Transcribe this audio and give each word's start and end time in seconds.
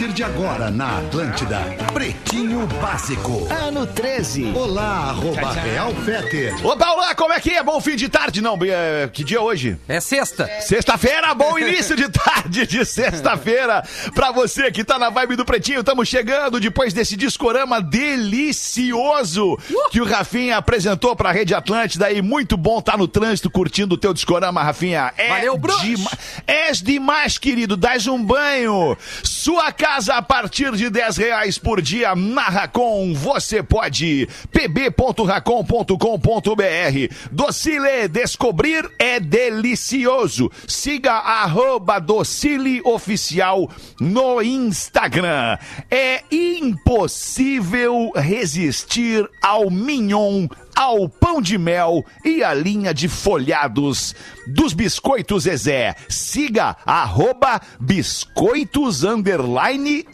partir 0.00 0.14
de 0.14 0.24
agora 0.24 0.70
na 0.70 0.96
Atlântida, 0.96 1.58
Pretinho 1.92 2.66
Básico. 2.80 3.46
Ano 3.52 3.86
13. 3.86 4.50
Olá, 4.54 5.10
arroba 5.10 5.52
Real 5.52 5.92
Feter. 5.94 6.54
Opa, 6.66 6.90
olá, 6.92 7.14
como 7.14 7.34
é 7.34 7.40
que 7.40 7.50
é? 7.50 7.62
Bom 7.62 7.78
fim 7.82 7.96
de 7.96 8.08
tarde, 8.08 8.40
não, 8.40 8.58
é, 8.62 9.10
que 9.12 9.22
dia 9.22 9.36
é 9.36 9.40
hoje? 9.40 9.76
É 9.86 10.00
sexta. 10.00 10.48
Sexta-feira, 10.62 11.34
bom 11.34 11.58
início 11.58 11.94
de 11.94 12.08
tarde 12.08 12.66
de 12.66 12.82
sexta-feira 12.86 13.86
pra 14.14 14.32
você 14.32 14.70
que 14.70 14.82
tá 14.82 14.98
na 14.98 15.10
vibe 15.10 15.36
do 15.36 15.44
Pretinho. 15.44 15.80
Estamos 15.80 16.08
chegando 16.08 16.58
depois 16.58 16.94
desse 16.94 17.14
discorama 17.14 17.82
delicioso 17.82 19.58
que 19.90 20.00
o 20.00 20.06
Rafinha 20.06 20.56
apresentou 20.56 21.14
pra 21.14 21.30
Rede 21.30 21.54
Atlântida 21.54 22.10
e 22.10 22.22
muito 22.22 22.56
bom 22.56 22.80
tá 22.80 22.96
no 22.96 23.06
trânsito 23.06 23.50
curtindo 23.50 23.96
o 23.96 23.98
teu 23.98 24.14
discorama, 24.14 24.62
Rafinha. 24.62 25.12
É 25.18 25.28
Valeu, 25.28 25.58
Bruno. 25.58 25.78
dema- 25.82 26.10
És 26.46 26.80
demais, 26.80 27.36
querido, 27.36 27.76
dás 27.76 28.06
um 28.06 28.24
banho. 28.24 28.96
Sua 29.22 29.70
casa 29.70 29.89
a 29.90 30.22
partir 30.22 30.70
de 30.76 30.88
10 30.88 31.16
reais 31.16 31.58
por 31.58 31.82
dia 31.82 32.14
na 32.14 32.44
Racon. 32.44 33.12
Você 33.12 33.60
pode. 33.60 34.28
pb.racon.com.br. 34.52 37.14
Docile, 37.32 38.06
descobrir 38.08 38.88
é 38.98 39.18
delicioso. 39.18 40.48
Siga 40.68 41.14
arroba 41.14 41.98
Docile 41.98 42.80
Oficial 42.84 43.68
no 44.00 44.40
Instagram. 44.40 45.58
É 45.90 46.22
impossível 46.30 48.12
resistir 48.14 49.28
ao 49.42 49.70
mignon 49.70 50.46
ao 50.80 51.10
pão 51.10 51.42
de 51.42 51.58
mel 51.58 52.02
e 52.24 52.42
a 52.42 52.54
linha 52.54 52.94
de 52.94 53.06
folhados 53.06 54.14
dos 54.46 54.72
biscoitos 54.72 55.42
Zezé. 55.42 55.94
Siga 56.08 56.74
arroba 56.86 57.60
biscoitos 57.78 59.02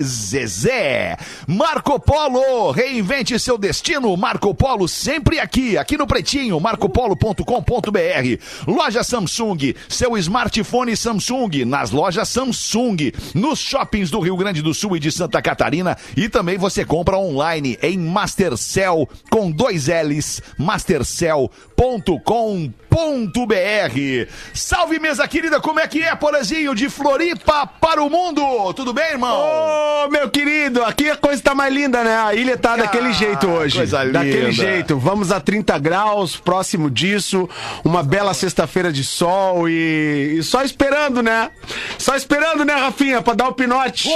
Zezé. 0.03 1.17
Marco 1.47 2.00
Polo, 2.00 2.72
reinvente 2.72 3.39
seu 3.39 3.56
destino. 3.56 4.17
Marco 4.17 4.53
Polo 4.53 4.89
sempre 4.89 5.39
aqui, 5.39 5.78
aqui 5.78 5.97
no 5.97 6.05
Pretinho, 6.05 6.59
marcopolo.com.br. 6.59 7.44
Loja 8.67 9.05
Samsung, 9.05 9.72
seu 9.89 10.19
smartphone 10.19 10.97
Samsung, 10.97 11.64
nas 11.64 11.92
lojas 11.92 12.28
Samsung, 12.28 13.12
nos 13.34 13.61
shoppings 13.61 14.11
do 14.11 14.19
Rio 14.19 14.37
Grande 14.37 14.62
do 14.62 14.75
Sul 14.75 14.97
e 14.97 15.00
de 15.00 15.12
Santa 15.12 15.41
Catarina 15.41 15.97
e 16.17 16.28
também 16.28 16.59
você 16.59 16.84
compra 16.84 17.17
online 17.17 17.78
em 17.81 17.97
Mastercell 17.97 19.09
com 19.31 19.48
dois 19.48 19.87
L's, 19.87 20.42
mastercell.com.br. 20.59 22.86
Salve 24.55 24.98
mesa 24.98 25.27
querida, 25.28 25.61
como 25.61 25.78
é 25.78 25.86
que 25.86 26.02
é, 26.02 26.14
Porazinho, 26.14 26.75
de 26.75 26.89
Floripa 26.89 27.66
para 27.80 28.03
o 28.03 28.08
mundo? 28.08 28.72
Tudo 28.75 28.92
bem, 28.92 29.12
irmão? 29.12 29.36
Ô, 29.38 30.08
meu 30.11 30.30
querido, 30.30 30.83
aqui 30.83 31.11
a 31.11 31.16
coisa 31.16 31.42
tá 31.42 31.55
mais 31.55 31.72
linda, 31.72 32.03
né? 32.03 32.16
A 32.16 32.34
ilha 32.34 32.56
tá 32.56 32.75
daquele 32.77 33.12
jeito 33.12 33.47
hoje. 33.48 33.77
coisa 33.77 34.05
Daquele 34.06 34.50
linda. 34.50 34.53
jeito. 34.53 34.98
Vamos 34.98 35.30
a 35.30 35.38
30 35.41 35.78
graus, 35.78 36.36
próximo 36.36 36.91
disso. 36.91 37.48
Uma 37.84 38.03
bela 38.03 38.33
sexta-feira 38.33 38.91
de 38.92 39.05
sol 39.05 39.69
e, 39.69 40.36
e 40.38 40.42
só 40.42 40.62
esperando, 40.62 41.22
né? 41.22 41.50
Só 41.98 42.14
esperando, 42.16 42.64
né, 42.64 42.75
Rafinha, 42.75 43.20
pra 43.20 43.34
dar 43.34 43.48
o 43.48 43.53
pinote. 43.53 44.08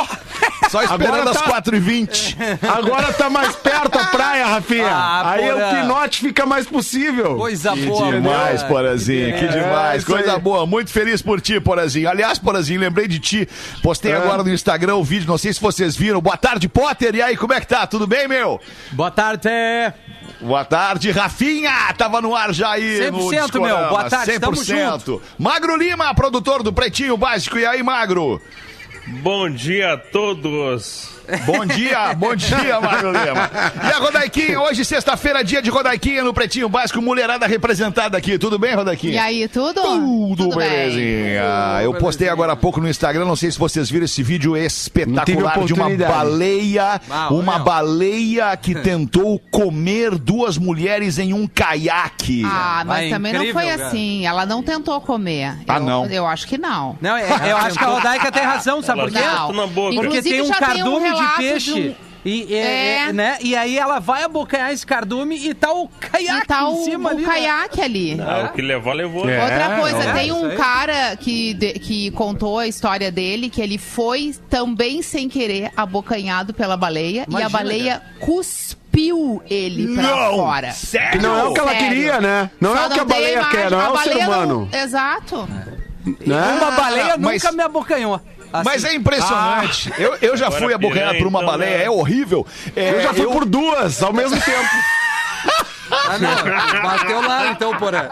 Só 0.70 0.82
esperando 0.82 1.14
Agora 1.28 1.30
às 1.30 1.36
tá- 1.42 1.60
4h20. 1.62 2.36
Agora 2.78 3.12
tá 3.12 3.28
mais 3.28 3.54
perto 3.56 3.98
a 3.98 4.06
praia, 4.06 4.46
Rafinha. 4.46 4.88
Ah, 4.90 5.32
Aí 5.32 5.50
porra. 5.50 5.66
o 5.66 5.74
pinote 5.76 6.20
fica 6.20 6.46
mais 6.46 6.66
possível. 6.66 7.36
Coisa 7.36 7.72
Que 7.72 7.86
boa, 7.86 8.12
demais, 8.12 8.62
boa. 8.62 8.69
Porazinho, 8.74 9.34
que 9.38 9.48
demais. 9.48 10.02
isso 10.02 10.06
Coisa 10.12 10.34
aí. 10.34 10.40
boa, 10.40 10.66
muito 10.66 10.90
feliz 10.90 11.20
por 11.22 11.40
ti, 11.40 11.60
Porazinho. 11.60 12.08
Aliás, 12.08 12.38
Porazinho, 12.38 12.80
lembrei 12.80 13.06
de 13.08 13.18
ti. 13.18 13.48
Postei 13.82 14.12
É. 14.12 14.16
agora 14.16 14.42
no 14.42 14.52
Instagram 14.52 14.96
o 14.96 15.04
vídeo, 15.04 15.26
não 15.28 15.38
sei 15.38 15.52
se 15.52 15.60
vocês 15.60 15.96
viram. 15.96 16.20
Boa 16.20 16.36
tarde, 16.36 16.68
Potter. 16.68 17.14
E 17.14 17.22
aí, 17.22 17.36
como 17.36 17.52
é 17.52 17.60
que 17.60 17.66
tá? 17.66 17.86
Tudo 17.86 18.06
bem, 18.06 18.26
meu? 18.28 18.60
Boa 18.92 19.10
tarde. 19.10 19.48
Boa 20.40 20.64
tarde, 20.64 21.10
Rafinha. 21.10 21.70
Tava 21.98 22.20
no 22.22 22.34
ar 22.34 22.52
já 22.54 22.70
aí. 22.70 22.98
100%, 23.00 23.10
no 23.12 23.30
Discorama. 23.30 23.80
meu. 23.80 23.88
Boa 23.90 24.04
tarde, 24.08 24.38
tamo 24.38 24.56
100%. 24.56 25.20
Magro 25.38 25.76
Lima, 25.76 26.14
produtor 26.14 26.62
do 26.62 26.72
Pretinho 26.72 27.16
Básico. 27.16 27.58
E 27.58 27.66
aí, 27.66 27.82
Magro? 27.82 28.40
Bom 29.22 29.50
dia 29.50 29.94
a 29.94 29.98
todos. 29.98 31.19
Bom 31.46 31.64
dia, 31.66 32.14
bom 32.14 32.34
dia, 32.34 32.80
Magro 32.80 33.10
Lima. 33.12 33.50
E 33.88 33.92
a 33.92 33.98
Rodaiquinha, 33.98 34.60
hoje, 34.60 34.84
sexta-feira, 34.84 35.44
dia 35.44 35.62
de 35.62 35.70
Rodaiquinha 35.70 36.22
no 36.24 36.32
Pretinho 36.34 36.68
Básico, 36.68 37.00
mulherada 37.00 37.46
representada 37.46 38.16
aqui. 38.16 38.38
Tudo 38.38 38.58
bem, 38.58 38.74
Rodaiquinha? 38.74 39.14
E 39.14 39.18
aí, 39.18 39.48
tudo? 39.48 39.80
Tudo, 39.80 40.48
belezinha. 40.56 41.80
Eu 41.82 41.94
postei 41.94 42.28
agora 42.28 42.52
há 42.52 42.56
pouco 42.56 42.80
no 42.80 42.88
Instagram, 42.88 43.24
não 43.24 43.36
sei 43.36 43.50
se 43.50 43.58
vocês 43.58 43.88
viram 43.90 44.04
esse 44.04 44.22
vídeo 44.22 44.56
espetacular 44.56 45.64
de 45.64 45.72
uma 45.72 45.88
baleia, 45.90 47.00
Ah, 47.10 47.28
uma 47.32 47.56
meu. 47.56 47.64
baleia 47.64 48.56
que 48.56 48.74
tentou 48.82 49.38
comer 49.50 50.16
duas 50.16 50.58
mulheres 50.58 51.18
em 51.18 51.32
um 51.32 51.46
caiaque. 51.46 52.42
Ah, 52.44 52.82
mas 52.86 53.06
Ah, 53.06 53.14
também 53.16 53.32
não 53.32 53.40
incrível, 53.40 53.60
foi 53.62 53.70
cara. 53.70 53.86
assim. 53.88 54.26
Ela 54.26 54.44
não 54.46 54.62
tentou 54.62 55.00
comer. 55.00 55.56
Ah, 55.68 55.76
eu, 55.76 55.80
não? 55.82 56.06
Eu 56.06 56.26
acho 56.26 56.46
que 56.46 56.58
não. 56.58 56.96
Não, 57.00 57.16
é- 57.16 57.50
eu 57.50 57.56
acho 57.56 57.78
que 57.78 57.84
a 57.84 57.88
Rodaica 57.88 58.32
tem 58.32 58.42
razão, 58.42 58.82
sabe 58.82 59.02
por 59.02 59.10
quê? 59.10 59.18
Não. 59.20 59.68
Porque 59.70 59.96
Inclusive, 59.96 60.30
tem 60.30 60.42
um 60.42 60.46
já 60.46 60.54
tem 60.54 60.68
um 60.82 61.00
cardume 61.00 61.08
de 61.28 61.36
peixe. 61.36 61.72
de 61.74 61.80
um- 61.90 61.94
E, 62.22 62.54
é, 62.54 62.58
É. 62.58 62.96
é, 63.08 63.12
né? 63.14 63.38
e 63.40 63.56
aí 63.56 63.78
ela 63.78 63.98
vai 63.98 64.22
abocanhar 64.24 64.70
esse 64.70 64.84
cardume 64.84 65.38
e 65.48 65.54
tá 65.54 65.72
o 65.72 65.88
caiaque 65.88 66.42
E 66.42 66.46
tá 66.46 66.60
em 66.60 66.66
o, 66.66 66.84
cima 66.84 67.08
o 67.08 67.12
ali. 67.14 67.22
né? 67.22 67.26
caiaque 67.28 67.80
ali. 67.80 68.20
Ah, 68.20 68.44
o 68.50 68.52
que 68.54 68.60
levou, 68.60 68.92
levou. 68.92 69.26
É. 69.26 69.42
Outra 69.42 69.80
coisa, 69.80 70.04
é, 70.04 70.12
tem 70.12 70.30
um 70.30 70.54
cara 70.54 71.16
que, 71.16 71.54
de- 71.54 71.72
que 71.78 72.10
contou 72.10 72.58
a 72.58 72.66
história 72.66 73.10
dele, 73.10 73.48
que 73.48 73.62
ele 73.62 73.78
foi 73.78 74.34
também 74.50 75.00
sem 75.00 75.30
querer 75.30 75.70
abocanhado 75.74 76.52
pela 76.52 76.76
baleia 76.76 77.20
e 77.20 77.36
a 77.36 77.40
Imagina, 77.40 77.48
baleia 77.48 78.02
cuspiu 78.18 79.42
ele 79.48 79.94
pra 79.94 80.30
fora. 80.30 80.68
Que 80.68 80.74
Sério? 80.76 81.22
não 81.22 81.38
é 81.38 81.44
o 81.44 81.54
que 81.54 81.60
ela 81.60 81.70
Sério. 81.72 81.88
queria, 81.88 82.20
né? 82.20 82.50
Não 82.60 82.76
Só 82.76 82.82
é 82.82 82.86
o 82.86 82.90
que 82.90 83.00
a 83.00 83.04
baleia 83.04 83.32
imagem, 83.32 83.50
quer, 83.50 83.70
não 83.70 83.80
a 83.80 83.84
é 83.84 83.88
o 83.88 83.96
ser 83.96 84.08
baleia 84.10 84.26
não- 84.26 84.32
humano. 84.34 84.68
Exato. 84.74 85.48
Né? 86.26 86.58
Uma 86.60 86.70
baleia 86.72 87.16
mas- 87.18 87.42
nunca 87.42 87.52
me 87.56 87.62
abocanhou. 87.62 88.20
Assim. 88.52 88.64
Mas 88.64 88.84
é 88.84 88.94
impressionante. 88.94 89.92
Eu, 89.98 90.16
eu 90.20 90.36
já 90.36 90.50
fui 90.50 90.72
abocanhado 90.74 91.18
por 91.18 91.26
uma 91.26 91.40
piranha, 91.40 91.58
baleia, 91.58 91.76
então, 91.82 91.86
é 91.86 91.90
horrível. 91.90 92.46
É, 92.74 92.90
Eu 92.90 93.02
já 93.02 93.14
fui 93.14 93.26
por 93.26 93.44
duas 93.44 94.02
ao 94.02 94.12
mesmo 94.12 94.40
tempo. 94.40 94.68
Ah, 95.92 96.16
não. 96.18 96.82
Bateu 96.82 97.20
lá, 97.20 97.48
então, 97.48 97.76
porra. 97.76 98.10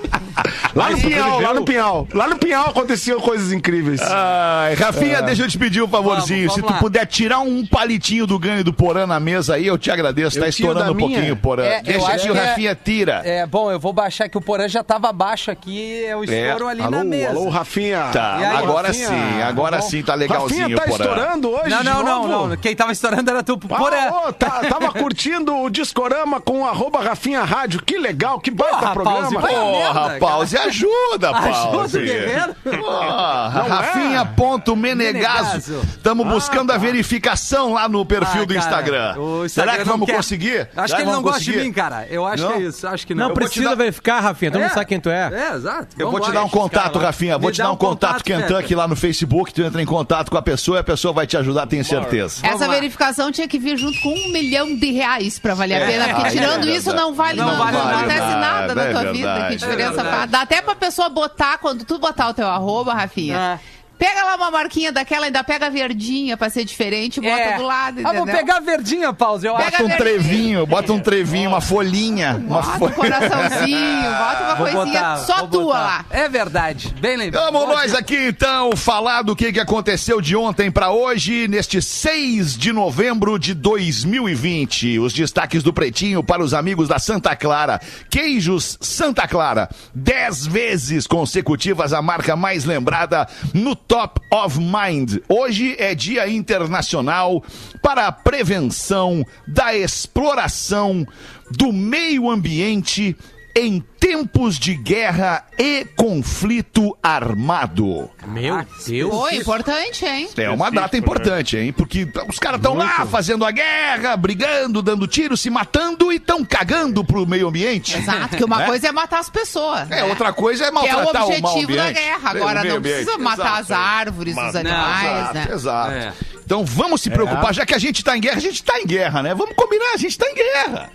Lá 0.76 0.90
no 0.90 0.98
Pinhal, 1.00 1.40
lá 1.40 1.54
no 1.54 1.64
Pinhal. 1.64 2.08
Lá 2.12 2.28
no 2.28 2.36
Pinhal 2.38 2.68
aconteciam 2.68 3.18
coisas 3.20 3.52
incríveis. 3.52 4.00
Ai, 4.02 4.74
Rafinha, 4.74 5.22
deixa 5.22 5.42
eu 5.42 5.48
te 5.48 5.58
pedir 5.58 5.82
um 5.82 5.88
favorzinho. 5.88 6.40
Vamos, 6.48 6.54
Se 6.54 6.60
vamos 6.60 6.72
tu 6.72 6.74
lá. 6.74 6.80
puder 6.80 7.06
tirar 7.06 7.38
um 7.40 7.64
palitinho 7.66 8.26
do 8.26 8.38
ganho 8.38 8.62
do 8.62 8.72
Porã 8.72 9.06
na 9.06 9.18
mesa 9.18 9.54
aí, 9.54 9.66
eu 9.66 9.78
te 9.78 9.90
agradeço. 9.90 10.38
Tá 10.38 10.46
Eu 10.46 10.52
tiro 10.52 10.68
estourando 10.68 10.92
um 10.92 10.94
minha? 10.94 11.08
pouquinho, 11.08 11.36
Porã. 11.36 11.64
É, 11.64 11.78
eu 11.78 11.82
deixa 11.84 12.06
acho 12.12 12.24
que 12.26 12.30
o 12.32 12.36
é- 12.36 12.44
Rafinha 12.46 12.74
tira. 12.84 13.22
É, 13.24 13.46
bom, 13.46 13.70
eu 13.72 13.80
vou 13.80 13.92
baixar 13.92 14.28
que 14.28 14.36
o 14.36 14.40
Porã 14.40 14.68
já 14.68 14.84
tava 14.84 15.10
baixo 15.12 15.50
aqui, 15.50 16.04
é 16.04 16.14
o 16.14 16.22
estouro 16.24 16.68
ali 16.68 16.82
alô, 16.82 16.90
na 16.98 17.04
mesa. 17.04 17.30
alô, 17.30 17.48
Rafinha. 17.48 18.10
Tá, 18.12 18.36
aí, 18.36 18.44
agora 18.44 18.88
Rafinha? 18.88 19.08
sim, 19.08 19.42
agora 19.42 19.76
Tá 19.78 19.82
bom. 19.82 19.88
sim 19.90 20.02
tá 20.02 20.14
legalzinho, 20.14 20.60
Rafinha 20.62 20.76
tá 20.76 20.82
Porã. 20.88 21.04
estourando 21.04 21.50
hoje 21.50 21.70
Não, 21.70 21.82
não, 21.84 22.02
não, 22.04 22.28
novo? 22.28 22.48
não. 22.48 22.56
Quem 22.56 22.76
tava 22.76 22.92
estourando 22.92 23.30
era 23.30 23.42
tu. 23.42 23.58
Ah, 23.70 23.76
Porã. 23.76 24.10
ô, 24.28 24.32
tá- 24.32 24.60
tava 24.68 24.92
curtindo 24.92 25.54
o 25.56 25.70
Discorama 25.70 26.40
com 26.40 26.60
o 26.62 26.64
arroba 26.66 27.00
Rafinha 27.00 27.42
Rádio. 27.44 27.80
Que 27.82 27.96
legal, 27.98 28.38
que 28.40 28.50
baita 28.50 28.76
Porra, 28.78 28.92
programa. 28.92 29.22
Pause, 29.22 29.34
Porra, 29.36 30.08
merda, 30.08 30.18
pause, 30.18 30.56
ajuda, 30.66 31.30
Ajuda 31.30 31.70
pause. 31.70 31.98
o 31.98 32.00
guerreiro. 32.02 32.54
Porra, 32.62 33.50
Não 33.54 33.66
é? 33.66 33.68
Rafinha.menegaso. 33.68 34.76
Menegaso. 34.76 35.80
Estamos 35.96 36.26
buscando 36.26 36.70
a 36.72 36.78
verificação 36.78 37.72
lá 37.74 37.88
no 37.88 38.04
perfil 38.04 38.42
Ah, 38.42 38.46
do 38.46 38.54
Instagram. 38.56 39.08
Instagram 39.16 39.48
Será 39.48 39.72
que 39.72 39.78
não 39.80 39.92
vamos 39.92 40.06
quer. 40.06 40.16
conseguir? 40.16 40.60
Acho 40.60 40.70
Será 40.74 40.86
que 40.86 40.94
ele 40.94 41.04
não 41.04 41.12
vamos 41.12 41.30
gosta 41.30 41.44
de 41.44 41.56
mim, 41.58 41.72
cara. 41.72 42.06
Eu 42.10 42.26
acho 42.26 42.42
Não? 42.42 42.52
que 42.52 42.58
é 42.58 42.62
isso. 42.66 42.86
Acho 42.86 43.06
que 43.06 43.14
não. 43.14 43.28
Não 43.28 43.34
precisa 43.34 43.68
dar- 43.70 43.74
verificar, 43.74 44.20
Rafinha. 44.20 44.50
Mundo 44.50 44.62
É. 44.62 44.68
sabe 44.68 44.86
quem 44.86 45.00
tu 45.00 45.08
é. 45.10 45.30
É, 45.32 45.54
exato. 45.56 45.88
Eu 45.98 46.10
vou 46.10 46.20
te 46.20 46.30
dar 46.32 46.44
um 46.44 46.48
contato, 46.48 46.98
Rafinha. 46.98 47.38
Vou 47.38 47.50
te 47.50 47.58
dar 47.58 47.70
um 47.72 47.76
contato 47.76 48.22
Kentucky 48.24 48.74
lá 48.74 48.86
no 48.88 48.96
Facebook. 48.96 49.52
Tu 49.52 49.62
entra 49.62 49.80
em 49.82 49.86
contato 49.86 50.30
com 50.30 50.36
a 50.36 50.42
pessoa 50.42 50.78
e 50.78 50.80
a 50.80 50.84
pessoa 50.84 51.12
vai 51.12 51.26
te 51.26 51.36
ajudar, 51.36 51.66
tenho 51.66 51.84
certeza. 51.84 52.40
Vamos 52.42 52.60
Essa 52.60 52.70
verificação 52.70 53.30
tinha 53.32 53.48
que 53.48 53.58
vir 53.58 53.76
junto 53.76 53.98
com 54.00 54.08
um 54.10 54.32
milhão 54.32 54.74
de 54.76 54.90
reais 54.92 55.38
pra 55.38 55.54
valer 55.54 55.82
a 55.82 55.86
pena, 55.86 56.08
porque 56.14 56.26
é 56.28 56.30
tirando 56.30 56.68
isso 56.68 56.92
não 56.94 57.14
vale, 57.14 57.38
Não 57.40 57.46
não, 57.46 57.56
não 57.72 57.88
acontece 57.88 58.18
nada, 58.20 58.74
na 58.74 58.82
é 58.82 58.90
tua 58.90 59.00
verdade. 59.02 59.18
vida. 59.18 59.46
Que 59.50 59.56
diferença 59.56 60.00
É? 60.02 60.26
Dá 60.26 60.40
até 60.42 60.55
pra 60.62 60.74
pessoa 60.74 61.08
botar, 61.08 61.58
quando 61.58 61.84
tu 61.84 61.98
botar 61.98 62.28
o 62.28 62.34
teu 62.34 62.46
arroba, 62.46 62.94
Rafinha, 62.94 63.60
É. 63.62 63.75
Pega 63.98 64.24
lá 64.24 64.36
uma 64.36 64.50
marquinha 64.50 64.92
daquela, 64.92 65.26
ainda 65.26 65.42
pega 65.42 65.66
a 65.66 65.70
verdinha 65.70 66.36
pra 66.36 66.50
ser 66.50 66.64
diferente 66.64 67.20
bota 67.20 67.40
É. 67.40 67.56
do 67.56 67.62
lado, 67.62 67.98
Ah, 67.98 68.02
entendeu? 68.02 68.24
vou 68.26 68.34
pegar 68.34 68.56
a 68.56 68.60
verdinha, 68.60 69.12
pause, 69.12 69.46
eu. 69.46 69.54
Bota 69.56 69.66
um 69.82 69.86
verdinha. 69.88 69.96
trevinho, 69.96 70.66
bota 70.66 70.92
um 70.92 71.00
trevinho, 71.00 71.50
uma 71.50 71.60
folhinha. 71.60 72.36
Uma 72.46 72.60
Bota 72.62 72.84
um 72.84 72.90
coraçãozinho, 72.90 74.10
bota 74.10 74.42
uma 74.44 74.54
Vou 74.56 74.66
coisinha 74.68 74.84
botar, 75.00 75.16
só 75.18 75.46
tua 75.46 75.62
botar. 75.64 75.78
lá. 75.78 76.04
É 76.10 76.28
verdade. 76.28 76.94
Bem 77.00 77.16
lembrado. 77.16 77.52
Vamos 77.52 77.68
nós 77.68 77.94
aqui 77.94 78.16
então 78.28 78.76
falar 78.76 79.22
do 79.22 79.34
que, 79.34 79.52
que 79.52 79.60
aconteceu 79.60 80.20
de 80.20 80.36
ontem 80.36 80.70
pra 80.70 80.90
hoje, 80.90 81.48
neste 81.48 81.80
6 81.80 82.56
de 82.56 82.72
novembro 82.72 83.38
de 83.38 83.54
2020. 83.54 84.98
Os 84.98 85.12
destaques 85.12 85.62
do 85.62 85.72
Pretinho 85.72 86.22
para 86.22 86.42
os 86.42 86.52
amigos 86.54 86.88
da 86.88 86.98
Santa 86.98 87.34
Clara. 87.36 87.80
Queijos 88.10 88.78
Santa 88.80 89.26
Clara, 89.26 89.68
10 89.94 90.46
vezes 90.46 91.06
consecutivas 91.06 91.92
a 91.92 92.02
marca 92.02 92.36
mais 92.36 92.64
lembrada 92.64 93.26
no 93.54 93.74
Top 93.88 94.20
of 94.30 94.58
Mind. 94.58 95.18
Hoje 95.28 95.76
é 95.78 95.94
Dia 95.94 96.28
Internacional 96.28 97.42
para 97.80 98.06
a 98.06 98.12
Prevenção 98.12 99.24
da 99.46 99.76
Exploração 99.76 101.06
do 101.50 101.72
Meio 101.72 102.28
Ambiente 102.28 103.16
em 103.58 103.82
tempos 103.98 104.58
de 104.58 104.74
guerra 104.74 105.42
e 105.58 105.86
conflito 105.96 106.94
armado. 107.02 108.10
Meu 108.26 108.62
Deus. 108.86 109.10
Pô, 109.10 109.30
importante, 109.30 110.04
hein? 110.04 110.28
É 110.36 110.50
uma 110.50 110.70
data 110.70 110.94
importante, 110.98 111.56
hein? 111.56 111.72
Porque 111.72 112.06
os 112.28 112.38
caras 112.38 112.58
estão 112.58 112.74
lá 112.74 113.06
fazendo 113.06 113.46
a 113.46 113.50
guerra, 113.50 114.14
brigando, 114.14 114.82
dando 114.82 115.06
tiro, 115.06 115.38
se 115.38 115.48
matando 115.48 116.12
e 116.12 116.16
estão 116.16 116.44
cagando 116.44 117.02
pro 117.02 117.26
meio 117.26 117.48
ambiente. 117.48 117.96
Exato, 117.96 118.36
que 118.36 118.44
uma 118.44 118.58
Né? 118.58 118.66
coisa 118.66 118.88
é 118.88 118.92
matar 118.92 119.20
as 119.20 119.30
pessoas. 119.30 119.90
É, 119.90 119.96
né? 119.96 120.04
outra 120.04 120.34
coisa 120.34 120.66
é 120.66 120.70
Que 120.70 120.76
é 120.76 120.80
o 120.80 120.98
maltratar 120.98 121.24
o, 121.24 121.28
meio 121.30 121.40
objetivo 121.46 121.76
da 121.76 121.82
ambiente. 121.84 121.98
guerra. 122.04 122.30
É, 122.30 122.34
o 122.34 122.36
Agora 122.36 122.60
meio 122.60 122.74
não 122.74 122.82
precisa 122.82 123.18
matar 123.18 123.42
Exato, 123.60 123.60
as 123.62 123.70
árvores, 123.70 124.36
os 124.36 124.54
animais, 124.56 125.18
Exato, 125.20 125.34
né? 125.34 125.48
exato. 125.50 125.90
É. 125.92 126.12
Então 126.44 126.62
vamos 126.62 127.00
se 127.00 127.08
preocupar, 127.08 127.54
já 127.54 127.64
que 127.64 127.74
a 127.74 127.78
gente 127.78 128.04
tá 128.04 128.16
em 128.16 128.20
guerra, 128.20 128.36
a 128.36 128.40
gente 128.40 128.62
tá 128.62 128.78
em 128.78 128.86
guerra, 128.86 129.22
né? 129.22 129.34
Vamos 129.34 129.54
combinar, 129.56 129.94
a 129.94 129.96
gente 129.96 130.16
tá 130.18 130.26
em 130.28 130.34
guerra. 130.34 130.90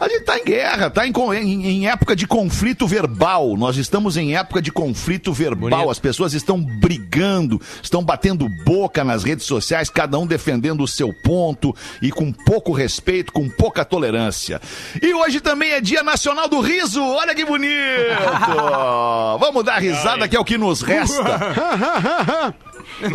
A 0.00 0.08
gente 0.08 0.22
tá 0.24 0.38
em 0.38 0.44
guerra, 0.44 0.88
tá 0.90 1.06
em, 1.06 1.12
em- 1.42 1.66
em 1.66 1.88
época 1.88 2.14
de 2.14 2.26
conflito 2.26 2.86
verbal. 2.86 3.56
Nós 3.56 3.76
estamos 3.76 4.16
em 4.16 4.36
época 4.36 4.62
de 4.62 4.70
conflito 4.70 5.32
verbal. 5.32 5.70
Bonito. 5.70 5.90
As 5.90 5.98
pessoas 5.98 6.34
estão 6.34 6.60
brigando, 6.60 7.60
estão 7.82 8.02
batendo 8.02 8.48
boca 8.64 9.02
nas 9.02 9.24
redes 9.24 9.44
sociais, 9.44 9.90
cada 9.90 10.16
um 10.18 10.26
defendendo 10.26 10.82
o 10.84 10.88
seu 10.88 11.12
ponto 11.24 11.74
e 12.00 12.12
com 12.12 12.32
pouco 12.32 12.72
respeito, 12.72 13.32
com 13.32 13.48
pouca 13.48 13.84
tolerância. 13.84 14.60
E 15.02 15.12
hoje 15.12 15.40
também 15.40 15.70
é 15.72 15.80
Dia 15.80 16.02
Nacional 16.04 16.48
do 16.48 16.60
Riso. 16.60 17.02
Olha 17.02 17.34
que 17.34 17.44
bonito! 17.44 17.68
Vamos 19.40 19.64
dar 19.64 19.78
risada, 19.80 20.28
que 20.28 20.36
é 20.36 20.40
o 20.40 20.44
que 20.44 20.56
nos 20.58 20.80
resta. 20.80 22.54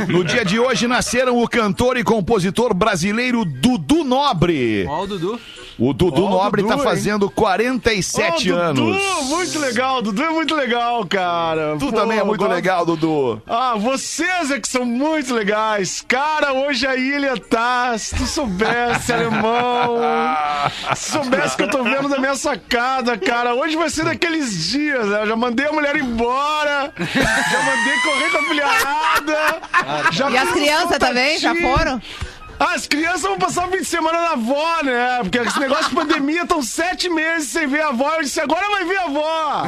No 0.07 0.23
dia 0.23 0.45
de 0.45 0.59
hoje 0.59 0.87
nasceram 0.87 1.41
o 1.41 1.47
cantor 1.47 1.97
e 1.97 2.03
compositor 2.03 2.73
brasileiro 2.73 3.43
Dudu 3.43 4.03
Nobre. 4.05 4.85
Ó, 4.87 5.01
o 5.03 5.07
Dudu. 5.07 5.39
O 5.79 5.91
Dudu 5.93 6.23
Ó, 6.23 6.27
o 6.27 6.29
Nobre 6.29 6.61
Dudu, 6.61 6.73
tá 6.73 6.79
hein? 6.79 6.83
fazendo 6.87 7.29
47 7.29 8.51
Ô, 8.51 8.55
anos. 8.57 8.79
Dudu, 8.79 9.23
muito 9.25 9.59
legal, 9.59 10.01
Dudu 10.01 10.23
é 10.23 10.29
muito 10.29 10.53
legal, 10.55 11.05
cara. 11.05 11.75
Tu 11.79 11.87
Pô, 11.87 11.91
também 11.91 12.19
é 12.19 12.23
muito 12.23 12.39
gosto- 12.41 12.53
legal, 12.53 12.85
Dudu. 12.85 13.41
Ah, 13.47 13.73
vocês 13.77 14.51
é 14.51 14.59
que 14.59 14.67
são 14.67 14.85
muito 14.85 15.33
legais. 15.33 16.03
Cara, 16.07 16.53
hoje 16.53 16.85
a 16.85 16.95
ilha 16.95 17.37
tá. 17.37 17.97
Se 17.97 18.15
tu 18.15 18.25
soubesse, 18.25 19.11
alemão. 19.13 19.97
Se 20.95 21.11
soubesse 21.11 21.57
que 21.57 21.63
eu 21.63 21.69
tô 21.69 21.83
vendo 21.83 22.07
da 22.07 22.19
minha 22.19 22.35
sacada, 22.35 23.17
cara. 23.17 23.55
Hoje 23.55 23.75
vai 23.75 23.89
ser 23.89 24.05
daqueles 24.05 24.69
dias, 24.69 25.07
né? 25.07 25.21
Eu 25.23 25.27
já 25.27 25.35
mandei 25.35 25.65
a 25.65 25.71
mulher 25.71 25.95
embora. 25.95 26.93
Já 26.97 27.63
mandei 27.63 27.97
correr 28.03 28.29
com 28.31 28.37
a 28.37 28.43
filharada. 28.43 29.61
Já 30.11 30.29
E 30.29 30.37
as 30.37 30.51
crianças 30.51 30.97
também 30.99 31.39
já 31.39 31.55
foram? 31.55 32.01
Ah, 32.65 32.73
As 32.75 32.87
crianças 32.87 33.21
vão 33.21 33.37
passar 33.37 33.67
o 33.67 33.71
fim 33.71 33.77
de 33.79 33.85
semana 33.85 34.21
na 34.21 34.31
avó, 34.31 34.81
né? 34.83 35.19
Porque 35.21 35.37
esse 35.39 35.59
negócio 35.59 35.89
de 35.89 35.95
pandemia 35.95 36.43
estão 36.43 36.61
sete 36.61 37.09
meses 37.09 37.49
sem 37.49 37.67
ver 37.67 37.81
a 37.81 37.87
avó. 37.89 38.15
Eu 38.15 38.21
disse, 38.23 38.39
agora 38.39 38.65
vai 38.69 38.85
ver 38.85 38.97
a 38.97 39.03
avó. 39.03 39.63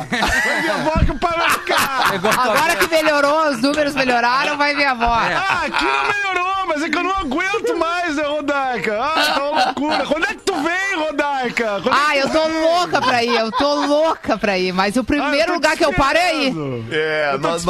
Vai 0.45 0.61
ver 0.61 0.69
a 0.69 0.75
avó 0.75 0.91
que 1.03 1.11
o 1.11 1.19
pai 1.19 1.33
vai 1.37 1.49
ficar. 1.49 2.13
Agora 2.39 2.75
que 2.75 2.87
melhorou, 2.87 3.49
os 3.49 3.61
números 3.61 3.95
melhoraram, 3.95 4.57
vai 4.57 4.75
ver 4.75 4.85
a 4.85 4.91
avó. 4.91 5.05
Ah, 5.13 5.63
aqui 5.65 5.83
não 5.83 6.07
melhorou, 6.07 6.67
mas 6.67 6.83
é 6.83 6.89
que 6.89 6.97
eu 6.97 7.03
não 7.03 7.11
aguento 7.17 7.75
mais, 7.77 8.04
né, 8.15 8.23
Rodaica? 8.23 8.99
Ah, 9.01 9.31
tá 9.35 9.49
uma 9.49 9.65
loucura. 9.65 10.05
Quando 10.07 10.23
é 10.25 10.27
que 10.27 10.35
tu 10.43 10.53
vem, 10.55 11.05
Rodaica? 11.05 11.79
Quando 11.83 11.95
é 11.95 11.99
Ah, 11.99 12.11
que 12.13 12.17
eu 12.19 12.29
tô 12.29 12.47
vem? 12.47 12.61
louca 12.63 13.01
pra 13.01 13.23
ir, 13.23 13.35
eu 13.35 13.51
tô 13.51 13.73
louca 13.85 14.37
pra 14.37 14.57
ir. 14.57 14.73
Mas 14.73 14.95
o 14.95 15.01
Ah, 15.01 15.03
primeiro 15.03 15.47
tô 15.47 15.53
lugar 15.53 15.75
que 15.77 15.85
eu 15.85 15.93
paro 15.93 16.17
é 16.17 16.29
aí. 16.29 16.53
É, 16.91 17.37
nós 17.39 17.63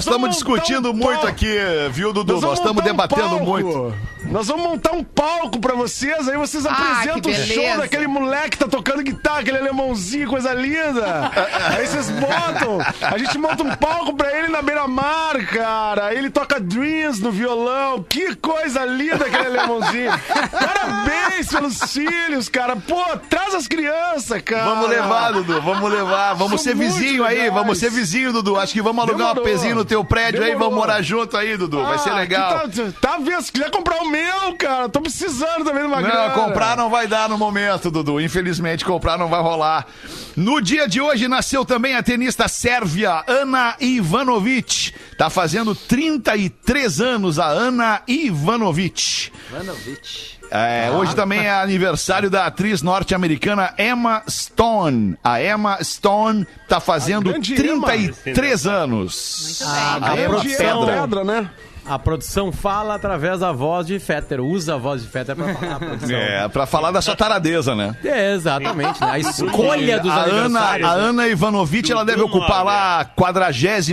estamos 0.00 0.30
discutindo 0.30 0.90
um 0.90 0.94
muito 0.94 1.12
palco. 1.14 1.26
aqui, 1.28 1.56
viu, 1.90 2.12
Dudu? 2.12 2.40
Nós 2.40 2.58
estamos 2.58 2.82
um 2.82 2.84
debatendo 2.84 3.28
palco. 3.28 3.44
muito. 3.44 3.94
Nós 4.30 4.46
vamos 4.48 4.62
montar 4.64 4.92
um 4.92 5.02
palco 5.02 5.58
pra 5.58 5.74
vocês, 5.74 6.28
aí 6.28 6.36
vocês 6.36 6.64
Ah, 6.66 6.70
apresentam 6.70 7.32
o 7.32 7.34
show 7.34 7.76
daquele 7.78 8.06
moleque 8.06 8.50
que 8.50 8.58
tá 8.58 8.68
tocando 8.68 9.02
guitarra, 9.02 9.40
aquele 9.40 9.58
alemãozinho, 9.58 10.28
coisa 10.28 10.52
linda. 10.52 11.30
aí 11.76 11.86
vocês 11.86 12.10
botam, 12.10 12.78
a 13.00 13.18
gente 13.18 13.36
monta 13.38 13.62
um 13.62 13.74
palco 13.76 14.14
pra 14.14 14.30
ele 14.38 14.48
na 14.48 14.60
beira-mar, 14.62 15.36
cara. 15.46 16.06
Aí 16.06 16.18
ele 16.18 16.30
toca 16.30 16.60
Dreams 16.60 17.20
no 17.20 17.30
violão. 17.32 18.04
Que 18.08 18.34
coisa 18.36 18.84
linda 18.84 19.24
aquele 19.24 19.46
alemãozinho. 19.46 19.79
Parabéns 20.50 21.48
pelos 21.48 21.78
filhos, 21.92 22.48
cara. 22.48 22.76
Pô, 22.76 23.02
traz 23.28 23.54
as 23.54 23.66
crianças, 23.66 24.40
cara. 24.42 24.64
Vamos 24.64 24.88
levar, 24.90 25.32
Dudu, 25.32 25.60
vamos 25.62 25.90
levar. 25.92 26.34
Vamos 26.34 26.60
São 26.62 26.72
ser 26.72 26.76
vizinho 26.76 27.10
muito 27.18 27.24
aí, 27.24 27.34
legais. 27.36 27.54
vamos 27.54 27.78
ser 27.78 27.90
vizinho, 27.90 28.32
Dudu. 28.32 28.58
Acho 28.58 28.72
que 28.72 28.82
vamos 28.82 29.02
alugar 29.02 29.30
um 29.32 29.34
Demorou. 29.34 29.44
pezinho 29.44 29.74
no 29.74 29.84
teu 29.84 30.04
prédio 30.04 30.40
aí, 30.42 30.50
Demorou. 30.50 30.70
vamos 30.70 30.86
morar 30.86 31.02
junto 31.02 31.36
aí, 31.36 31.56
Dudu. 31.56 31.82
Vai 31.82 31.98
ser 31.98 32.10
Ah, 32.10 32.14
legal. 32.16 32.50
Tá, 32.68 32.68
tá 33.00 33.18
vendo? 33.18 33.42
Se 33.42 33.52
quiser 33.52 33.70
comprar 33.70 34.02
o 34.02 34.08
meu, 34.10 34.54
cara, 34.58 34.88
tô 34.88 35.00
precisando 35.00 35.64
também 35.64 35.82
de 35.82 35.88
uma 35.88 36.00
Não, 36.00 36.08
grana. 36.08 36.30
comprar 36.34 36.76
não 36.76 36.90
vai 36.90 37.06
dar 37.06 37.28
no 37.28 37.38
momento, 37.38 37.90
Dudu. 37.90 38.20
Infelizmente, 38.20 38.84
comprar 38.84 39.16
não 39.18 39.28
vai 39.28 39.40
rolar. 39.40 39.86
No 40.40 40.58
dia 40.58 40.88
de 40.88 41.02
hoje 41.02 41.28
nasceu 41.28 41.66
também 41.66 41.94
a 41.94 42.02
tenista 42.02 42.48
sérvia 42.48 43.22
Ana 43.26 43.76
Ivanovic. 43.78 44.94
Tá 45.18 45.28
fazendo 45.28 45.74
33 45.74 46.98
anos 46.98 47.38
a 47.38 47.44
Ana 47.44 48.00
Ivanovic. 48.08 49.30
Ivanovic. 49.50 50.40
É, 50.50 50.90
hoje 50.92 51.14
também 51.14 51.40
é 51.40 51.50
aniversário 51.50 52.30
da 52.30 52.46
atriz 52.46 52.80
norte-americana 52.80 53.74
Emma 53.76 54.22
Stone. 54.30 55.18
A 55.22 55.42
Emma 55.42 55.76
Stone 55.84 56.46
tá 56.66 56.80
fazendo 56.80 57.28
A 57.28 57.32
grande 57.32 57.54
33 57.54 58.66
anos. 58.66 59.60
Muito 59.60 59.74
bem. 60.00 60.08
A 60.08 60.24
Emma. 60.24 60.40
Pedra. 60.40 61.02
pedra, 61.02 61.24
né? 61.24 61.50
A 61.90 61.98
produção 61.98 62.52
fala 62.52 62.94
através 62.94 63.40
da 63.40 63.50
voz 63.50 63.84
de 63.86 63.98
Fetter, 63.98 64.40
usa 64.40 64.74
a 64.74 64.78
voz 64.78 65.02
de 65.02 65.08
Fetter 65.08 65.34
pra 65.34 65.52
falar 65.54 65.74
a 65.74 65.78
produção. 65.80 66.16
É, 66.16 66.48
pra 66.48 66.64
falar 66.66 66.90
da 66.92 67.02
sua 67.02 67.16
taradeza, 67.16 67.74
né? 67.74 67.96
É, 68.04 68.32
exatamente, 68.32 69.00
né? 69.00 69.08
A 69.10 69.18
escolha 69.20 69.98
dos 69.98 70.10
a 70.12 70.20
Ana, 70.22 70.60
a 70.60 70.78
né? 70.78 70.84
Ana 70.86 71.26
Ivanovic, 71.28 71.90
ela 71.90 72.04
deve 72.04 72.22
ocupar 72.22 72.64
lá 72.64 73.00
a 73.00 73.04
43 73.04 73.88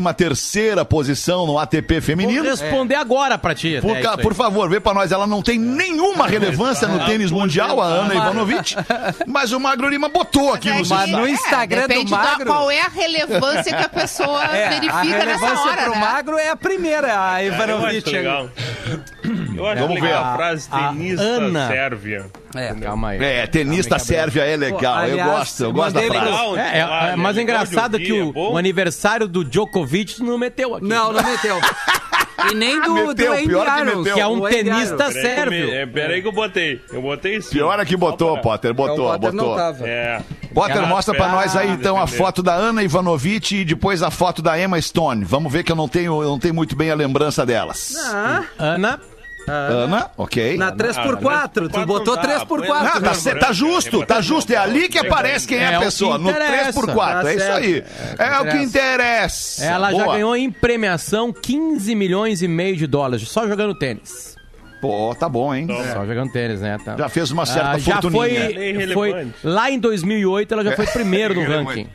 posição 0.88 1.48
no 1.48 1.58
ATP 1.58 1.94
Vou 1.96 2.02
feminino. 2.02 2.44
responder 2.44 2.94
agora 2.96 3.38
pra 3.38 3.56
ti. 3.56 3.80
Por, 3.82 3.96
é 3.98 4.02
ca- 4.02 4.12
aí. 4.12 4.22
por 4.22 4.34
favor, 4.36 4.70
vê 4.70 4.80
pra 4.80 4.94
nós. 4.94 5.12
Ela 5.12 5.26
não 5.26 5.42
tem 5.42 5.58
nenhuma 5.58 6.28
relevância 6.28 6.88
no 6.88 7.04
tênis 7.06 7.32
mundial, 7.32 7.82
a 7.82 7.86
Ana 7.86 8.14
Ivanovic. 8.14 8.76
Mas 9.26 9.52
o 9.52 9.60
Magro 9.60 9.90
Lima 9.90 10.08
botou 10.08 10.54
aqui 10.54 10.70
no 10.70 10.86
Mas 10.88 11.10
no 11.10 11.26
é, 11.26 11.32
Instagram 11.32 11.82
do 11.84 11.88
depende 11.88 12.12
da- 12.12 12.18
Magro- 12.18 12.46
qual 12.46 12.70
é 12.70 12.82
a 12.82 12.90
relevância 12.90 13.76
que 13.76 13.84
a 13.84 13.90
pessoa 13.90 14.44
É, 14.54 14.68
a 14.68 14.70
verifica 14.70 15.26
nessa 15.26 15.46
relevância 15.48 15.72
hora, 15.72 15.82
pro 15.84 15.92
né? 15.94 16.00
magro 16.00 16.38
é 16.38 16.50
a 16.50 16.56
primeira, 16.56 17.32
a 17.34 17.44
Eu 17.44 17.54
acho 17.88 18.10
legal. 18.12 18.50
Eu 19.56 19.68
acho 19.68 19.82
Vamos 19.82 20.02
legal 20.02 20.24
ver. 20.24 20.30
a 20.30 20.36
frase 20.36 20.68
A- 20.72 20.78
a 20.78 20.90
tenista 20.94 21.24
Ana. 21.24 21.68
sérvia. 21.68 22.26
É. 22.56 22.74
Calma 22.74 23.10
aí. 23.10 23.24
É, 23.24 23.48
tenista 23.48 24.00
sérvia 24.00 24.44
é 24.44 24.56
legal. 24.58 24.80
Pô, 24.80 24.86
eu 24.86 25.14
aliás, 25.14 25.32
gosto, 25.32 25.64
eu 25.64 25.74
gosto 25.74 25.94
da 25.96 26.02
mandei 26.02 26.18
frase. 26.20 26.32
legal. 26.32 26.58
É, 26.58 26.62
é, 26.62 27.12
é, 27.12 27.16
mas 27.16 27.38
é 27.38 27.42
engraçado 27.42 28.00
que 28.00 28.14
o, 28.14 28.32
o 28.54 28.58
aniversário 28.58 29.28
do 29.28 29.44
Djokovic 29.44 30.22
não 30.24 30.38
meteu 30.38 30.76
aqui. 30.76 30.86
Não, 30.86 31.12
não 31.12 31.24
meteu. 31.24 31.60
E 32.52 32.54
nem 32.56 32.80
do, 32.82 32.94
Meteu, 32.94 33.16
do 33.16 33.34
Andy 33.34 33.48
pior 33.48 33.66
que 33.66 33.84
meteu. 33.84 34.14
Que 34.14 34.20
é 34.22 34.28
um 34.28 34.42
tenista 34.42 34.94
Irons. 34.94 34.98
Peraí 34.98 35.12
que 35.14 35.18
eu 35.18 35.22
sérvio. 35.36 35.74
é, 35.74 35.86
Peraí 35.88 36.22
que 36.22 36.28
eu 36.28 36.32
botei. 36.32 36.82
Eu 36.94 37.02
botei 37.02 37.42
sim. 37.42 37.50
Pior 37.50 37.80
é 37.80 37.86
que 37.86 37.98
botou, 37.98 38.28
Só 38.30 38.34
pra- 38.36 38.44
Potter. 38.44 38.74
Botou, 38.74 38.94
Então, 39.16 39.20
Potter 39.20 39.32
botou. 39.34 39.88
É. 39.88 40.22
Potter, 40.54 40.78
Ela 40.78 40.88
mostra 40.88 41.14
pra 41.16 41.28
nós 41.30 41.56
aí 41.56 41.70
então 41.72 41.98
a 41.98 42.02
defender. 42.06 42.18
foto 42.24 42.44
da 42.44 42.54
Ana 42.54 42.84
Ivanovic 42.84 43.56
e 43.56 43.66
depois 43.66 44.02
a 44.04 44.12
foto 44.12 44.42
da 44.42 44.60
Emma 44.60 44.80
Stone. 44.82 45.24
Vamos 45.26 45.52
ver 45.52 45.64
que 45.64 45.72
eu 45.72 45.76
não 45.76 45.88
tenho, 45.88 46.22
eu 46.22 46.30
não 46.30 46.40
tenho 46.40 46.54
muito 46.54 46.76
bem 46.76 46.92
a 46.92 46.96
lembrança 46.96 47.46
delas. 47.46 47.94
Ah, 48.14 48.44
Ana, 48.58 49.00
Ana, 49.48 50.12
ok. 50.18 50.58
na 50.58 50.72
3x4, 50.74 51.70
tu 51.72 51.86
botou 51.86 52.18
3x4. 52.18 52.66
Ah, 52.70 53.00
tá, 53.02 53.14
cê- 53.14 53.36
tá 53.36 53.52
justo, 53.54 54.06
tá 54.06 54.20
justo. 54.22 54.52
É 54.52 54.58
ali 54.58 54.90
que 54.90 54.98
aparece 55.00 55.48
quem 55.48 55.58
é, 55.58 55.62
É 55.64 55.76
a 55.76 55.80
que 55.80 55.86
pessoa. 55.86 56.18
No 56.18 56.30
interessa. 56.30 56.82
3x4. 56.82 57.22
Tá 57.24 57.30
É 57.32 57.36
isso 57.36 57.46
certo. 57.46 57.58
aí. 57.64 57.84
É, 58.20 58.40
o 58.40 58.46
que 58.52 58.58
interessa. 58.64 59.64
ela 59.66 59.92
já 59.94 60.04
Boa. 60.04 60.14
ganhou 60.16 60.36
em 60.36 60.52
premiação 60.52 61.32
15 61.32 61.96
milhões 61.96 62.42
e 62.42 62.48
meio 62.48 62.76
de 62.76 62.86
dólares, 62.88 63.28
só 63.30 63.48
jogando 63.48 63.74
tênis. 63.74 64.36
Pô, 64.82 65.16
tá 65.16 65.28
bom, 65.28 65.56
hein? 65.56 65.66
Só 65.92 66.06
jogando 66.06 66.32
tênis, 66.32 66.62
né? 66.62 66.78
Tá. 66.86 66.96
Já 66.98 67.10
fez 67.10 67.32
uma 67.32 67.46
certa 67.48 67.72
Ah, 67.72 67.80
já 67.80 67.94
fortuninha. 67.94 68.20
foi, 68.20 68.36
É 68.36 68.70
irrelevante. 68.70 68.94
foi 68.94 69.28
lá 69.52 69.72
em 69.72 69.80
2008 69.80 70.54
ela 70.54 70.64
já 70.64 70.76
foi 70.76 70.86
primeiro 70.94 71.34
no 71.34 71.44
ranking. 71.44 71.88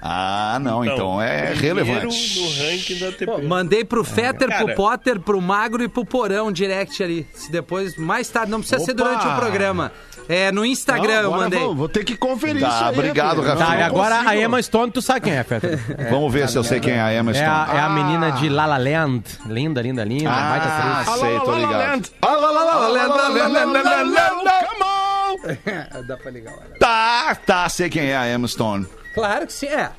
Ah, 0.00 0.58
não, 0.60 0.84
então, 0.84 1.20
é 1.20 1.52
primeiro 1.54 1.82
relevante. 1.84 2.38
no 2.40 2.48
ranking 2.70 2.98
da 2.98 3.10
TP. 3.12 3.26
Pô, 3.26 3.38
mandei 3.42 3.84
pro 3.84 4.04
Fetter, 4.04 4.46
pro 4.48 4.66
Cara. 4.66 4.74
Potter, 4.74 5.18
pro 5.20 5.40
Magro 5.40 5.82
e 5.82 5.88
pro 5.88 6.04
Porão 6.04 6.52
direct 6.52 7.02
ali. 7.02 7.26
Se 7.32 7.50
depois, 7.50 7.96
mais 7.96 8.28
tarde, 8.28 8.50
não 8.52 8.60
precisa 8.60 8.78
ser 8.84 8.92
Opa! 8.92 9.02
durante 9.02 9.26
o 9.26 9.34
programa. 9.36 9.90
É, 10.28 10.52
no 10.52 10.64
Instagram 10.66 11.12
eu 11.12 11.18
agora 11.26 11.42
mandei. 11.42 11.58
Vou, 11.60 11.74
vou 11.74 11.88
ter 11.88 12.04
que 12.04 12.16
conferir 12.16 12.60
Tá, 12.60 12.68
isso 12.68 12.84
aí. 12.84 12.92
obrigado. 12.98 13.40
Rafinha. 13.40 13.66
Tá, 13.66 13.74
e 13.74 13.78
Não 13.78 13.86
agora 13.86 14.14
consigo. 14.16 14.30
a 14.30 14.36
Emma 14.36 14.62
Stone, 14.62 14.92
tu 14.92 15.00
sabe 15.02 15.20
quem 15.22 15.32
é, 15.32 15.42
Fetter? 15.44 15.78
Vamos 16.10 16.32
ver 16.32 16.48
se 16.48 16.58
eu 16.58 16.64
sei 16.64 16.78
quem 16.80 16.92
é 16.94 17.00
a 17.00 17.14
Emma 17.14 17.30
É 17.30 17.34
Stone. 17.34 17.48
a, 17.48 17.68
é 17.74 17.78
a 17.80 17.86
Ah. 17.86 17.90
menina 17.90 18.30
de 18.32 18.48
La 18.48 18.66
La 18.66 18.76
Land. 18.76 19.22
Linda, 19.46 19.80
linda, 19.80 20.04
linda. 20.04 20.30
Ah, 20.30 20.50
baita 20.50 20.66
atriz. 20.66 21.20
sei, 21.20 21.40
tô 21.40 21.50
La 21.52 21.52
La 21.52 21.58
ligado. 21.58 21.78
Land. 21.88 22.10
Dá 26.06 26.16
pra 26.16 26.30
ligar 26.30 26.54
lá. 26.56 26.62
Tá, 26.78 27.34
tá, 27.46 27.68
sei 27.68 27.88
quem 27.88 28.06
é 28.10 28.16
a 28.16 28.28
Emma 28.32 28.46
Stone. 28.48 28.86
Claro 29.16 29.46
que 29.46 29.52
sim, 29.54 29.66
é. 29.68 29.90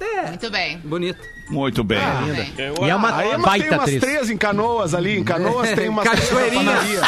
É, 0.00 0.28
Muito 0.28 0.50
bem. 0.50 0.78
bonito. 0.78 1.20
Muito 1.48 1.84
bem. 1.84 1.98
Eu 2.56 2.86
E 2.86 2.90
é 2.90 2.94
uma 2.94 3.14
A 3.16 3.24
Emma 3.26 3.32
tem 3.34 3.40
baita 3.40 3.68
umas 3.74 3.80
atriz. 3.82 4.00
três 4.00 4.30
em 4.30 4.36
Canoas 4.38 4.94
ali. 4.94 5.18
Em 5.18 5.24
Canoas 5.24 5.70
tem 5.72 5.88
umas 5.88 6.08
três 6.08 6.30
na 6.30 6.36
Cachoeirinha. 6.38 6.72
padaria. 6.72 7.02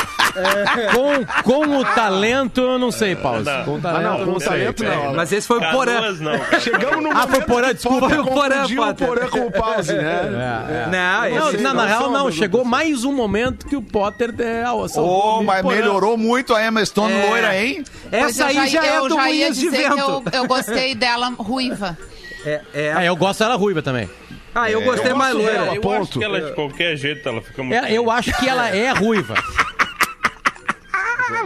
Com, 0.93 1.43
com 1.43 1.77
o 1.79 1.85
talento, 1.85 2.61
eu 2.61 2.79
não 2.79 2.91
sei, 2.91 3.15
Paulo. 3.17 3.43
Não. 3.43 3.65
Com 3.65 3.71
o 3.75 3.77
Ah, 3.79 3.81
talento, 3.81 4.03
não, 4.11 4.19
com 4.19 4.25
não 4.27 4.35
o 4.37 4.41
sei. 4.41 4.49
talento 4.49 4.85
não. 4.85 5.15
Mas 5.15 5.33
esse 5.33 5.47
foi 5.47 5.59
o 5.59 5.71
Porã. 5.71 6.13
Não. 6.21 6.61
Chegamos 6.61 7.03
no 7.03 7.11
Ah, 7.13 7.21
foi 7.23 7.31
momento 7.31 7.47
Porã, 7.47 7.69
que 7.69 7.75
desculpa. 7.75 8.09
Foi 8.09 8.19
o 8.19 8.25
Porã, 8.27 8.67
o. 8.67 8.95
Porã 8.95 9.29
com 9.29 9.47
o 9.47 9.51
pause, 9.53 9.93
né? 9.95 10.03
É, 10.03 10.73
é. 10.75 10.87
Não, 10.91 11.39
Não, 11.41 11.49
esse- 11.51 11.63
na, 11.63 11.73
na 11.75 11.83
não 11.83 11.89
real, 11.89 12.11
não. 12.11 12.31
Chegou 12.33 12.65
mais 12.65 13.05
um 13.05 13.13
momento 13.15 13.67
que 13.67 13.77
o 13.77 13.83
Potter 13.83 14.35
é, 14.39 14.65
Oh, 14.71 15.39
o 15.39 15.45
mas 15.45 15.65
melhorou 15.65 16.17
muito 16.19 16.55
a 16.55 16.67
Emma 16.67 16.85
Stone 16.85 17.13
É. 17.15 17.27
loira, 17.31 17.57
hein? 17.57 17.85
Essa 18.11 18.47
aí 18.47 18.69
já, 18.69 18.85
é 18.85 18.99
eu 18.99 19.09
do 19.09 19.15
já 19.15 19.31
ia 19.31 19.47
Unhas 19.47 19.57
de 19.57 19.63
dizer 19.71 19.91
que 19.93 20.01
eu, 20.01 20.21
Vento. 20.21 20.37
eu 20.37 20.47
gostei 20.47 20.95
dela 20.95 21.33
ruiva. 21.39 21.97
É, 22.45 22.61
é. 22.75 22.87
É, 23.05 23.09
eu 23.09 23.17
gosto 23.17 23.41
dela 23.41 23.57
ruiva 23.57 23.83
também. 23.83 24.09
Ah, 24.55 24.71
eu 24.71 24.83
gostei 24.83 25.13
eu 25.13 25.17
mais 25.17 25.35
loira. 25.35 25.53
dela. 25.53 25.75
Eu 25.75 25.81
ponto. 25.81 26.03
acho 26.03 26.19
que 26.19 26.25
ela, 26.25 26.41
de 26.41 26.53
qualquer 26.53 26.97
jeito, 26.97 27.29
ela 27.29 27.43
fica 27.43 27.63
muito... 27.63 27.85
É, 27.85 27.93
eu 27.93 28.11
acho 28.11 28.33
que 28.39 28.49
ela 28.49 28.69
é 28.69 28.93
ruiva. 28.93 29.35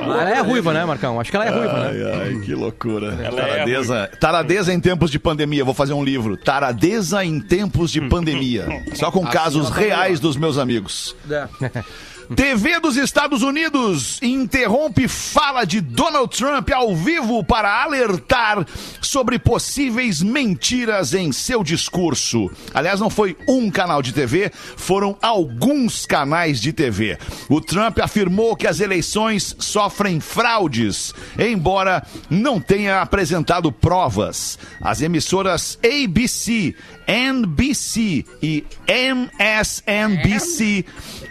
Ela 0.02 0.31
é 0.31 0.40
ruiva, 0.40 0.73
né, 0.73 0.85
Marcão? 0.85 1.21
Acho 1.21 1.31
que 1.31 1.37
ela 1.37 1.47
é 1.47 1.50
ruiva, 1.50 1.73
né? 1.73 1.88
Ai, 1.88 2.21
ai, 2.21 2.40
que 2.40 2.55
loucura. 2.55 3.17
Ela 3.23 3.40
é 3.40 3.47
Taradeza, 3.47 4.11
taradeza 4.21 4.73
em 4.73 4.81
tempos 4.81 5.11
de 5.11 5.19
pandemia. 5.19 5.64
Vou 5.64 5.75
fazer 5.75 5.93
um 5.93 6.05
livro. 6.05 6.37
Taradeza 6.37 7.25
em 7.25 7.40
tempos 7.40 7.90
de 7.90 8.00
pandemia. 8.00 8.67
Só 8.95 9.11
com 9.11 9.25
casos 9.26 9.71
reais 9.71 10.21
dos 10.21 10.37
meus 10.37 10.59
amigos. 10.59 11.17
É. 11.31 11.49
TV 12.35 12.78
dos 12.78 12.97
Estados 12.97 13.42
Unidos 13.42 14.18
interrompe 14.20 15.08
fala 15.08 15.64
de 15.64 15.80
Donald 15.80 16.37
Trump 16.37 16.70
ao 16.70 16.94
vivo 16.94 17.42
para 17.42 17.82
alertar 17.82 18.66
sobre 19.00 19.38
possíveis 19.38 20.23
mentiras 20.23 21.14
em 21.14 21.32
seu 21.32 21.64
discurso. 21.64 22.50
Aliás, 22.75 23.00
não 23.00 23.08
foi 23.08 23.35
um 23.49 23.70
canal 23.70 24.02
de 24.02 24.12
TV, 24.12 24.52
foram 24.76 25.16
alguns 25.23 26.04
canais 26.04 26.61
de 26.61 26.70
TV. 26.70 27.16
O 27.49 27.62
Trump 27.62 27.99
afirmou 27.99 28.54
que 28.54 28.66
as 28.66 28.80
eleições 28.80 29.56
sofrem 29.58 30.20
fraudes, 30.20 31.14
embora 31.38 32.06
não 32.28 32.61
tenha 32.61 33.00
apresentado 33.00 33.73
provas. 33.73 34.58
As 34.82 35.00
emissoras 35.00 35.78
ABC, 35.82 36.75
NBC 37.06 38.26
e 38.42 38.66
MSNBC 38.87 40.85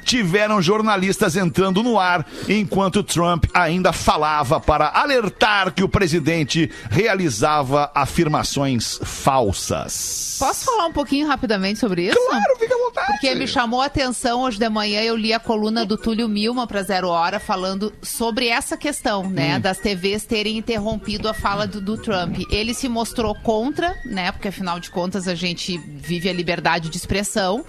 tiveram 0.07 0.61
jornalistas 0.61 1.35
entrando 1.35 1.83
no 1.83 1.99
ar 1.99 2.25
enquanto 2.47 3.03
Trump 3.03 3.43
ainda 3.53 3.91
falava 3.91 4.57
para 4.57 4.87
alertar 4.87 5.73
que 5.73 5.83
o 5.83 5.89
presidente 5.89 6.71
realizava 6.89 7.91
afirmações 7.93 8.97
falsas. 9.03 10.37
Posso 10.39 10.63
falar 10.63 10.85
um 10.85 10.93
pouquinho 10.93 11.27
rapidamente 11.27 11.79
sobre 11.79 12.07
isso? 12.07 12.17
Claro, 12.17 12.57
fica 12.57 12.73
à 12.73 12.77
vontade. 12.77 13.07
Porque 13.07 13.35
me 13.35 13.47
chamou 13.47 13.81
a 13.81 13.87
atenção 13.87 14.43
hoje 14.43 14.57
de 14.57 14.69
manhã, 14.69 15.01
eu 15.01 15.15
li 15.15 15.33
a 15.33 15.39
coluna 15.39 15.85
do 15.85 15.97
Túlio 15.97 16.29
Milma 16.29 16.65
para 16.65 16.83
Zero 16.83 17.09
Hora 17.09 17.37
falando 17.39 17.91
sobre 18.01 18.47
essa 18.47 18.77
questão, 18.77 19.29
né, 19.29 19.59
das 19.59 19.77
TVs 19.79 20.25
terem 20.25 20.57
interrompido 20.57 21.27
a 21.27 21.33
fala 21.33 21.67
do, 21.67 21.81
do 21.81 21.97
Trump. 21.97 22.39
Ele 22.49 22.73
se 22.73 22.87
mostrou 22.87 23.35
contra, 23.35 23.93
né, 24.05 24.31
porque 24.31 24.47
afinal 24.47 24.79
de 24.79 24.89
contas 24.89 25.27
a 25.27 25.35
gente 25.35 25.77
vive 25.77 26.29
a 26.29 26.33
liberdade 26.33 26.89
de 26.89 26.95
expressão. 26.95 27.65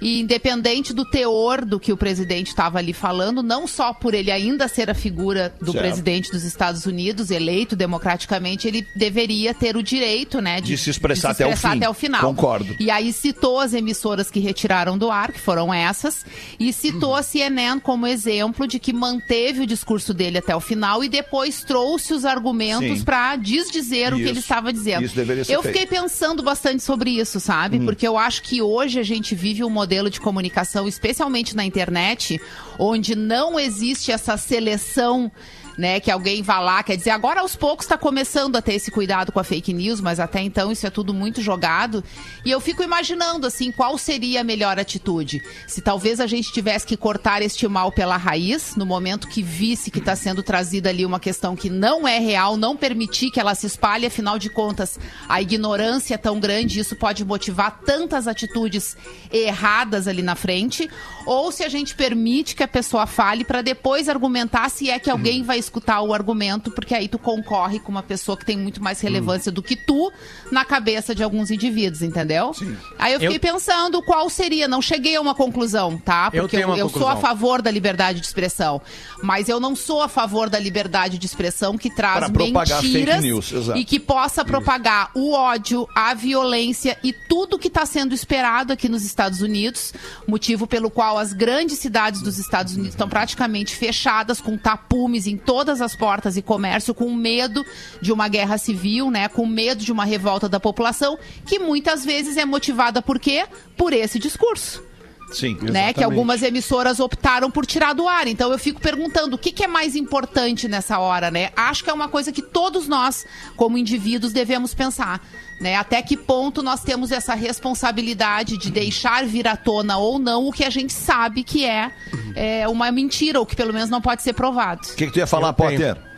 E 0.00 0.20
independente 0.20 0.92
do 0.92 1.04
teor 1.04 1.64
do 1.64 1.80
que 1.80 1.92
o 1.92 1.96
presidente 1.96 2.48
estava 2.48 2.78
ali 2.78 2.92
falando, 2.92 3.42
não 3.42 3.66
só 3.66 3.92
por 3.92 4.14
ele 4.14 4.30
ainda 4.30 4.68
ser 4.68 4.88
a 4.90 4.94
figura 4.94 5.52
do 5.60 5.72
Certo. 5.72 5.78
presidente 5.84 6.30
dos 6.30 6.44
Estados 6.44 6.86
Unidos, 6.86 7.30
eleito 7.30 7.74
democraticamente, 7.74 8.68
ele 8.68 8.86
deveria 8.94 9.52
ter 9.52 9.76
o 9.76 9.82
direito, 9.82 10.40
né, 10.40 10.60
De 10.60 10.76
se 10.78 10.90
expressar 10.90 11.30
até 11.30 11.46
o 11.46 11.56
fim. 11.56 11.66
até 11.68 11.88
o 11.88 11.94
final. 11.94 12.20
Concordo. 12.20 12.76
E 12.78 12.90
aí 12.90 13.12
citou 13.12 13.58
as 13.58 13.74
emissoras 13.74 14.30
que 14.30 14.38
retiraram 14.40 14.96
do 14.96 15.10
ar, 15.10 15.32
que 15.32 15.40
foram 15.40 15.72
essas, 15.74 16.24
e 16.60 16.72
citou 16.72 17.14
a 17.16 17.22
CNN 17.22 17.80
como 17.80 18.06
exemplo 18.06 18.66
de 18.66 18.78
que 18.78 18.92
manteve 18.92 19.62
o 19.62 19.66
discurso 19.66 20.14
dele 20.14 20.38
até 20.38 20.54
o 20.54 20.60
final 20.60 21.02
e 21.02 21.08
depois 21.08 21.62
trouxe 21.64 22.14
os 22.14 22.24
argumentos 22.24 23.02
para 23.02 23.34
desdizer 23.36 24.12
o 24.12 24.16
que 24.16 24.22
Isso. 24.22 24.30
ele 24.32 24.38
estava 24.38 24.72
dizendo. 24.72 25.04
Isso 25.04 25.16
deveria 25.16 25.44
ser 25.44 25.54
eu 25.54 25.62
feito. 25.62 25.74
fiquei 25.78 25.86
pensando 25.98 26.42
bastante 26.42 26.82
sobre 26.82 27.10
isso, 27.10 27.40
sabe? 27.40 27.80
Porque 27.80 28.06
eu 28.06 28.16
acho 28.16 28.42
que 28.42 28.62
hoje 28.62 29.00
a 29.00 29.02
gente 29.02 29.34
vive 29.34 29.64
um 29.64 29.70
modelo 29.70 29.87
de 30.10 30.20
comunicação, 30.20 30.86
especialmente 30.86 31.56
na 31.56 31.64
internet, 31.64 32.40
onde 32.78 33.16
não 33.16 33.58
existe 33.58 34.12
essa 34.12 34.36
seleção 34.36 35.32
né, 35.78 36.00
que 36.00 36.10
alguém 36.10 36.42
vá 36.42 36.58
lá, 36.58 36.82
quer 36.82 36.96
dizer, 36.96 37.10
agora 37.10 37.40
aos 37.40 37.54
poucos 37.54 37.86
está 37.86 37.96
começando 37.96 38.56
a 38.56 38.60
ter 38.60 38.74
esse 38.74 38.90
cuidado 38.90 39.30
com 39.30 39.38
a 39.38 39.44
fake 39.44 39.72
news, 39.72 40.00
mas 40.00 40.18
até 40.18 40.40
então 40.40 40.72
isso 40.72 40.84
é 40.84 40.90
tudo 40.90 41.14
muito 41.14 41.40
jogado. 41.40 42.02
E 42.44 42.50
eu 42.50 42.60
fico 42.60 42.82
imaginando, 42.82 43.46
assim, 43.46 43.70
qual 43.70 43.96
seria 43.96 44.40
a 44.40 44.44
melhor 44.44 44.76
atitude? 44.76 45.40
Se 45.68 45.80
talvez 45.80 46.18
a 46.18 46.26
gente 46.26 46.52
tivesse 46.52 46.84
que 46.84 46.96
cortar 46.96 47.42
este 47.42 47.68
mal 47.68 47.92
pela 47.92 48.16
raiz, 48.16 48.74
no 48.74 48.84
momento 48.84 49.28
que 49.28 49.40
visse 49.40 49.88
que 49.88 50.00
está 50.00 50.16
sendo 50.16 50.42
trazida 50.42 50.88
ali 50.88 51.06
uma 51.06 51.20
questão 51.20 51.54
que 51.54 51.70
não 51.70 52.08
é 52.08 52.18
real, 52.18 52.56
não 52.56 52.76
permitir 52.76 53.30
que 53.30 53.38
ela 53.38 53.54
se 53.54 53.66
espalhe, 53.66 54.06
afinal 54.06 54.36
de 54.36 54.50
contas, 54.50 54.98
a 55.28 55.40
ignorância 55.40 56.16
é 56.16 56.18
tão 56.18 56.40
grande, 56.40 56.80
isso 56.80 56.96
pode 56.96 57.24
motivar 57.24 57.82
tantas 57.86 58.26
atitudes 58.26 58.96
erradas 59.30 60.08
ali 60.08 60.22
na 60.22 60.34
frente, 60.34 60.90
ou 61.24 61.52
se 61.52 61.62
a 61.62 61.68
gente 61.68 61.94
permite 61.94 62.56
que 62.56 62.64
a 62.64 62.68
pessoa 62.68 63.06
fale 63.06 63.44
para 63.44 63.62
depois 63.62 64.08
argumentar 64.08 64.68
se 64.70 64.90
é 64.90 64.98
que 64.98 65.10
alguém 65.10 65.44
vai 65.44 65.58
escutar 65.68 66.00
o 66.02 66.12
argumento, 66.12 66.70
porque 66.70 66.94
aí 66.94 67.08
tu 67.08 67.18
concorre 67.18 67.78
com 67.78 67.92
uma 67.92 68.02
pessoa 68.02 68.36
que 68.36 68.44
tem 68.44 68.56
muito 68.56 68.82
mais 68.82 69.00
relevância 69.00 69.52
do 69.52 69.62
que 69.62 69.76
tu 69.76 70.10
na 70.50 70.64
cabeça 70.64 71.14
de 71.14 71.22
alguns 71.22 71.50
indivíduos, 71.50 72.02
entendeu? 72.02 72.52
Aí 72.98 73.12
eu 73.12 73.20
fiquei 73.20 73.36
Eu- 73.36 73.40
pensando 73.40 74.02
qual 74.02 74.28
seria, 74.30 74.66
não 74.66 74.82
cheguei 74.82 75.16
a 75.16 75.20
uma 75.20 75.34
conclusão, 75.34 75.98
tá? 75.98 76.30
Eu 76.32 76.44
Porque 76.44 76.56
tenho 76.56 76.68
uma 76.68 76.78
eu 76.78 76.88
sou 76.88 77.06
a 77.08 77.16
favor 77.16 77.62
da 77.62 77.70
liberdade 77.70 78.20
de 78.20 78.26
expressão, 78.26 78.80
mas 79.22 79.48
eu 79.48 79.60
não 79.60 79.76
sou 79.76 80.02
a 80.02 80.08
favor 80.08 80.48
da 80.50 80.58
liberdade 80.58 81.18
de 81.18 81.26
expressão 81.26 81.76
que 81.76 81.90
traz 81.90 82.30
mentiras 82.30 83.22
news, 83.22 83.52
e 83.76 83.84
que 83.84 84.00
possa 84.00 84.44
propagar 84.44 85.10
o 85.14 85.32
ódio, 85.32 85.86
a 85.94 86.14
violência 86.14 86.98
e 87.02 87.12
tudo 87.12 87.58
que 87.58 87.68
está 87.68 87.84
sendo 87.84 88.14
esperado 88.14 88.72
aqui 88.72 88.88
nos 88.88 89.04
Estados 89.04 89.40
Unidos, 89.40 89.92
motivo 90.26 90.66
pelo 90.66 90.90
qual 90.90 91.18
as 91.18 91.32
grandes 91.32 91.78
cidades 91.78 92.22
dos 92.22 92.38
Estados 92.38 92.74
Unidos 92.74 92.92
estão 92.92 93.08
praticamente 93.08 93.74
fechadas, 93.76 94.40
com 94.40 94.56
tapumes 94.56 95.26
em 95.26 95.36
todas 95.58 95.80
as 95.80 95.96
portas 95.96 96.36
e 96.36 96.42
comércio, 96.42 96.94
com 96.94 97.12
medo 97.12 97.66
de 98.00 98.12
uma 98.12 98.28
guerra 98.28 98.56
civil, 98.58 99.10
né? 99.10 99.26
Com 99.28 99.44
medo 99.44 99.82
de 99.82 99.90
uma 99.90 100.04
revolta 100.04 100.48
da 100.48 100.60
população, 100.60 101.18
que 101.44 101.58
muitas 101.58 102.04
vezes 102.04 102.36
é 102.36 102.44
motivada 102.44 103.02
por 103.02 103.18
quê? 103.18 103.44
Por 103.76 103.92
esse 103.92 104.20
discurso 104.20 104.87
Sim. 105.32 105.56
né? 105.62 105.92
Que 105.92 106.02
algumas 106.02 106.42
emissoras 106.42 107.00
optaram 107.00 107.50
por 107.50 107.66
tirar 107.66 107.92
do 107.92 108.08
ar. 108.08 108.26
Então 108.26 108.50
eu 108.50 108.58
fico 108.58 108.80
perguntando 108.80 109.36
o 109.36 109.38
que, 109.38 109.52
que 109.52 109.64
é 109.64 109.68
mais 109.68 109.94
importante 109.94 110.68
nessa 110.68 110.98
hora, 110.98 111.30
né? 111.30 111.50
Acho 111.56 111.84
que 111.84 111.90
é 111.90 111.92
uma 111.92 112.08
coisa 112.08 112.32
que 112.32 112.42
todos 112.42 112.88
nós, 112.88 113.26
como 113.56 113.78
indivíduos, 113.78 114.32
devemos 114.32 114.74
pensar. 114.74 115.20
Né? 115.60 115.74
Até 115.74 116.00
que 116.02 116.16
ponto 116.16 116.62
nós 116.62 116.82
temos 116.82 117.10
essa 117.10 117.34
responsabilidade 117.34 118.56
de 118.58 118.70
deixar 118.70 119.26
vir 119.26 119.48
à 119.48 119.56
tona 119.56 119.98
ou 119.98 120.18
não 120.18 120.46
o 120.46 120.52
que 120.52 120.64
a 120.64 120.70
gente 120.70 120.92
sabe 120.92 121.42
que 121.42 121.64
é, 121.64 121.90
é, 122.36 122.68
uma 122.68 122.92
mentira, 122.92 123.40
ou 123.40 123.46
que 123.46 123.56
pelo 123.56 123.72
menos 123.72 123.90
não 123.90 124.00
pode 124.00 124.22
ser 124.22 124.34
provado. 124.34 124.82
O 124.92 124.94
que, 124.94 125.06
que 125.06 125.12
tu 125.12 125.18
ia 125.18 125.26
falar, 125.26 125.48
Eu 125.48 125.54
tenho. 125.54 125.70
Potter? 125.70 126.08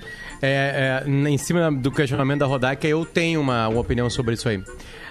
É, 0.42 1.04
é, 1.06 1.10
em 1.10 1.38
cima 1.38 1.70
do 1.70 1.90
questionamento 1.90 2.40
da 2.40 2.46
Rodaica, 2.46 2.86
eu 2.86 3.04
tenho 3.04 3.40
uma, 3.40 3.68
uma 3.68 3.80
opinião 3.80 4.08
sobre 4.08 4.34
isso 4.34 4.48
aí. 4.48 4.62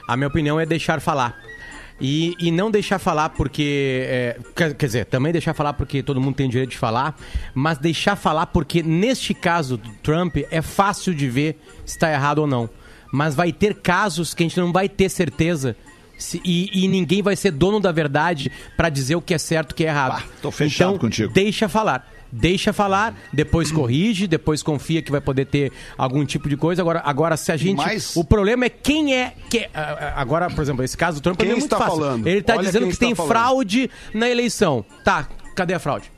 A 0.08 0.18
minha 0.18 0.28
opinião 0.28 0.60
é 0.60 0.66
deixar 0.66 1.00
falar. 1.00 1.40
E, 2.02 2.34
e 2.40 2.50
não 2.52 2.72
deixar 2.72 2.98
falar 2.98 3.30
porque. 3.30 4.06
é, 4.08 4.38
quer, 4.56 4.74
quer 4.74 4.86
dizer, 4.86 5.06
também 5.06 5.32
deixar 5.34 5.54
falar 5.54 5.74
porque 5.74 6.02
todo 6.02 6.22
mundo 6.22 6.36
tem 6.36 6.50
direito 6.50 6.70
de 6.72 6.78
falar, 6.78 7.16
mas 7.54 7.78
deixar 7.78 8.16
falar 8.16 8.46
porque, 8.48 8.82
neste 8.82 9.34
caso 9.34 9.76
do 9.78 9.90
Trump, 10.02 10.38
é 10.50 10.62
fácil 10.62 11.14
de 11.14 11.28
ver 11.30 11.60
se 11.86 11.96
está 11.98 12.12
errado 12.12 12.40
ou 12.40 12.48
não. 12.48 12.70
Mas 13.12 13.36
vai 13.36 13.52
ter 13.52 13.76
casos 13.76 14.34
que 14.34 14.44
a 14.44 14.46
gente 14.48 14.60
não 14.60 14.72
vai 14.72 14.88
ter 14.88 15.10
certeza. 15.10 15.76
se- 16.18 16.42
e, 16.46 16.84
e 16.84 16.88
ninguém 16.88 17.22
vai 17.22 17.36
ser 17.36 17.52
dono 17.52 17.80
da 17.80 17.92
verdade 17.92 18.52
para 18.78 18.90
dizer 18.90 19.16
o 19.16 19.22
que 19.22 19.34
é 19.34 19.38
certo 19.38 19.72
e 19.72 19.74
o 19.74 19.76
que 19.76 19.84
é 19.86 19.88
errado. 19.88 20.12
Bah, 20.22 20.24
tô 20.42 20.52
fechado 20.52 20.90
então, 20.92 21.00
contigo. 21.00 21.34
Deixa 21.34 21.68
falar. 21.70 22.10
Deixa 22.32 22.72
falar, 22.72 23.16
depois 23.34 23.72
corrige, 23.72 24.28
depois 24.28 24.62
confia 24.62 25.02
que 25.02 25.12
vai 25.12 25.20
poder 25.22 25.46
ter 25.46 25.72
algum 25.98 26.24
tipo 26.26 26.48
de 26.48 26.56
coisa. 26.56 26.82
Agora, 26.82 27.02
agora 27.04 27.36
se 27.36 27.52
a 27.52 27.58
gente. 27.58 27.78
Mas- 27.78 28.16
O 28.16 28.24
problema 28.24 28.66
é 28.66 28.70
quem 28.70 29.16
é. 29.16 29.34
Que, 29.50 29.68
ah, 29.74 30.14
ah, 30.16 30.22
agora, 30.22 30.50
por 30.50 30.62
exemplo, 30.62 30.84
esse 30.84 30.96
caso 30.96 31.20
do 31.20 31.24
Trump 31.24 31.38
Quem 31.40 31.48
é 31.50 31.52
muito 31.52 31.64
está 31.64 31.78
fácil. 31.78 31.94
falando? 31.96 32.28
Ele 32.28 32.42
tá 32.42 32.54
Olha 32.56 32.66
dizendo 32.66 32.88
que 32.88 32.98
tem 32.98 33.12
está 33.12 33.24
falando. 33.26 33.32
fraude 33.32 33.90
na 34.14 34.30
eleição. 34.30 34.86
Tá, 35.04 35.28
cadê 35.56 35.74
a 35.74 35.80
fraude? 35.80 36.12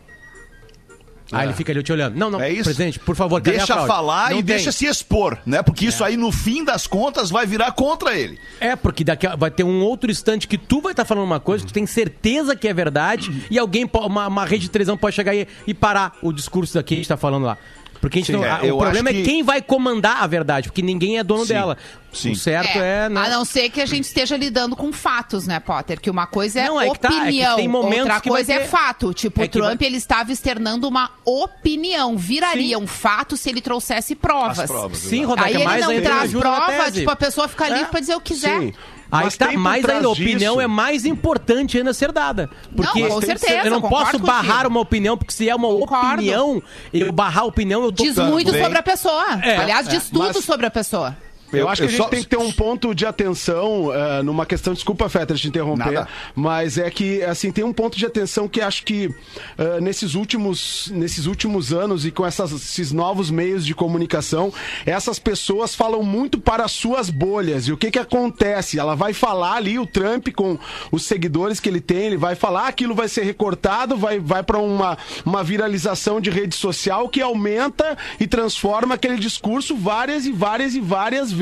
Aí 1.31 1.47
ele 1.47 1.53
fica 1.53 1.71
ali 1.71 1.81
te 1.83 1.91
olhando. 1.91 2.15
Não, 2.17 2.29
não, 2.29 2.41
É 2.41 2.51
isso. 2.51 2.63
presidente, 2.63 2.99
por 2.99 3.15
favor, 3.15 3.39
Deixa 3.41 3.85
falar 3.87 4.31
Não 4.31 4.39
e 4.39 4.43
tem. 4.43 4.55
deixa 4.55 4.71
se 4.71 4.85
expor, 4.85 5.37
né? 5.45 5.61
Porque 5.63 5.85
isso 5.85 6.03
aí, 6.03 6.17
no 6.17 6.31
fim 6.31 6.63
das 6.63 6.87
contas, 6.87 7.29
vai 7.29 7.45
virar 7.45 7.71
contra 7.71 8.15
ele. 8.17 8.39
É, 8.59 8.75
porque 8.75 9.03
daqui 9.03 9.25
a- 9.27 9.35
vai 9.35 9.49
ter 9.51 9.63
um 9.63 9.81
outro 9.81 10.09
instante 10.11 10.47
que 10.47 10.57
tu 10.57 10.81
vai 10.81 10.91
estar 10.93 11.05
falando 11.05 11.23
uma 11.25 11.39
coisa 11.39 11.63
que 11.65 11.71
tu 11.71 11.73
tem 11.73 11.85
certeza 11.85 12.55
que 12.55 12.67
é 12.67 12.73
verdade 12.73 13.45
e 13.49 13.57
alguém, 13.57 13.89
uma, 13.93 14.27
uma 14.27 14.45
rede 14.45 14.63
de 14.63 14.69
televisão 14.71 14.97
pode 14.97 15.15
chegar 15.15 15.33
e, 15.35 15.47
e 15.65 15.73
parar 15.73 16.13
o 16.21 16.31
discurso 16.31 16.73
daqui 16.73 16.89
que 16.89 16.93
a 16.95 16.97
gente 16.97 17.07
tá 17.07 17.17
falando 17.17 17.45
lá. 17.45 17.57
Porque 18.01 18.17
a 18.17 18.21
gente 18.21 18.31
Sim, 18.31 18.39
não, 18.39 18.43
é, 18.43 18.49
a- 18.51 18.59
eu 18.65 18.75
o 18.75 18.79
problema 18.79 19.09
é 19.09 19.13
que- 19.13 19.21
quem 19.23 19.43
vai 19.43 19.61
comandar 19.61 20.23
a 20.23 20.27
verdade, 20.27 20.67
porque 20.69 20.81
ninguém 20.81 21.19
é 21.19 21.23
dono 21.23 21.45
Sim, 21.45 21.53
dela. 21.53 21.77
sim. 22.11 22.31
O 22.31 22.35
certo 22.35 22.79
é, 22.79 23.07
né? 23.07 23.21
A 23.21 23.29
não 23.29 23.45
ser 23.45 23.69
que 23.69 23.79
a 23.79 23.85
gente 23.85 24.05
esteja 24.05 24.35
lidando 24.35 24.75
com 24.75 24.91
fatos, 24.91 25.45
né, 25.45 25.59
Potter? 25.59 26.01
Que 26.01 26.09
uma 26.09 26.25
coisa 26.25 26.61
é 26.61 26.65
Não, 26.67 26.81
é 26.81 26.93
tá, 26.95 27.09
é 27.09 27.17
opinião, 27.19 27.55
tem 27.57 27.67
momentos 27.67 27.99
outra 28.05 28.19
coisa 28.21 28.53
é 28.53 28.59
ter- 28.59 28.67
fato. 28.67 29.13
Tipo, 29.13 29.41
É 29.43 29.45
o 29.45 29.49
Trump, 29.49 29.79
vai- 29.79 29.87
ele 29.87 29.97
estava 29.97 30.31
externando 30.31 30.85
uma 30.87 31.11
opinião. 31.23 32.17
Viraria 32.17 32.79
um 32.79 32.87
fato 32.87 33.37
se 33.37 33.49
ele 33.49 33.61
trouxesse 33.61 34.15
provas. 34.15 34.69
Sim, 34.97 35.23
Rodaica, 35.25 35.47
Aí 35.49 35.55
ele 35.55 35.63
mais 35.63 35.85
não 35.85 36.01
traz 36.01 36.21
ajuda 36.23 36.49
na 36.49 36.55
prova, 36.65 36.83
tese. 36.85 36.99
tipo, 36.99 37.11
a 37.11 37.15
pessoa 37.15 37.47
fica 37.47 37.69
livre 37.69 37.85
pra 37.91 37.99
dizer 37.99 38.15
o 38.15 38.19
que 38.21 38.33
quiser. 38.33 38.59
Sim. 38.59 38.73
Aí 39.11 39.25
Mas 39.25 39.35
tá, 39.35 39.51
mais 39.53 39.83
ainda, 39.83 40.07
a 40.07 40.11
opinião 40.11 40.53
disso- 40.53 40.61
é 40.61 40.67
mais 40.67 41.05
importante 41.05 41.77
ainda 41.77 41.93
ser 41.93 42.11
dada. 42.13 42.49
Porque 42.73 43.01
Não, 43.01 43.09
com 43.09 43.21
certeza, 43.21 43.67
eu 43.67 43.71
não 43.71 43.81
posso 43.81 44.11
contigo. 44.11 44.25
barrar 44.27 44.65
uma 44.65 44.79
opinião, 44.79 45.17
porque 45.17 45.33
se 45.33 45.49
é 45.49 45.53
uma 45.55 45.67
Concordo. 45.67 46.13
opinião, 46.15 46.63
eu 46.93 47.11
barrar 47.11 47.43
a 47.43 47.47
opinião, 47.47 47.83
eu 47.83 47.91
tô 47.91 48.03
Diz 48.03 48.15
muito 48.17 48.47
Também. 48.47 48.63
sobre 48.63 48.77
a 48.77 48.83
pessoa. 48.83 49.25
É, 49.43 49.57
Aliás, 49.57 49.87
diz 49.87 50.09
tudo 50.09 50.31
Mas- 50.33 50.45
sobre 50.45 50.65
a 50.65 50.71
pessoa. 50.71 51.15
Eu, 51.53 51.69
acho 51.69 51.81
que 51.81 51.87
a 51.87 51.91
gente 51.91 51.97
só- 52.03 52.09
tem 52.09 52.21
que 52.21 52.27
ter 52.29 52.37
um 52.37 52.51
ponto 52.51 52.93
de 52.95 53.05
atenção 53.05 53.93
eh, 53.93 54.23
numa 54.23 54.45
questão. 54.45 54.73
Desculpa, 54.73 55.07
Fetter, 55.09 55.35
te 55.37 55.47
interromper. 55.47 55.91
Nada. 55.91 56.07
Mas 56.35 56.77
é 56.77 56.89
que, 56.89 57.21
assim, 57.23 57.51
tem 57.51 57.63
um 57.63 57.73
ponto 57.73 57.97
de 57.97 58.05
atenção 58.05 58.47
que 58.47 58.61
acho 58.61 58.83
que 58.83 59.09
eh, 59.57 59.79
nesses, 59.81 60.15
últimos, 60.15 60.89
nesses 60.93 61.25
últimos 61.25 61.71
anos 61.73 62.05
e 62.05 62.11
com 62.11 62.25
essas- 62.25 62.51
esses 62.51 62.91
novos 62.91 63.29
meios 63.29 63.65
de 63.65 63.73
comunicação, 63.75 64.53
essas 64.85 65.19
pessoas 65.19 65.75
falam 65.75 66.03
muito 66.03 66.39
para 66.39 66.63
as 66.65 66.71
suas 66.71 67.09
bolhas. 67.09 67.67
E 67.67 67.71
o 67.71 67.77
que 67.77 67.91
que 67.91 67.99
acontece? 67.99 68.79
Ela 68.79 68.95
vai 68.95 69.13
falar 69.13 69.55
ali, 69.55 69.77
o 69.79 69.85
Trump, 69.85 70.29
com 70.35 70.57
os 70.91 71.03
seguidores 71.03 71.59
que 71.59 71.69
ele 71.69 71.81
tem, 71.81 72.05
ele 72.05 72.17
vai 72.17 72.35
falar, 72.35 72.67
aquilo 72.67 72.93
vai 72.95 73.07
ser 73.07 73.23
recortado, 73.23 73.97
vai, 73.97 74.19
vai 74.19 74.43
para 74.43 74.57
uma, 74.59 74.97
uma 75.25 75.43
viralização 75.43 76.19
de 76.21 76.29
rede 76.29 76.55
social 76.55 77.09
que 77.09 77.21
aumenta 77.21 77.97
e 78.19 78.27
transforma 78.27 78.95
aquele 78.95 79.17
discurso 79.17 79.75
várias 79.75 80.25
e 80.25 80.31
várias 80.31 80.75
e 80.75 80.79
várias 80.79 81.31
vezes. 81.31 81.40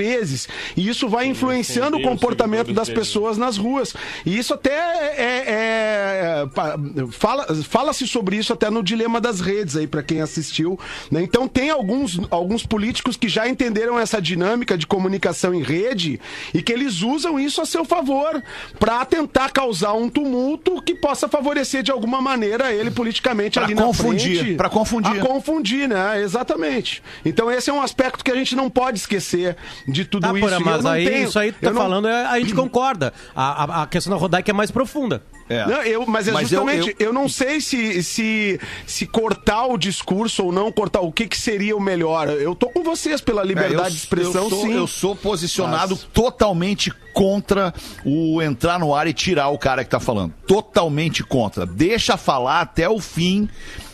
E 0.76 0.88
isso 0.88 1.08
vai 1.08 1.26
influenciando 1.28 1.98
o 1.98 2.02
comportamento 2.02 2.74
das 2.74 2.90
pessoas 2.90 3.38
nas 3.38 3.58
ruas. 3.58 3.94
E 4.26 4.38
isso 4.38 4.54
até 4.54 4.72
é. 5.18 5.44
é- 5.48 6.46
pa- 6.54 6.76
fala, 7.12 7.46
fala-se 7.64 8.08
sobre 8.08 8.38
isso 8.38 8.54
até 8.54 8.70
no 8.70 8.84
dilema 8.84 9.20
das 9.22 9.40
redes 9.40 9.76
aí, 9.76 9.88
para 9.88 10.04
quem 10.04 10.22
assistiu. 10.22 10.80
né? 11.12 11.22
Então 11.22 11.48
tem 11.48 11.70
alguns, 11.70 12.20
alguns 12.30 12.66
políticos 12.66 13.16
que 13.18 13.28
já 13.28 13.48
entenderam 13.48 14.00
essa 14.00 14.22
dinâmica 14.22 14.78
de 14.78 14.86
comunicação 14.88 15.54
em 15.54 15.62
rede 15.64 16.20
e 16.54 16.62
que 16.62 16.72
eles 16.72 17.02
usam 17.02 17.40
isso 17.40 17.62
a 17.62 17.66
seu 17.66 17.84
favor 17.86 18.42
para 18.80 19.04
tentar 19.06 19.52
causar 19.52 19.94
um 19.94 20.10
tumulto 20.10 20.82
que 20.82 20.96
possa 20.96 21.28
favorecer 21.28 21.84
de 21.84 21.92
alguma 21.92 22.22
maneira 22.22 22.72
ele 22.74 22.92
politicamente 22.92 23.54
Pra 23.60 23.64
ali 23.66 23.76
na 23.76 23.84
confundir, 23.84 24.40
frente. 24.40 24.56
pra 24.58 24.70
confundir. 24.70 25.22
A 25.22 25.26
confundir, 25.26 25.88
né? 25.88 26.22
Exatamente. 26.22 27.02
Então 27.26 27.50
esse 27.52 27.70
é 27.70 27.74
um 27.74 27.82
aspecto 27.82 28.24
que 28.24 28.32
a 28.32 28.36
gente 28.36 28.56
não 28.56 28.70
pode 28.70 28.98
esquecer 29.00 29.56
de 29.92 30.06
tudo 30.06 30.22
Tá, 30.22 30.30
isso. 30.30 30.38
E 30.50 30.54
eu 30.54 30.60
mas 30.62 30.84
não 30.84 30.92
aí 30.92 31.06
tenho- 31.10 31.28
isso 31.28 31.40
aí 31.40 31.52
que 31.52 31.60
tu 31.60 31.64
eu 31.66 31.70
tá 31.70 31.74
não- 31.76 31.82
falando, 31.82 32.08
é- 32.08 32.26
a 32.26 32.40
gente 32.40 32.54
concorda. 32.54 33.14
A, 33.36 33.64
a, 33.80 33.84
a 33.84 33.88
questão 33.88 34.12
da 34.14 34.18
Rodaica 34.20 34.50
é 34.52 34.54
mais 34.54 34.72
profunda. 34.72 35.22
É. 35.50 35.66
Não, 35.66 35.82
eu, 35.82 36.06
mas 36.06 36.28
é 36.28 36.32
Mas 36.32 36.52
eu- 36.52 36.60
justamente, 36.62 36.96
eu, 37.00 37.12
não 37.12 37.28
sei 37.28 37.60
se, 37.60 38.04
se, 38.04 38.60
se 38.86 39.08
cortar 39.08 39.66
o 39.66 39.80
discurso 39.80 40.46
ou 40.46 40.52
não 40.52 40.72
cortar, 40.72 41.00
o 41.02 41.12
que, 41.12 41.26
que 41.28 41.36
seria 41.38 41.76
o 41.76 41.82
melhor. 41.82 42.28
Eu 42.30 42.54
tô 42.54 42.68
com 42.70 42.84
vocês 42.84 43.20
pela 43.20 43.44
liberdade 43.44 43.82
É, 43.82 43.86
eu- 43.88 43.90
de 43.90 43.98
expressão, 43.98 44.44
eu 44.44 44.50
sou, 44.52 44.62
sim. 44.62 44.74
Eu 44.74 44.86
sou 44.88 45.16
posicionado 45.16 45.96
Mas- 45.96 46.04
totalmente 46.14 46.94
contra 47.16 47.74
o 48.06 48.40
entrar 48.44 48.78
no 48.80 48.94
ar 48.94 49.08
e 49.08 49.14
tirar 49.14 49.50
o 49.50 49.58
cara 49.58 49.84
que 49.84 49.90
tá 49.90 50.00
falando. 50.00 50.32
Totalmente 50.46 51.24
contra. 51.24 51.66
Deixa 51.66 52.16
falar 52.16 52.62
até 52.62 52.88
o 52.88 53.00
fim 53.00 53.50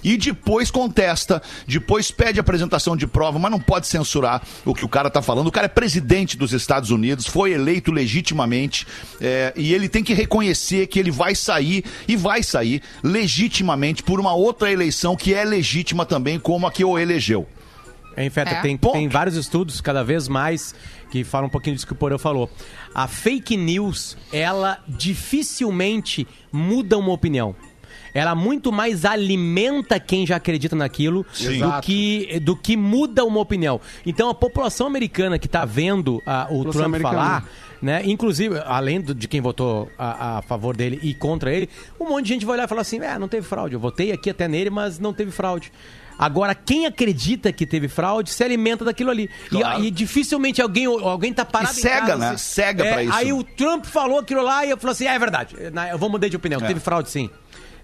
e 0.06 0.16
depois 0.16 0.70
contesta. 0.70 1.42
Depois 1.68 2.12
pede 2.12 2.40
apresentação 2.40 2.96
de 2.96 3.08
prova, 3.08 3.40
mas 3.40 3.50
não 3.50 3.60
pode 3.60 3.88
censurar 3.88 4.44
o 4.64 4.74
que 4.74 4.86
o 4.86 4.88
cara 4.88 5.10
tá 5.10 5.22
falando. 5.22 5.48
O 5.48 5.52
cara 5.52 5.66
é 5.66 5.68
presidente 5.68 6.38
dos 6.38 6.54
Estados 6.54 6.92
Unidos, 6.92 7.26
foi 7.26 7.54
eleito 7.54 7.92
legitimamente 7.92 8.86
é, 9.20 9.52
e 9.56 9.74
ele 9.74 9.90
tem 9.90 10.04
que 10.04 10.14
reconhecer 10.14 10.86
que 10.86 11.00
ele 11.00 11.10
vai 11.10 11.34
sair 11.34 11.84
e 12.08 12.16
vai 12.16 12.44
sair 12.44 12.84
legitimamente 13.04 14.04
por 14.04 14.20
uma 14.20 14.36
outra 14.36 14.72
eleição 14.72 15.16
que 15.16 15.34
é 15.34 15.44
legítima 15.44 16.06
também, 16.06 16.40
como 16.40 16.68
a 16.68 16.72
que 16.72 16.86
o 16.86 17.00
elegeu. 17.00 17.48
Hein, 18.16 18.30
Feta? 18.30 18.52
É. 18.52 18.62
Tem, 18.62 18.78
Ponto. 18.78 18.94
tem 18.94 19.10
vários 19.10 19.36
estudos, 19.36 19.82
cada 19.82 20.04
vez 20.04 20.28
mais, 20.28 20.74
que 21.10 21.24
falam 21.24 21.48
um 21.48 21.50
pouquinho 21.50 21.76
disso 21.76 21.88
que 21.88 21.94
o 21.94 21.96
Porã 21.96 22.18
falou. 22.18 22.50
A 22.94 23.08
fake 23.08 23.58
news, 23.58 24.16
ela 24.32 24.80
dificilmente 24.88 26.28
muda 26.52 26.98
uma 26.98 27.12
opinião. 27.12 27.56
Ela 28.16 28.34
muito 28.34 28.72
mais 28.72 29.04
alimenta 29.06 30.00
quem 30.00 30.26
já 30.26 30.38
acredita 30.38 30.76
naquilo 30.76 31.24
do 31.60 31.82
que, 31.82 32.40
do 32.40 32.56
que 32.56 32.78
muda 32.78 33.24
uma 33.26 33.42
opinião. 33.42 33.80
Então 34.06 34.30
a 34.30 34.34
população 34.34 34.88
americana 34.88 35.38
que 35.38 35.46
está 35.48 35.66
vendo 35.66 36.24
ah, 36.26 36.48
o 36.50 36.64
Trump 36.72 36.86
americana. 36.86 37.14
falar, 37.14 37.50
né? 37.82 38.02
Inclusive, 38.06 38.58
além 38.66 39.02
do- 39.02 39.14
de 39.14 39.28
quem 39.28 39.42
votou 39.42 39.92
a, 40.00 40.38
a 40.38 40.42
favor 40.42 40.76
dele 40.78 40.98
e 41.04 41.14
contra 41.14 41.54
ele, 41.54 41.70
um 42.00 42.08
monte 42.10 42.24
de 42.28 42.34
gente 42.34 42.46
vai 42.46 42.56
olhar 42.56 42.64
e 42.64 42.68
falar 42.70 42.82
assim: 42.82 43.00
é, 43.02 43.20
não 43.20 43.28
teve 43.28 43.46
fraude. 43.46 43.74
Eu 43.76 43.80
votei 43.82 44.12
aqui 44.14 44.30
até 44.30 44.48
nele, 44.48 44.70
mas 44.70 44.98
não 44.98 45.14
teve 45.14 45.30
fraude. 45.32 45.70
Agora, 46.18 46.56
quem 46.56 46.86
acredita 46.86 47.52
que 47.52 47.66
teve 47.66 47.90
fraude 47.90 48.30
se 48.30 48.42
alimenta 48.42 48.86
daquilo 48.86 49.12
ali. 49.12 49.30
E- 49.48 49.50
Claro. 49.50 49.84
E, 49.84 49.92
dificilmente 49.92 50.62
alguém, 50.62 50.86
alguém 50.86 51.34
tá 51.34 51.44
parado 51.44 51.74
E 51.78 51.82
cega, 51.82 52.00
casa, 52.08 52.18
né? 52.32 52.38
Cega 52.38 52.86
pra 52.86 53.04
isso. 53.04 53.14
Aí 53.14 53.34
o 53.34 53.44
Trump 53.44 53.84
falou 53.86 54.20
aquilo 54.20 54.42
lá 54.42 54.66
e 54.66 54.70
eu 54.70 54.78
falei 54.78 54.94
assim: 54.94 55.06
é, 55.08 55.14
é 55.16 55.20
verdade. 55.20 55.56
Eu 55.92 55.98
vou 55.98 56.10
mudar 56.10 56.30
de 56.30 56.38
opinião. 56.38 56.62
Teve 56.62 56.80
fraude 56.80 57.10
sim. 57.10 57.30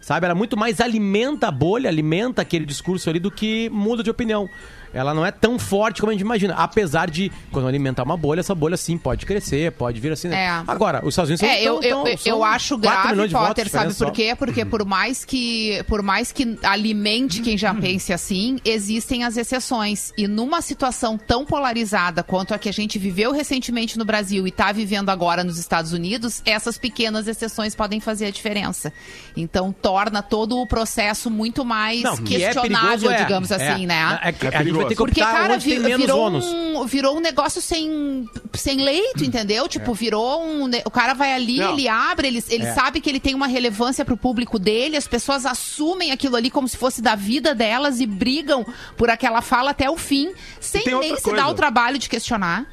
Sabe? 0.01 0.25
Ela 0.25 0.35
muito 0.35 0.57
mais 0.57 0.81
alimenta 0.81 1.47
a 1.47 1.51
bolha, 1.51 1.87
alimenta 1.87 2.41
aquele 2.41 2.65
discurso 2.65 3.09
ali 3.09 3.19
do 3.19 3.29
que 3.29 3.69
muda 3.69 4.01
de 4.01 4.09
opinião. 4.09 4.49
Ela 4.93 5.13
não 5.13 5.25
é 5.25 5.31
tão 5.31 5.57
forte 5.57 6.01
como 6.01 6.09
a 6.09 6.13
gente 6.13 6.21
imagina. 6.21 6.53
Apesar 6.55 7.09
de, 7.09 7.31
quando 7.51 7.67
alimentar 7.67 8.03
uma 8.03 8.17
bolha, 8.17 8.39
essa 8.41 8.53
bolha 8.55 8.75
sim 8.77 8.97
pode 8.97 9.25
crescer, 9.25 9.71
pode 9.71 9.99
vir 9.99 10.11
assim. 10.11 10.27
Né? 10.27 10.45
É. 10.45 10.63
Agora, 10.67 11.01
os 11.03 11.09
Estados 11.13 11.29
Unidos 11.29 11.43
É, 11.43 11.61
eu, 11.61 11.75
tão- 11.79 11.83
eu, 11.83 11.95
tão- 12.03 12.07
eu, 12.07 12.17
são 12.17 12.31
eu 12.33 12.43
acho 12.43 12.77
4 12.79 13.15
grave, 13.15 13.31
Potter, 13.33 13.69
sabe 13.69 13.93
por 13.93 14.11
quê? 14.11 14.35
Porque 14.37 14.65
por 14.65 14.85
mais 14.85 15.23
que 15.25 15.83
por 15.87 16.01
mais 16.01 16.31
que 16.31 16.57
alimente 16.63 17.41
quem 17.41 17.57
já 17.57 17.73
pense 17.73 18.11
assim, 18.13 18.57
existem 18.65 19.23
as 19.23 19.37
exceções. 19.37 20.13
E 20.17 20.27
numa 20.27 20.61
situação 20.61 21.17
tão 21.17 21.45
polarizada 21.45 22.23
quanto 22.23 22.53
a 22.53 22.57
que 22.59 22.67
a 22.69 22.73
gente 22.73 22.97
viveu 22.99 23.31
recentemente 23.31 23.97
no 23.97 24.05
Brasil 24.05 24.45
e 24.45 24.49
está 24.49 24.71
vivendo 24.71 25.09
agora 25.09 25.43
nos 25.43 25.57
Estados 25.57 25.93
Unidos, 25.93 26.41
essas 26.45 26.77
pequenas 26.77 27.27
exceções 27.27 27.75
podem 27.75 27.99
fazer 27.99 28.25
a 28.25 28.31
diferença. 28.31 28.91
Então 29.35 29.71
torna 29.71 30.21
todo 30.21 30.57
o 30.57 30.67
processo 30.67 31.29
muito 31.29 31.63
mais 31.63 32.01
Não, 32.03 32.17
que 32.17 32.35
é 32.35 32.51
questionável, 32.51 32.89
perigoso, 32.89 33.09
é. 33.11 33.17
digamos 33.23 33.51
assim, 33.51 33.83
É. 33.83 33.87
né? 33.87 34.19
É 34.23 34.29
É 34.29 34.57
a 34.57 34.63
gente 34.63 34.80
vai 34.81 34.89
ter 34.89 34.95
que 34.95 35.03
Porque, 35.03 35.21
optar 35.21 35.33
cara, 35.33 35.53
onde 35.55 35.65
tem 35.65 35.73
vi- 35.79 35.83
menos 35.83 36.01
virou, 36.01 36.19
ônus. 36.19 36.45
um, 36.45 36.85
virou 36.85 37.17
um 37.17 37.19
negócio 37.19 37.61
sem, 37.61 38.27
sem 38.53 38.83
leito, 38.83 39.23
entendeu? 39.23 39.67
Tipo, 39.67 39.93
virou 39.93 40.43
um. 40.43 40.69
O 40.85 40.91
cara 40.91 41.13
vai 41.13 41.33
ali, 41.33 41.57
Não. 41.57 41.73
ele 41.73 41.87
abre, 41.87 42.27
ele, 42.27 42.43
ele 42.49 42.65
É. 42.65 42.73
sabe 42.73 42.99
que 43.01 43.09
ele 43.09 43.19
tem 43.19 43.33
uma 43.35 43.47
relevância 43.47 44.03
pro 44.05 44.17
público 44.17 44.59
dele, 44.59 44.97
as 44.97 45.07
pessoas 45.07 45.45
assumem 45.45 46.11
aquilo 46.11 46.35
ali 46.35 46.49
como 46.49 46.67
se 46.67 46.77
fosse 46.77 47.01
da 47.01 47.15
vida 47.15 47.53
delas 47.55 47.99
e 47.99 48.05
brigam 48.05 48.65
por 48.97 49.09
aquela 49.09 49.41
fala 49.41 49.71
até 49.71 49.89
o 49.89 49.97
fim, 49.97 50.31
sem 50.59 50.83
tem 50.83 50.93
nem 50.99 51.11
outra 51.11 51.29
se 51.31 51.35
dar 51.35 51.47
o 51.49 51.53
trabalho 51.53 51.97
de 51.97 52.09
questionar. 52.09 52.65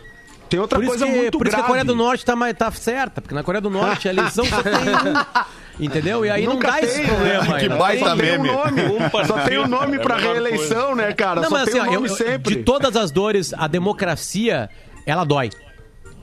Tem 0.49 0.59
outra 0.59 0.79
Por 0.79 0.85
isso, 0.85 0.91
coisa 0.93 1.05
que, 1.07 1.13
muito 1.13 1.37
por 1.39 1.47
isso 1.47 1.51
que 1.51 1.57
grave. 1.57 1.63
a 1.65 1.67
Coreia 1.67 1.85
do 1.85 1.95
Norte 1.95 2.25
tá, 2.25 2.35
mais- 2.35 2.57
tá 2.57 2.71
certa, 2.73 3.21
porque 3.21 3.35
na 3.35 3.43
Coreia 3.43 3.61
do 3.61 3.69
Norte 3.69 4.09
a 4.09 4.11
eleição 4.11 4.47
só 4.47 4.63
tem 4.63 4.73
um. 4.73 5.68
Entendeu? 5.81 6.25
E 6.27 6.31
aí 6.31 6.45
não 6.45 6.55
Nunca 6.55 6.73
dá 6.73 6.81
esse 6.81 6.97
tem, 6.97 7.07
problema. 7.07 7.45
né? 7.45 7.61
Que 7.61 7.69
não 7.69 7.79
baita 7.79 8.05
Só 8.09 8.17
tem 8.17 8.39
um 8.39 8.43
meme. 8.43 8.49
nome. 8.53 8.83
Um 8.83 9.25
Só 9.27 9.39
tem 9.41 9.59
um 9.59 9.67
nome 9.69 9.97
É 9.97 10.01
a 10.01 10.03
pra 10.03 10.17
reeleição, 10.17 10.95
né, 10.95 11.13
cara? 11.13 11.41
Não, 11.43 11.49
Só 11.49 11.55
mas 11.57 11.69
tem 11.71 11.81
assim, 11.81 11.91
um 11.91 11.95
nome 11.95 12.09
eu- 12.09 12.15
sempre. 12.17 12.57
de 12.57 12.63
todas 12.65 12.97
as 12.97 13.11
dores, 13.11 13.55
a 13.57 13.67
democracia, 13.69 14.69
ela 15.07 15.25
dói. 15.25 15.51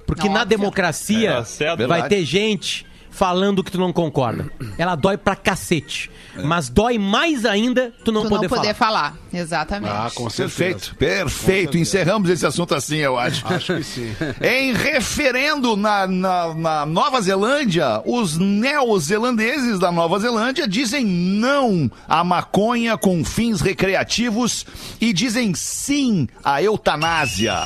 Porque 0.06 0.28
Não, 0.28 0.34
na 0.34 0.42
óbvio. 0.42 0.58
democracia 0.58 1.44
É, 1.60 1.66
vai 1.68 1.76
Verdade. 1.78 2.10
ter 2.10 2.24
gente 2.26 2.86
falando 3.16 3.64
que 3.64 3.72
tu 3.72 3.80
não 3.80 3.94
concorda. 3.94 4.52
Ela 4.78 4.96
dói 4.96 5.18
pra 5.18 5.36
cacete. 5.36 6.12
Mas 6.44 6.68
dói 6.68 6.98
mais 6.98 7.46
ainda 7.46 7.94
tu 8.04 8.12
não 8.12 8.24
tu 8.24 8.30
poder, 8.30 8.50
não 8.50 8.58
poder 8.58 8.74
falar. 8.74 9.12
falar. 9.12 9.18
Exatamente. 9.34 9.92
Ah, 9.92 10.12
com 10.14 10.30
certeza. 10.30 10.58
Perfeito, 10.58 10.96
perfeito. 10.96 11.78
Encerramos 11.78 12.30
esse 12.30 12.46
assunto 12.46 12.76
assim, 12.76 12.98
eu 12.98 13.18
acho. 13.18 13.48
Acho 13.48 13.78
que 13.78 13.84
sim. 13.84 14.14
Em 14.44 14.74
referendo 14.74 15.78
na, 15.78 16.06
na, 16.06 16.54
na 16.54 16.86
Nova 16.86 17.22
Zelândia, 17.22 18.02
os 18.06 18.38
neozelandeses 18.38 19.80
da 19.80 19.94
Nova 19.94 20.20
Zelândia 20.20 20.68
dizem 20.68 21.06
não 21.06 21.90
à 22.08 22.22
maconha 22.22 22.98
com 22.98 23.24
fins 23.24 23.62
recreativos 23.62 24.66
e 25.00 25.14
dizem 25.14 25.54
sim 25.54 26.28
à 26.44 26.62
eutanásia. 26.62 27.64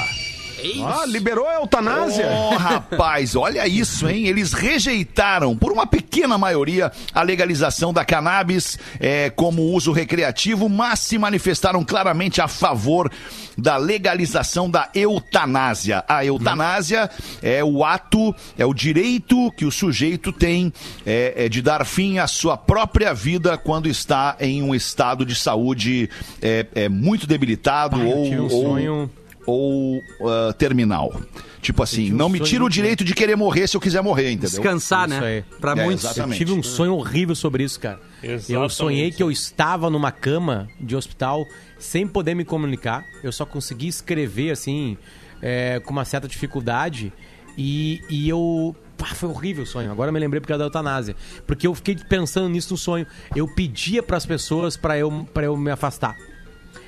Ah, 0.85 1.05
liberou 1.05 1.47
a 1.47 1.55
eutanásia? 1.55 2.27
Oh, 2.31 2.55
rapaz, 2.55 3.35
olha 3.35 3.67
isso, 3.67 4.07
hein? 4.09 4.27
Eles 4.27 4.53
rejeitaram, 4.53 5.55
por 5.57 5.71
uma 5.71 5.85
pequena 5.87 6.37
maioria, 6.37 6.91
a 7.13 7.21
legalização 7.21 7.93
da 7.93 8.03
cannabis 8.05 8.77
eh, 8.99 9.29
como 9.35 9.61
uso 9.73 9.91
recreativo, 9.91 10.67
mas 10.69 10.99
se 10.99 11.17
manifestaram 11.17 11.83
claramente 11.83 12.41
a 12.41 12.47
favor 12.47 13.11
da 13.57 13.75
legalização 13.77 14.69
da 14.69 14.89
eutanásia. 14.95 16.03
A 16.07 16.23
eutanásia 16.25 17.09
é 17.41 17.63
o 17.63 17.83
ato, 17.83 18.33
é 18.57 18.65
o 18.65 18.73
direito 18.73 19.51
que 19.51 19.65
o 19.65 19.71
sujeito 19.71 20.31
tem 20.31 20.71
eh, 21.05 21.33
eh, 21.35 21.49
de 21.49 21.61
dar 21.61 21.85
fim 21.85 22.19
à 22.19 22.27
sua 22.27 22.55
própria 22.57 23.13
vida 23.13 23.57
quando 23.57 23.87
está 23.89 24.35
em 24.39 24.63
um 24.63 24.73
estado 24.73 25.25
de 25.25 25.35
saúde 25.35 26.09
eh, 26.41 26.65
eh, 26.75 26.89
muito 26.89 27.27
debilitado 27.27 27.97
Pai, 27.97 28.07
eu 28.11 28.17
ou, 28.17 28.25
um 28.33 28.43
ou- 28.43 28.49
sonho- 28.49 29.11
ou 29.49 30.03
ah, 30.21 30.53
terminal. 30.53 31.13
Tipo 31.61 31.83
assim, 31.83 32.13
um 32.13 32.15
não 32.15 32.29
me 32.29 32.39
tira 32.39 32.63
o 32.63 32.69
direito 32.69 33.03
de 33.03 33.13
querer 33.13 33.35
morrer 33.35 33.67
se 33.67 33.75
eu 33.75 33.81
quiser 33.81 34.01
morrer, 34.01 34.31
entendeu? 34.31 34.49
Descansar, 34.49 35.09
Isso 35.09 35.19
né? 35.19 35.27
aí. 35.27 35.43
Pra 35.59 35.73
É, 35.73 35.83
muitos. 35.83 36.05
exatamente. 36.05 36.41
Eu 36.41 36.47
tive 36.47 36.57
um 36.59 36.63
sonho 36.63 36.93
horrível 36.93 37.35
sobre 37.35 37.63
isso, 37.63 37.79
cara. 37.79 37.99
Eu 38.23 38.35
Exatamente. 38.35 38.73
sonhei 38.73 39.11
que 39.11 39.21
eu 39.21 39.29
estava 39.29 39.89
numa 39.89 40.11
cama 40.11 40.67
de 40.79 40.95
hospital 40.95 41.45
sem 41.77 42.07
poder 42.07 42.33
me 42.33 42.45
comunicar. 42.45 43.03
Eu 43.23 43.31
só 43.31 43.45
conseguia 43.45 43.89
escrever, 43.89 44.51
assim, 44.51 44.97
é, 45.41 45.79
com 45.81 45.91
uma 45.91 46.05
certa 46.05 46.27
dificuldade. 46.27 47.11
E, 47.57 48.01
e 48.09 48.29
eu. 48.29 48.73
Pá, 48.97 49.07
foi 49.07 49.29
horrível 49.29 49.63
o 49.63 49.67
sonho. 49.67 49.91
Agora 49.91 50.09
eu 50.09 50.13
me 50.13 50.19
lembrei 50.19 50.39
por 50.41 50.47
causa 50.47 50.59
da 50.59 50.65
eutanásia. 50.65 51.15
Porque 51.47 51.67
eu 51.67 51.73
fiquei 51.75 51.95
pensando 51.95 52.47
nisso 52.49 52.73
no 52.73 52.77
sonho. 52.77 53.05
Eu 53.35 53.47
pedia 53.53 54.01
pras 54.03 54.25
pessoas 54.25 54.75
pra 54.77 54.97
eu, 54.97 55.27
pra 55.33 55.43
eu 55.45 55.55
me 55.57 55.71
afastar. 55.71 56.15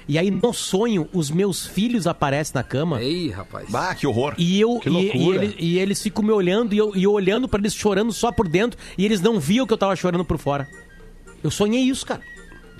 E 0.07 0.17
aí, 0.17 0.29
no 0.31 0.51
sonho, 0.53 1.07
os 1.13 1.29
meus 1.31 1.65
filhos 1.65 2.05
aparecem 2.07 2.53
na 2.55 2.63
cama. 2.63 3.01
Ei, 3.01 3.29
rapaz. 3.29 3.69
Bah, 3.69 3.93
que 3.95 4.05
horror. 4.05 4.33
E 4.37 4.59
eu 4.59 4.79
Que 4.79 4.89
e, 4.89 5.17
e, 5.17 5.29
ele- 5.29 5.55
e 5.59 5.79
eles 5.79 6.01
ficam 6.01 6.23
me 6.23 6.31
olhando 6.31 6.73
e 6.73 6.77
eu, 6.77 6.95
e 6.95 7.03
eu 7.03 7.11
olhando 7.11 7.47
pra 7.47 7.59
eles 7.59 7.73
chorando 7.73 8.11
só 8.11 8.31
por 8.31 8.47
dentro 8.47 8.79
e 8.97 9.05
eles 9.05 9.21
não 9.21 9.39
viam 9.39 9.65
que 9.65 9.73
eu 9.73 9.77
tava 9.77 9.95
chorando 9.95 10.25
por 10.25 10.37
fora. 10.37 10.67
Eu 11.43 11.49
sonhei 11.51 11.81
isso, 11.81 12.05
cara. 12.05 12.21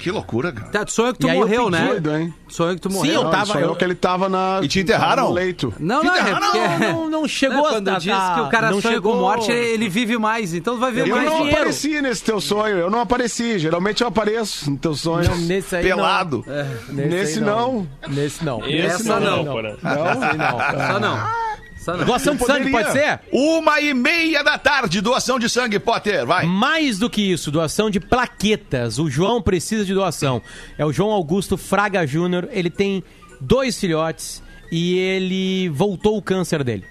Que 0.02 0.10
loucura, 0.10 0.52
cara. 0.52 0.68
Tá, 0.72 0.84
tu 0.84 0.92
sonhou 0.92 1.14
que 1.14 1.20
tu 1.20 1.28
E 1.28 1.30
aí 1.30 1.38
eu 1.38 1.42
morreu, 1.44 1.70
né? 1.70 1.86
Doido, 1.88 2.16
hein? 2.18 2.34
Sonhou 2.50 2.74
que 2.74 2.82
tu 2.82 2.90
Sim, 2.90 2.96
morreu. 2.96 3.14
eu 3.14 3.24
Não, 3.24 3.30
tava- 3.32 3.46
sonhou 3.54 3.70
eu- 3.70 3.76
que 3.76 3.84
ele 3.84 3.94
tava 3.96 4.28
na... 4.28 4.60
E 4.64 4.68
te 4.68 4.80
enterraram? 4.80 5.28
No 5.28 5.34
leito. 5.34 5.74
Não, 5.80 6.04
não, 6.04 6.16
é 6.16 6.32
Não, 6.32 6.40
porque... 6.40 6.60
não, 6.88 7.10
não 7.10 7.28
chegou 7.30 7.64
quando 7.70 7.88
a- 7.90 8.00
diz 8.00 8.12
a- 8.12 8.34
que 8.36 8.42
o 8.42 8.50
cara 8.50 8.72
não 8.72 8.82
sonha 8.82 8.96
chegou- 8.96 9.14
com 9.14 9.20
morte, 9.20 9.52
ele 9.52 9.88
vive 9.88 10.18
mais. 10.18 10.54
Então 10.56 10.74
tu 10.74 10.80
vai 10.80 10.92
ver 10.92 11.08
Eu 11.08 11.16
mais 11.16 11.30
não 11.30 11.38
dinheiro. 11.38 11.56
apareci 11.58 12.02
nesse 12.02 12.24
teu 12.24 12.42
sonho, 12.42 12.78
eu 12.78 12.90
não 12.90 13.00
apareci. 13.00 13.60
Geralmente 13.60 14.02
eu 14.02 14.08
apareço 14.08 14.72
no 14.72 14.78
teu 14.78 14.96
sonho. 14.96 15.30
Não, 15.30 15.38
nesse 15.38 15.76
aí 15.76 15.84
Pelado. 15.84 16.44
não. 16.48 16.96
Nesse 16.96 17.38
aí 17.40 17.46
não. 17.46 17.88
Nesse 18.08 18.44
não. 18.44 18.60
Esse 18.68 18.86
Essa 19.04 19.20
não. 19.20 19.42
Esse 19.70 20.26
aí 20.26 20.38
não. 20.38 20.88
Só 20.94 21.00
não. 21.00 21.51
Doação 22.06 22.36
de 22.36 22.46
sangue 22.46 22.72
pode 22.72 22.92
ser? 22.92 23.20
Uma 23.32 23.82
e 23.82 23.94
meia 23.94 24.44
da 24.44 24.58
tarde, 24.58 25.02
doação 25.02 25.40
de 25.40 25.50
sangue, 25.50 25.80
Potter, 25.80 26.26
vai. 26.26 26.46
Mais 26.46 27.00
do 27.00 27.10
que 27.10 27.22
isso, 27.22 27.50
doação 27.50 27.90
de 27.90 28.00
plaquetas. 28.00 29.00
O 29.00 29.10
João 29.10 29.42
precisa 29.42 29.84
de 29.84 29.94
doação. 29.94 30.42
É 30.78 30.86
o 30.86 30.94
João 30.94 31.12
Augusto 31.12 31.58
Fraga 31.58 32.06
Júnior. 32.06 32.48
Ele 32.52 32.70
tem 32.70 33.04
dois 33.40 33.80
filhotes 33.80 34.44
e 34.72 34.98
ele 34.98 35.70
voltou 35.70 36.18
o 36.18 36.22
câncer 36.22 36.64
dele. 36.64 36.86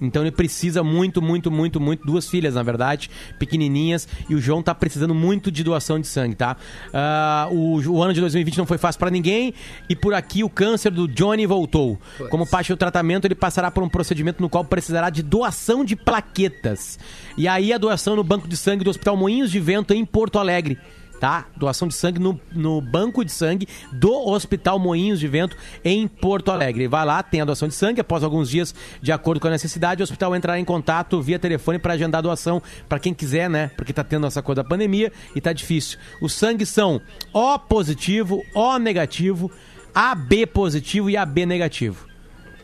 Então 0.00 0.22
ele 0.22 0.30
precisa 0.30 0.82
muito, 0.82 1.20
muito, 1.20 1.50
muito, 1.50 1.80
muito. 1.80 2.06
Duas 2.06 2.28
filhas, 2.28 2.54
na 2.54 2.62
verdade, 2.62 3.10
pequenininhas. 3.38 4.08
E 4.28 4.34
o 4.34 4.40
João 4.40 4.62
tá 4.62 4.74
precisando 4.74 5.14
muito 5.14 5.50
de 5.50 5.64
doação 5.64 6.00
de 6.00 6.06
sangue, 6.06 6.34
tá? 6.34 6.56
Ah, 6.92 7.48
o, 7.50 7.80
o 7.90 8.02
ano 8.02 8.12
de 8.12 8.20
2020 8.20 8.58
não 8.58 8.66
foi 8.66 8.78
fácil 8.78 8.98
pra 8.98 9.10
ninguém. 9.10 9.54
E 9.88 9.96
por 9.96 10.14
aqui 10.14 10.44
o 10.44 10.50
câncer 10.50 10.90
do 10.90 11.08
Johnny 11.08 11.46
voltou. 11.46 11.98
Como 12.30 12.46
parte 12.46 12.72
do 12.72 12.76
tratamento, 12.76 13.26
ele 13.26 13.34
passará 13.34 13.70
por 13.70 13.82
um 13.82 13.88
procedimento 13.88 14.42
no 14.42 14.48
qual 14.48 14.64
precisará 14.64 15.10
de 15.10 15.22
doação 15.22 15.84
de 15.84 15.96
plaquetas. 15.96 16.98
E 17.36 17.48
aí 17.48 17.72
a 17.72 17.78
doação 17.78 18.16
no 18.16 18.24
banco 18.24 18.48
de 18.48 18.56
sangue 18.56 18.84
do 18.84 18.90
Hospital 18.90 19.16
Moinhos 19.16 19.50
de 19.50 19.60
Vento, 19.60 19.94
em 19.94 20.04
Porto 20.04 20.38
Alegre 20.38 20.78
tá? 21.18 21.46
Doação 21.56 21.88
de 21.88 21.94
sangue 21.94 22.18
no, 22.18 22.40
no 22.52 22.80
banco 22.80 23.24
de 23.24 23.32
sangue 23.32 23.68
do 23.92 24.12
Hospital 24.12 24.78
Moinhos 24.78 25.20
de 25.20 25.28
Vento 25.28 25.56
em 25.84 26.06
Porto 26.06 26.50
Alegre. 26.50 26.88
Vai 26.88 27.04
lá, 27.04 27.22
tem 27.22 27.40
a 27.40 27.44
doação 27.44 27.68
de 27.68 27.74
sangue. 27.74 28.00
Após 28.00 28.22
alguns 28.24 28.48
dias, 28.48 28.74
de 29.02 29.12
acordo 29.12 29.40
com 29.40 29.48
a 29.48 29.50
necessidade, 29.50 30.02
o 30.02 30.04
hospital 30.04 30.34
entrará 30.34 30.58
em 30.58 30.64
contato 30.64 31.20
via 31.20 31.38
telefone 31.38 31.78
para 31.78 31.94
agendar 31.94 32.20
a 32.20 32.22
doação 32.22 32.62
para 32.88 32.98
quem 32.98 33.12
quiser, 33.12 33.50
né? 33.50 33.70
Porque 33.76 33.92
tá 33.92 34.04
tendo 34.04 34.26
essa 34.26 34.42
coisa 34.42 34.62
da 34.62 34.68
pandemia 34.68 35.12
e 35.34 35.40
tá 35.40 35.52
difícil. 35.52 35.98
Os 36.20 36.32
sangues 36.32 36.68
são 36.68 37.00
O 37.32 37.58
positivo, 37.58 38.42
O 38.54 38.78
negativo, 38.78 39.50
AB 39.94 40.46
positivo 40.46 41.10
e 41.10 41.16
AB 41.16 41.46
negativo 41.46 42.07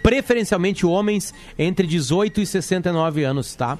preferencialmente 0.05 0.85
homens 0.85 1.33
entre 1.59 1.87
18 1.87 2.43
e 2.43 2.47
69 2.47 3.25
anos, 3.25 3.55
tá? 3.55 3.79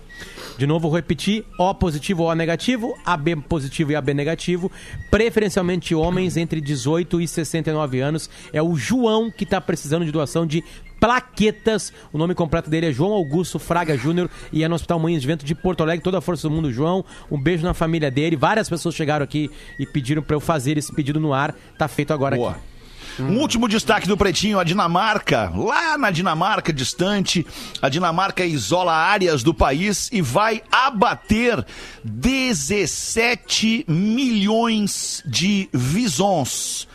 De 0.57 0.67
novo, 0.67 0.89
vou 0.89 0.97
repetir: 0.97 1.45
O 1.59 1.75
positivo, 1.75 2.25
O 2.25 2.35
negativo, 2.35 2.99
AB 3.05 3.37
positivo 3.43 3.93
e 3.93 3.97
AB 3.97 4.15
negativo, 4.15 4.73
preferencialmente 5.11 5.95
homens 5.95 6.39
entre 6.39 6.63
18 6.63 7.21
e 7.21 7.29
69 7.29 8.01
anos. 8.01 8.31
É 8.55 8.63
o 8.63 8.75
João 8.75 9.31
que 9.31 9.45
tá 9.45 9.61
precisando 9.61 10.07
de 10.07 10.11
doação 10.11 10.47
de 10.47 10.65
plaquetas. 10.99 11.93
O 12.11 12.17
nome 12.17 12.35
completo 12.35 12.71
dele 12.71 12.87
é 12.87 12.93
João 12.93 13.13
Augusto 13.13 13.59
Fraga 13.59 13.95
Júnior 13.95 14.31
e 14.51 14.65
é 14.65 14.69
no 14.69 14.77
Hospital 14.77 14.99
Moinhos 14.99 15.21
de 15.21 15.29
Vento 15.29 15.45
de 15.45 15.55
Porto 15.55 15.83
Alegre. 15.83 16.03
Toda 16.03 16.17
a 16.17 16.23
força 16.23 16.49
do 16.49 16.55
mundo, 16.55 16.73
João. 16.73 17.05
Um 17.31 17.39
beijo 17.39 17.63
na 17.63 17.75
família 17.75 18.11
dele. 18.11 18.35
Várias 18.35 18.67
pessoas 18.67 18.95
chegaram 18.95 19.23
aqui 19.23 19.51
e 19.79 19.85
pediram 19.85 20.23
para 20.23 20.37
eu 20.37 20.41
fazer 20.41 20.79
esse 20.79 20.91
pedido 20.91 21.21
no 21.21 21.35
ar. 21.35 21.55
Tá 21.77 21.87
feito 21.87 22.15
agora 22.15 22.35
Boa. 22.35 22.53
aqui. 22.53 22.74
Um 23.19 23.39
último 23.39 23.69
destaque 23.69 24.09
do 24.09 24.17
Pretinho, 24.17 24.59
a 24.59 24.65
Dinamarca. 24.65 25.53
Lá 25.55 25.97
na 25.97 26.11
Dinamarca 26.11 26.73
distante, 26.73 27.47
a 27.81 27.89
Dinamarca 27.89 28.45
isola 28.45 28.93
áreas 28.93 29.43
do 29.43 29.55
país 29.55 30.09
e 30.13 30.21
vai 30.21 30.63
abater 30.71 31.65
17 32.05 33.85
milhões 33.89 35.23
de 35.27 35.69
visons. 35.73 36.89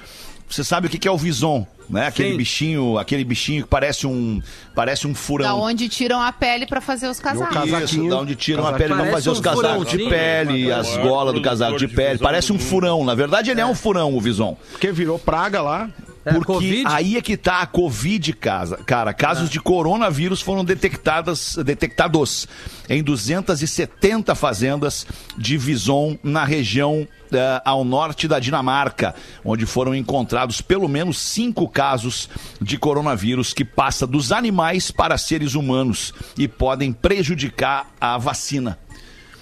Você 0.50 0.64
sabe 0.64 0.88
o 0.88 0.90
que 0.90 1.08
é 1.08 1.12
o 1.12 1.18
vison? 1.18 1.68
Né? 1.90 2.06
Aquele 2.06 2.32
Sim. 2.32 2.38
bichinho, 2.38 2.98
aquele 3.00 3.24
bichinho 3.24 3.64
que 3.64 3.70
parece 3.70 4.06
um, 4.06 4.42
parece 4.76 5.08
um 5.08 5.16
furão. 5.16 5.48
Da 5.48 5.56
onde 5.56 5.90
tiram 5.90 6.22
a 6.22 6.32
pele 6.32 6.68
pra 6.68 6.80
fazer 6.80 7.08
os 7.08 7.20
casacos. 7.20 7.54
casaco. 7.54 7.84
Isso, 7.84 8.10
da 8.10 8.20
onde 8.20 8.36
tiram 8.36 8.68
a 8.68 8.72
Casaquinho. 8.74 8.90
pele, 8.90 9.00
Parece 9.00 9.12
fazer 9.14 9.30
os 9.32 9.40
um 9.40 9.42
casacos 9.42 9.90
de 9.90 9.98
pele, 9.98 10.72
as 10.72 10.88
Maior 10.88 11.08
golas 11.08 11.34
do 11.34 11.42
casaco 11.42 11.78
de 11.78 11.88
pele. 11.88 12.20
Parece 12.20 12.54
um 12.54 12.60
furão. 12.60 13.04
Na 13.04 13.16
verdade, 13.16 13.50
ele 13.50 13.60
é, 13.60 13.66
um 13.66 13.74
furão, 13.74 14.16
o 14.16 14.22
vison. 14.22 14.56
Porque 14.72 14.92
virou 14.92 15.18
praga 15.18 15.62
lá. 15.62 15.90
É, 16.30 16.34
Porque 16.34 16.52
Covid? 16.54 16.84
aí 16.88 17.18
é 17.18 17.22
que 17.22 17.36
tá 17.38 17.62
a 17.62 17.66
Covid, 17.66 18.34
casa. 18.34 18.78
cara. 18.78 19.14
Casos 19.14 19.50
de 19.50 19.60
coronavírus 19.60 20.42
foram 20.42 20.64
detectadas, 20.64 21.56
detectados 21.64 22.48
em 22.88 23.04
270 23.04 24.36
fazendas 24.36 25.06
de 25.38 25.58
Vison 25.58 26.18
na 26.24 26.44
região 26.44 27.08
eh, 27.32 27.62
ao 27.64 27.84
norte 27.84 28.28
da 28.28 28.40
Dinamarca, 28.40 29.14
onde 29.44 29.66
foram 29.66 29.94
encontrados 29.94 30.62
pelo 30.62 30.88
menos 30.88 31.20
cinco 31.20 31.68
casos 31.68 32.30
de 32.62 32.78
coronavírus 32.78 33.54
que 33.54 33.64
passa 33.66 34.08
dos 34.08 34.32
animais 34.32 34.92
para 34.92 35.18
seres 35.18 35.54
humanos 35.56 36.14
e 36.38 36.48
podem 36.48 36.92
prejudicar 36.92 37.92
a 38.00 38.18
vacina. 38.18 38.80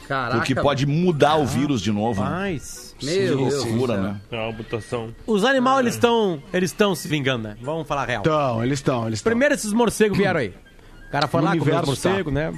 Caraca. 0.07 0.37
Porque 0.37 0.55
pode 0.55 0.85
mudar 0.85 1.35
o 1.35 1.45
vírus 1.45 1.81
de 1.81 1.91
novo. 1.91 2.23
né? 2.23 2.29
Meu 3.01 3.37
Deus 3.37 3.65
loucura, 3.65 3.97
né? 3.97 4.21
É 4.31 4.35
uma 4.37 4.51
mutação. 4.51 5.13
Os 5.25 5.43
animais, 5.43 5.79
eles 5.79 5.93
estão 5.95 6.41
eles 6.53 6.71
estão 6.71 6.95
se 6.95 7.07
vingando, 7.07 7.47
né? 7.47 7.57
Vamos 7.61 7.87
falar 7.87 8.03
a 8.03 8.05
real. 8.05 8.21
Então, 8.21 8.63
eles 8.63 8.79
estão, 8.79 9.07
eles 9.07 9.19
estão. 9.19 9.31
Primeiro 9.31 9.53
esses 9.53 9.73
morcegos 9.73 10.17
vieram 10.17 10.39
aí. 10.39 10.53
O 11.07 11.11
cara 11.11 11.27
foi 11.27 11.41
No 11.41 11.45
lá 11.45 11.51
com 11.51 11.57
os 11.57 11.63
universo 11.63 11.85
morcegos, 11.87 12.33
né? 12.33 12.53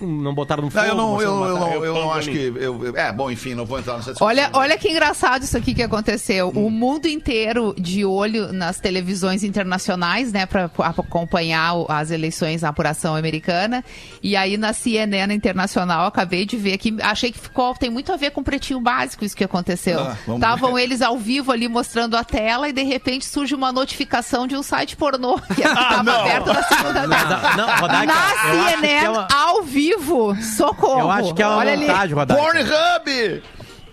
Não 0.00 0.34
botaram 0.34 0.62
no 0.62 0.70
fogo? 0.70 0.84
Não, 0.84 0.90
eu 0.90 0.96
não, 0.96 1.20
eu, 1.20 1.36
Marcelo 1.36 1.44
eu 1.46 1.58
Matar? 1.58 1.74
não, 1.76 1.84
eu 1.84 1.94
não 1.94 2.12
acho 2.12 2.30
que. 2.30 2.52
eu- 2.56 2.96
é, 2.96 3.12
bom, 3.12 3.30
enfim, 3.30 3.54
não 3.54 3.64
vou 3.64 3.78
entrar 3.78 3.94
nessa 3.94 4.10
discussão. 4.12 4.26
Olha, 4.28 4.50
olha 4.52 4.76
que 4.78 4.88
engraçado 4.88 5.42
isso 5.42 5.56
aqui 5.56 5.74
que 5.74 5.82
aconteceu. 5.82 6.48
O 6.50 6.70
mundo 6.70 7.06
inteiro 7.06 7.74
de 7.78 8.04
olho 8.04 8.52
nas 8.52 8.78
televisões 8.80 9.42
internacionais, 9.44 10.32
né, 10.32 10.46
para 10.46 10.70
acompanhar 10.78 11.72
as 11.88 12.10
eleições, 12.10 12.64
a 12.64 12.68
apuração 12.68 13.14
americana. 13.16 13.84
E 14.22 14.36
aí 14.36 14.56
na 14.56 14.72
CNN 14.72 15.32
internacional, 15.34 16.06
acabei 16.06 16.44
de 16.44 16.56
ver 16.56 16.78
que 16.78 16.94
achei 17.02 17.32
que 17.32 17.38
ficou 17.38 17.74
tem 17.74 17.90
muito 17.90 18.12
a 18.12 18.16
ver 18.16 18.30
com 18.30 18.40
o 18.40 18.44
pretinho 18.44 18.80
básico 18.80 19.24
isso 19.24 19.36
que 19.36 19.44
aconteceu. 19.44 20.00
Ah, 20.00 20.16
Estavam 20.34 20.74
ver. 20.74 20.82
eles 20.82 21.02
ao 21.02 21.16
vivo 21.18 21.52
ali 21.52 21.68
mostrando 21.68 22.16
a 22.16 22.24
tela 22.24 22.68
e 22.68 22.72
de 22.72 22.82
repente 22.82 23.24
surge 23.26 23.54
uma 23.54 23.72
notificação 23.72 24.46
de 24.46 24.56
um 24.56 24.62
site 24.62 24.96
pornô 24.96 25.38
que 25.54 25.62
estava 25.62 26.02
não. 26.02 26.20
aberto 26.20 26.46
na 26.52 26.62
segunda 26.62 27.08
tela. 27.08 27.56
Não, 27.56 27.76
Rodaica, 27.80 28.06
na 28.14 28.70
CNN 28.80 28.86
é 29.04 29.10
uma- 29.10 29.28
vivo. 29.76 30.34
Socorro. 30.42 31.00
Eu 31.00 31.10
acho 31.10 31.34
que 31.34 31.42
é 31.42 31.46
uma 31.46 31.56
Olha 31.58 31.72
ali. 31.72 31.86
montagem, 31.86 32.14
Rodaica. 32.14 32.42
Pornhub! 32.42 33.42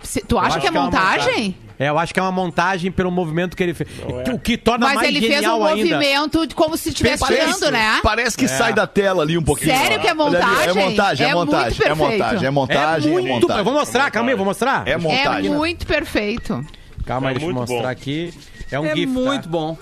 Se- 0.02 0.20
Tu 0.22 0.38
acha 0.38 0.46
acho 0.48 0.60
que 0.60 0.66
é 0.66 0.70
que 0.70 0.76
é 0.76 0.80
uma 0.80 0.86
montagem? 0.86 1.56
É, 1.76 1.88
eu 1.88 1.98
acho 1.98 2.14
que 2.14 2.20
é 2.20 2.22
uma 2.22 2.30
montagem 2.32 2.90
pelo 2.92 3.10
movimento 3.10 3.56
que 3.56 3.62
ele 3.62 3.74
fez. 3.74 3.88
O 4.32 4.38
que 4.38 4.56
torna 4.56 4.86
Mas 4.86 4.94
mais 4.96 5.08
ele 5.08 5.18
fez 5.20 5.32
um 5.32 5.34
genial 5.34 5.64
ainda. 5.66 5.76
movimento 5.96 6.46
de 6.46 6.54
como 6.54 6.76
se 6.76 6.90
estivesse 6.90 7.24
tirando, 7.26 7.70
né? 7.72 7.98
Parece 8.02 8.36
que 8.36 8.46
sai 8.46 8.72
da 8.72 8.86
tela 8.86 9.22
ali 9.24 9.36
um 9.36 9.42
pouquinho. 9.42 9.76
Sério 9.76 10.00
que 10.00 10.06
é 10.06 10.14
Olha 10.16 10.38
ali? 10.38 10.68
É 10.68 10.72
montagem, 10.74 11.26
é, 11.26 11.30
É 11.30 11.34
muito 11.34 11.46
montagem, 11.52 11.72
é 11.72 11.82
perfeito. 11.82 11.96
montagem, 11.98 12.46
é 12.46 12.50
montagem, 12.50 13.10
é, 13.10 13.12
muito... 13.12 13.28
montagem. 13.28 13.58
Eu 13.58 13.64
vou 13.64 13.72
mostrar, 13.74 14.10
calma 14.10 14.30
aí, 14.30 14.36
vou 14.36 14.46
mostrar. 14.46 14.86
É 14.86 14.92
É 14.92 14.96
montagem. 14.98 15.50
muito 15.50 15.86
perfeito. 15.86 16.64
Calma 17.04 17.28
aí, 17.28 17.34
É 17.34 17.38
deixa 17.38 17.50
eu 17.50 17.54
muito 17.54 17.70
mostrar 17.72 17.82
bom. 17.88 17.92
aqui. 17.92 18.32
É 18.70 18.78
um 18.80 18.86
É 18.86 18.94
GIF, 18.94 19.12
tá? 19.12 19.20
muito 19.20 19.48
bom. 19.48 19.76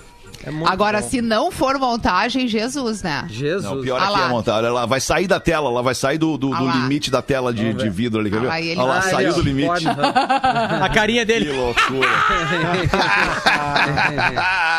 É 0.45 0.51
muito 0.51 0.71
Agora, 0.71 1.01
bom. 1.01 1.09
se 1.09 1.21
não 1.21 1.51
for 1.51 1.77
montagem, 1.79 2.47
Jesus, 2.47 3.01
né? 3.01 3.25
Jesus. 3.29 3.63
Não, 3.63 3.81
pior 3.81 3.99
Ah 4.01 4.11
é 4.11 4.13
que 4.13 4.21
é 4.21 4.27
montagem. 4.27 4.65
Ela 4.67 4.85
vai 4.85 4.99
sair 4.99 5.27
da 5.27 5.39
tela, 5.39 5.69
ela 5.69 5.81
vai 5.81 5.95
sair 5.95 6.17
do, 6.17 6.37
do, 6.37 6.53
Ah 6.53 6.59
do 6.59 6.69
limite 6.69 7.09
da 7.09 7.21
tela 7.21 7.53
de, 7.53 7.73
de 7.73 7.89
vidro 7.89 8.19
ali, 8.19 8.29
quer 8.29 8.41
ver? 8.41 8.49
Ah, 8.51 8.61
ele 8.61 8.79
Olha 8.79 8.83
lá, 8.87 8.99
vai. 8.99 9.11
saiu 9.11 9.33
do 9.33 9.41
limite. 9.41 9.85
A 9.87 10.89
carinha 10.89 11.25
Que 11.25 11.33
dele. 11.33 11.51
loucura. 11.51 12.09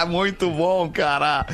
Muito 0.09 0.51
bom, 0.51 0.89
cara. 0.91 1.47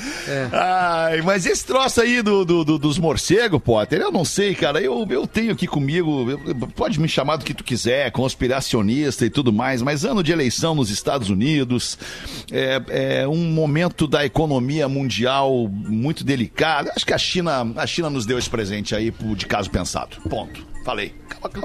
Ai, 0.53 1.23
mas 1.23 1.46
esse 1.46 1.64
troço 1.64 2.01
aí 2.01 2.23
do, 2.23 2.44
do- 2.44 2.64
do- 2.64 2.79
dos 2.79 2.99
morcegos, 2.99 3.61
Potter, 3.62 4.01
eu 4.01 4.11
não 4.12 4.25
sei, 4.25 4.55
cara. 4.55 4.81
Eu, 4.81 5.07
eu 5.09 5.27
tenho 5.27 5.53
aqui 5.53 5.66
comigo, 5.66 6.27
pode 6.75 6.99
me 7.01 7.09
chamar 7.09 7.37
do 7.37 7.44
que 7.44 7.55
tu 7.55 7.62
quiser, 7.64 8.11
conspiracionista 8.11 9.25
e 9.25 9.31
tudo 9.31 9.53
mais, 9.53 9.83
mas 9.83 10.05
ano 10.05 10.23
de 10.23 10.33
eleição 10.33 10.75
nos 10.75 10.90
Estados 10.90 11.31
Unidos, 11.31 11.99
é, 12.51 13.20
é 13.23 13.29
um 13.29 13.51
momento 13.53 14.00
da 14.07 14.25
economia 14.25 14.89
mundial 14.89 15.69
muito 15.69 16.25
delicado. 16.25 16.91
Acho 16.95 17.07
que 17.07 17.15
a 17.15 17.19
China, 17.19 17.73
a 17.77 17.87
China 17.87 18.11
nos 18.11 18.27
deu 18.27 18.39
esse 18.39 18.51
presente 18.51 18.95
aí 18.95 19.11
de 19.11 19.47
caso 19.47 19.71
pensado. 19.71 20.17
Ponto. 20.29 20.67
Falei. 20.85 21.15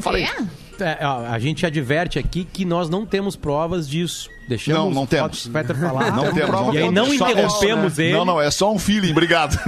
Falei. 0.01 0.23
É? 0.23 0.83
É, 0.83 1.03
a 1.03 1.39
gente 1.39 1.65
adverte 1.65 2.19
aqui 2.19 2.43
que 2.43 2.65
nós 2.65 2.89
não 2.89 3.05
temos 3.05 3.35
provas 3.35 3.87
disso. 3.87 4.29
Deixamos 4.47 4.83
Não, 4.85 4.91
não 4.91 5.03
o 5.03 5.07
temos. 5.07 5.47
Fetter 5.47 5.75
falar. 5.79 6.11
Não 6.11 6.31
temos. 6.33 6.75
E 6.75 6.77
aí 6.77 6.91
não 6.91 7.13
interrompemos 7.13 7.99
ele. 7.99 8.13
Não, 8.13 8.25
não, 8.25 8.41
é 8.41 8.49
só 8.51 8.71
um 8.71 8.79
feeling, 8.79 9.11
obrigado. 9.11 9.57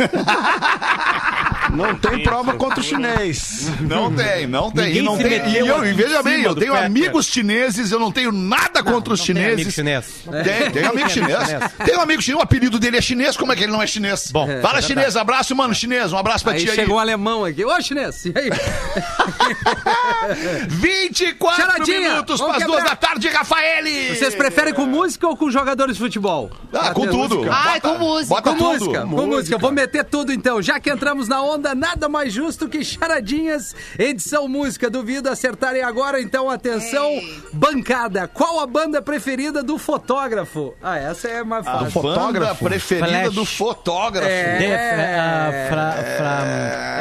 Não 1.74 1.94
tem 1.96 2.22
Isso, 2.22 2.24
prova 2.24 2.54
é 2.54 2.56
contra 2.56 2.80
o 2.80 2.84
chinês. 2.84 3.70
Não 3.82 4.10
tem, 4.10 4.48
não 4.48 4.72
tem. 4.72 4.86
Ninguém 4.86 5.02
E, 5.02 5.06
não 5.06 5.18
tem 5.18 5.34
e, 5.52 5.58
eu, 5.58 5.86
e 5.86 5.92
veja 5.92 6.22
em 6.22 6.24
bem, 6.24 6.42
eu 6.44 6.56
tenho 6.56 6.72
Peter. 6.72 6.86
amigos 6.86 7.26
chineses, 7.28 7.92
eu 7.92 8.00
não 8.00 8.10
tenho 8.10 8.32
nada 8.32 8.82
contra 8.82 9.14
os 9.14 9.20
Não 9.20 9.36
tem 9.36 9.52
amigo 9.52 9.70
chineses. 9.70 10.22
chinês. 10.24 10.46
Tem, 10.46 10.72
tem 10.72 10.86
amigo 10.86 11.10
chinês. 11.10 11.40
Tem 11.84 11.98
um 11.98 12.02
amigo 12.02 12.22
chinês, 12.22 12.40
o 12.40 12.44
apelido 12.44 12.80
dele 12.80 12.96
é 12.98 13.02
chinês, 13.02 13.36
como 13.36 13.52
é 13.52 13.56
que 13.58 13.64
ele 13.64 13.74
não 13.74 13.82
é 13.82 13.88
chinês? 13.88 14.32
Bom, 14.32 14.48
Fala 14.62 14.82
chinês, 14.82 15.18
abraço, 15.18 15.54
mano, 15.58 15.76
chinês, 15.76 16.14
um 16.14 16.18
abraço 16.18 16.46
pra 16.46 16.54
Aí 16.54 16.62
ti 16.64 16.70
aí. 16.70 16.76
chegou 16.78 16.96
um 16.96 17.00
alemão 17.00 17.44
aqui. 17.44 17.66
Ô, 17.66 17.82
chinês, 17.82 18.24
e 18.26 18.34
aí? 18.34 18.50
24 20.70 21.62
Charadinha, 21.62 22.00
minutos 22.12 22.40
para 22.40 22.58
as 22.58 22.64
duas 22.64 22.84
da 22.86 22.96
tarde, 22.96 23.28
Rafael! 23.28 23.84
Vocês 24.16 24.34
preferem 24.36 24.67
com 24.74 24.86
música 24.86 25.28
ou 25.28 25.36
com 25.38 25.50
jogadores 25.52 25.96
de 25.96 26.02
futebol? 26.02 26.50
Ah, 26.74 26.92
com 26.94 27.08
tudo. 27.08 27.46
Ah, 27.52 27.74
Bota- 27.74 27.82
com 27.82 27.98
música. 28.00 28.36
Bota 28.36 28.50
Com 28.52 28.56
tudo. 28.58 28.70
música, 28.86 29.02
com 29.02 29.26
música. 29.28 29.58
Vou 29.58 29.72
meter 29.72 30.04
tudo 30.06 30.32
então. 30.34 30.62
Já 30.62 30.80
que 30.80 30.90
entramos 30.90 31.28
na 31.28 31.42
onda, 31.42 31.74
nada 31.76 32.08
mais 32.10 32.32
justo 32.34 32.68
que 32.68 32.84
charadinhas. 32.84 33.76
Edição 33.98 34.48
música. 34.48 34.90
Duvido 34.90 35.30
acertarem 35.30 35.82
agora, 35.84 36.22
então 36.22 36.50
atenção. 36.50 37.10
Bancada. 37.54 38.28
Qual 38.28 38.60
a 38.60 38.68
banda 38.68 39.02
preferida 39.02 39.62
do 39.64 39.78
fotógrafo? 39.78 40.74
Ah, 40.82 40.98
essa 40.98 41.28
é 41.28 41.44
mais 41.44 41.66
A 41.68 41.72
fácil. 41.80 42.02
banda 42.02 42.16
fotógrafo? 42.16 42.64
preferida 42.66 43.08
Flash. 43.08 43.34
do 43.36 43.46
fotógrafo. 43.46 44.28
É. 44.30 44.66
É, 44.66 45.68
fra- 45.70 45.92
fra- 46.18 46.44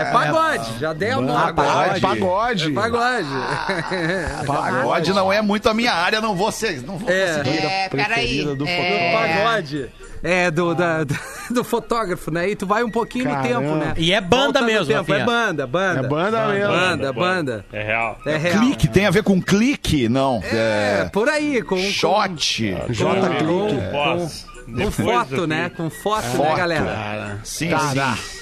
É 0.00 0.04
pagode. 0.12 0.78
Já 0.78 0.92
dei 0.92 1.12
o 1.14 1.20
nome. 1.20 1.42
Ah, 1.50 1.52
pagode. 1.52 1.96
É 1.96 2.00
pagode. 2.00 2.70
É 2.70 2.74
pagode. 2.74 4.46
Pagode 4.46 5.12
não 5.12 5.32
é 5.32 5.40
muito 5.42 5.68
a 5.68 5.74
minha 5.74 5.92
área, 5.92 6.20
não 6.20 6.34
vou 6.34 6.50
ser, 6.52 6.82
não 6.82 6.98
vou 6.98 7.08
É. 7.10 7.26
conseguir. 7.38 7.55
É, 7.64 7.88
peraí. 7.88 8.06
preferida 8.08 8.54
do 8.54 8.66
É, 8.66 9.12
Pagode. 9.44 9.90
É, 10.22 10.50
do, 10.50 10.74
da- 10.74 11.04
do 11.50 11.62
fotógrafo, 11.62 12.30
né? 12.30 12.48
E 12.48 12.56
tu 12.56 12.66
vai 12.66 12.82
um 12.82 12.90
pouquinho 12.90 13.26
no 13.26 13.30
Caramba. 13.30 13.60
tempo, 13.60 13.74
né? 13.76 13.94
E 13.96 14.12
é 14.12 14.20
banda 14.20 14.44
Volta 14.44 14.60
no 14.62 14.66
mesmo, 14.66 14.86
tempo. 14.86 15.14
É 15.14 15.24
banda, 15.24 15.66
banda. 15.66 16.00
É 16.00 16.08
banda 16.08 16.46
mesmo. 16.48 16.68
Banda, 16.72 17.12
banda. 17.12 17.64
É 17.72 17.82
real. 17.82 18.18
É 18.26 18.36
real. 18.36 18.58
Clique, 18.60 18.88
tem 18.88 19.06
a 19.06 19.10
ver 19.10 19.22
com 19.22 19.40
clique? 19.40 20.08
Não. 20.08 20.42
É, 20.44 21.02
É. 21.06 21.10
por 21.12 21.28
aí, 21.28 21.62
com, 21.62 21.76
Shot. 21.78 22.74
J 22.88 23.28
com, 23.28 23.36
Clique. 23.36 23.82
Pós. 23.92 24.46
com 24.66 24.90
foto, 24.90 25.36
do 25.36 25.46
né? 25.46 25.70
Com 25.76 25.90
foto, 25.90 26.26
né, 26.26 26.34
Foto. 26.34 26.56
galera? 26.56 27.38
Sim, 27.44 27.70
Tá. 27.70 28.16
sim. 28.16 28.36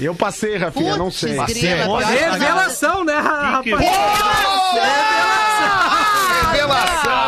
Eu 0.00 0.14
passei, 0.14 0.56
Rafinha, 0.56 0.96
não 0.96 1.04
Putz, 1.06 1.18
sei. 1.18 1.32
grila, 1.34 1.46
pior 1.46 1.98
que 2.02 2.12
Revelação, 2.12 3.04
né, 3.04 3.14
rapaz? 3.20 3.64
Revelação! 6.52 7.12
Ah, 7.12 7.21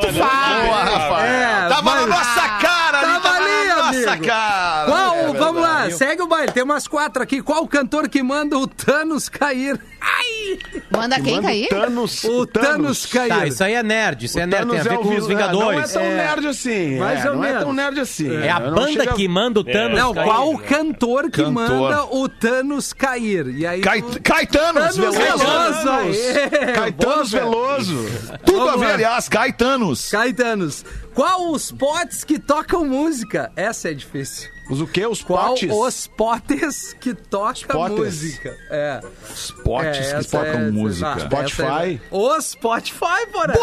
muito 0.00 0.12
Boa, 0.14 0.28
fácil. 0.28 0.98
Rafael. 0.98 1.26
É, 1.32 1.68
tava 1.68 1.94
na 1.94 2.06
mas- 2.06 2.08
nossa 2.08 2.48
cara 2.60 2.98
ali, 3.00 3.20
Tava 3.20 3.36
ali, 3.36 3.68
na 3.68 3.76
nossa 3.76 4.10
amigo. 4.10 4.26
cara. 4.26 4.86
Qual, 4.86 5.16
É 5.16 5.32
vamos 5.32 5.62
lá, 5.62 5.90
segue 5.90 6.22
o 6.22 6.26
baile, 6.26 6.52
tem 6.52 6.62
umas 6.62 6.86
quatro 6.88 7.22
aqui. 7.22 7.42
Qual 7.42 7.62
o 7.62 7.68
cantor 7.68 8.08
que 8.08 8.22
manda 8.22 8.56
o 8.58 8.66
Thanos 8.66 9.28
cair? 9.28 9.80
Ai! 10.06 10.58
Manda 10.90 11.20
quem 11.20 11.34
Manda 11.36 11.48
cair? 11.48 11.68
Thanos, 11.68 12.24
O 12.24 12.46
Thanos 12.46 13.06
cair. 13.06 13.28
Tá, 13.28 13.46
isso 13.46 13.64
aí 13.64 13.74
é 13.74 13.82
nerd. 13.82 14.24
Isso 14.26 14.38
é 14.38 14.46
nerd. 14.46 14.70
Tem 14.70 14.78
a 14.78 14.82
Thanos 14.84 14.84
ver 14.84 14.94
é 14.94 14.98
o 14.98 15.02
com 15.02 15.16
os. 15.16 15.26
Vingadores. 15.26 15.76
Não 15.76 15.80
é 15.80 15.86
tão 15.88 16.02
É. 16.02 16.16
nerd 16.16 16.46
assim. 16.46 16.98
Mais 16.98 17.24
é, 17.24 17.30
ou 17.30 17.36
não 17.36 17.44
é 17.44 17.48
menos. 17.48 17.62
tão 17.64 17.72
nerd 17.72 18.00
assim. 18.00 18.36
É 18.36 18.50
a 18.50 18.60
Eu 18.60 18.66
não 18.70 18.74
banda 18.76 19.02
a- 19.02 19.12
que 19.14 19.28
manda 19.28 19.60
o 19.60 19.64
Thanos 19.64 19.98
Não, 19.98 20.14
cair. 20.14 20.24
qual 20.24 20.50
o 20.54 20.58
cantor 20.58 21.22
que 21.24 21.42
Cantor. 21.42 21.52
manda 21.52 22.04
o 22.04 22.28
Thanos 22.28 22.92
cair? 22.92 23.46
E 23.48 23.66
aí 23.66 23.80
Cai- 23.80 24.00
tu- 24.02 24.22
Caetanos, 24.22 24.94
Thanos 24.94 24.96
Veloso. 24.96 25.18
Veloso! 25.18 26.72
Caetanos. 26.74 27.32
Veloso. 27.32 28.06
Tudo 28.44 28.62
a 28.62 28.64
Vamos 28.66 28.80
ver, 28.80 28.86
lá. 28.88 28.94
aliás, 28.94 29.28
Caetanos. 29.28 30.10
Caetanos. 30.10 30.84
Qual 31.14 31.50
os 31.50 31.72
potes 31.72 32.24
que 32.24 32.38
tocam 32.38 32.84
música? 32.84 33.50
Essa 33.56 33.90
é 33.90 33.94
difícil. 33.94 34.50
Os 34.68 34.80
o 34.80 34.86
quê? 34.86 35.06
Os 35.06 35.22
Qual 35.22 35.50
potes? 35.50 35.70
os 35.72 36.06
potes 36.08 36.92
que 37.00 37.14
tocam 37.14 37.88
música? 37.88 38.52
É. 38.68 39.00
Os 39.32 39.52
potes 39.52 39.95
É, 39.98 40.18
que 40.18 40.30
tocam 40.30 40.60
é- 40.60 40.70
música. 40.70 41.12
ah, 41.14 41.18
Spotify. 41.20 41.62
é- 41.62 42.00
O 42.10 42.40
Spotify, 42.40 43.26
porra! 43.32 43.54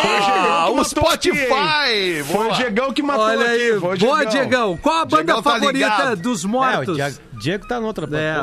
Ah, 0.00 0.68
o 0.70 0.84
Spotify! 0.84 2.22
Foi 2.30 2.48
o 2.48 2.52
Diegão 2.52 2.92
que 2.92 3.02
matou 3.02 3.24
Olha 3.24 3.46
aí, 3.46 3.70
aqui. 3.70 3.80
Foi 3.80 3.96
o 3.96 3.98
boa, 3.98 4.24
Diegão. 4.26 4.76
Qual 4.76 4.96
a 4.96 5.04
banda 5.04 5.16
Diegão 5.24 5.42
tá 5.42 5.50
favorita 5.52 5.72
ligado. 5.88 6.16
dos 6.16 6.44
É, 6.44 6.46
o 6.46 6.50
mortos? 6.50 6.96
Diego, 6.96 7.16
Diego 7.40 7.68
tá 7.68 7.80
noutra. 7.80 8.08
É, 8.12 8.34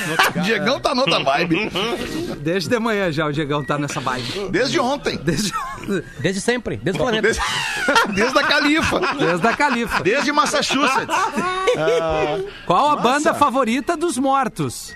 Diegão 0.42 0.80
tá 0.80 0.94
noutra 0.94 1.22
vibe. 1.22 1.70
desde 2.40 2.68
de 2.68 2.78
manhã 2.78 3.10
já 3.12 3.26
o 3.26 3.32
Diegão 3.32 3.64
tá 3.64 3.78
nessa 3.78 4.00
vibe. 4.00 4.48
Desde 4.50 4.78
ontem. 4.80 5.16
Desde, 5.18 5.52
Desde 6.20 6.40
sempre. 6.40 6.76
Desde 6.78 7.00
o 7.00 7.04
planeta. 7.04 7.22
Desde, 7.28 7.42
desde 8.14 8.38
a 8.38 8.42
Califa. 8.42 9.00
desde 9.18 9.46
a 9.46 9.56
Califa. 9.56 10.02
Desde 10.02 10.32
Massachusetts. 10.32 11.16
Qual 12.66 12.90
a 12.90 12.96
banda 12.96 13.32
favorita 13.34 13.96
dos 13.96 14.18
mortos? 14.18 14.94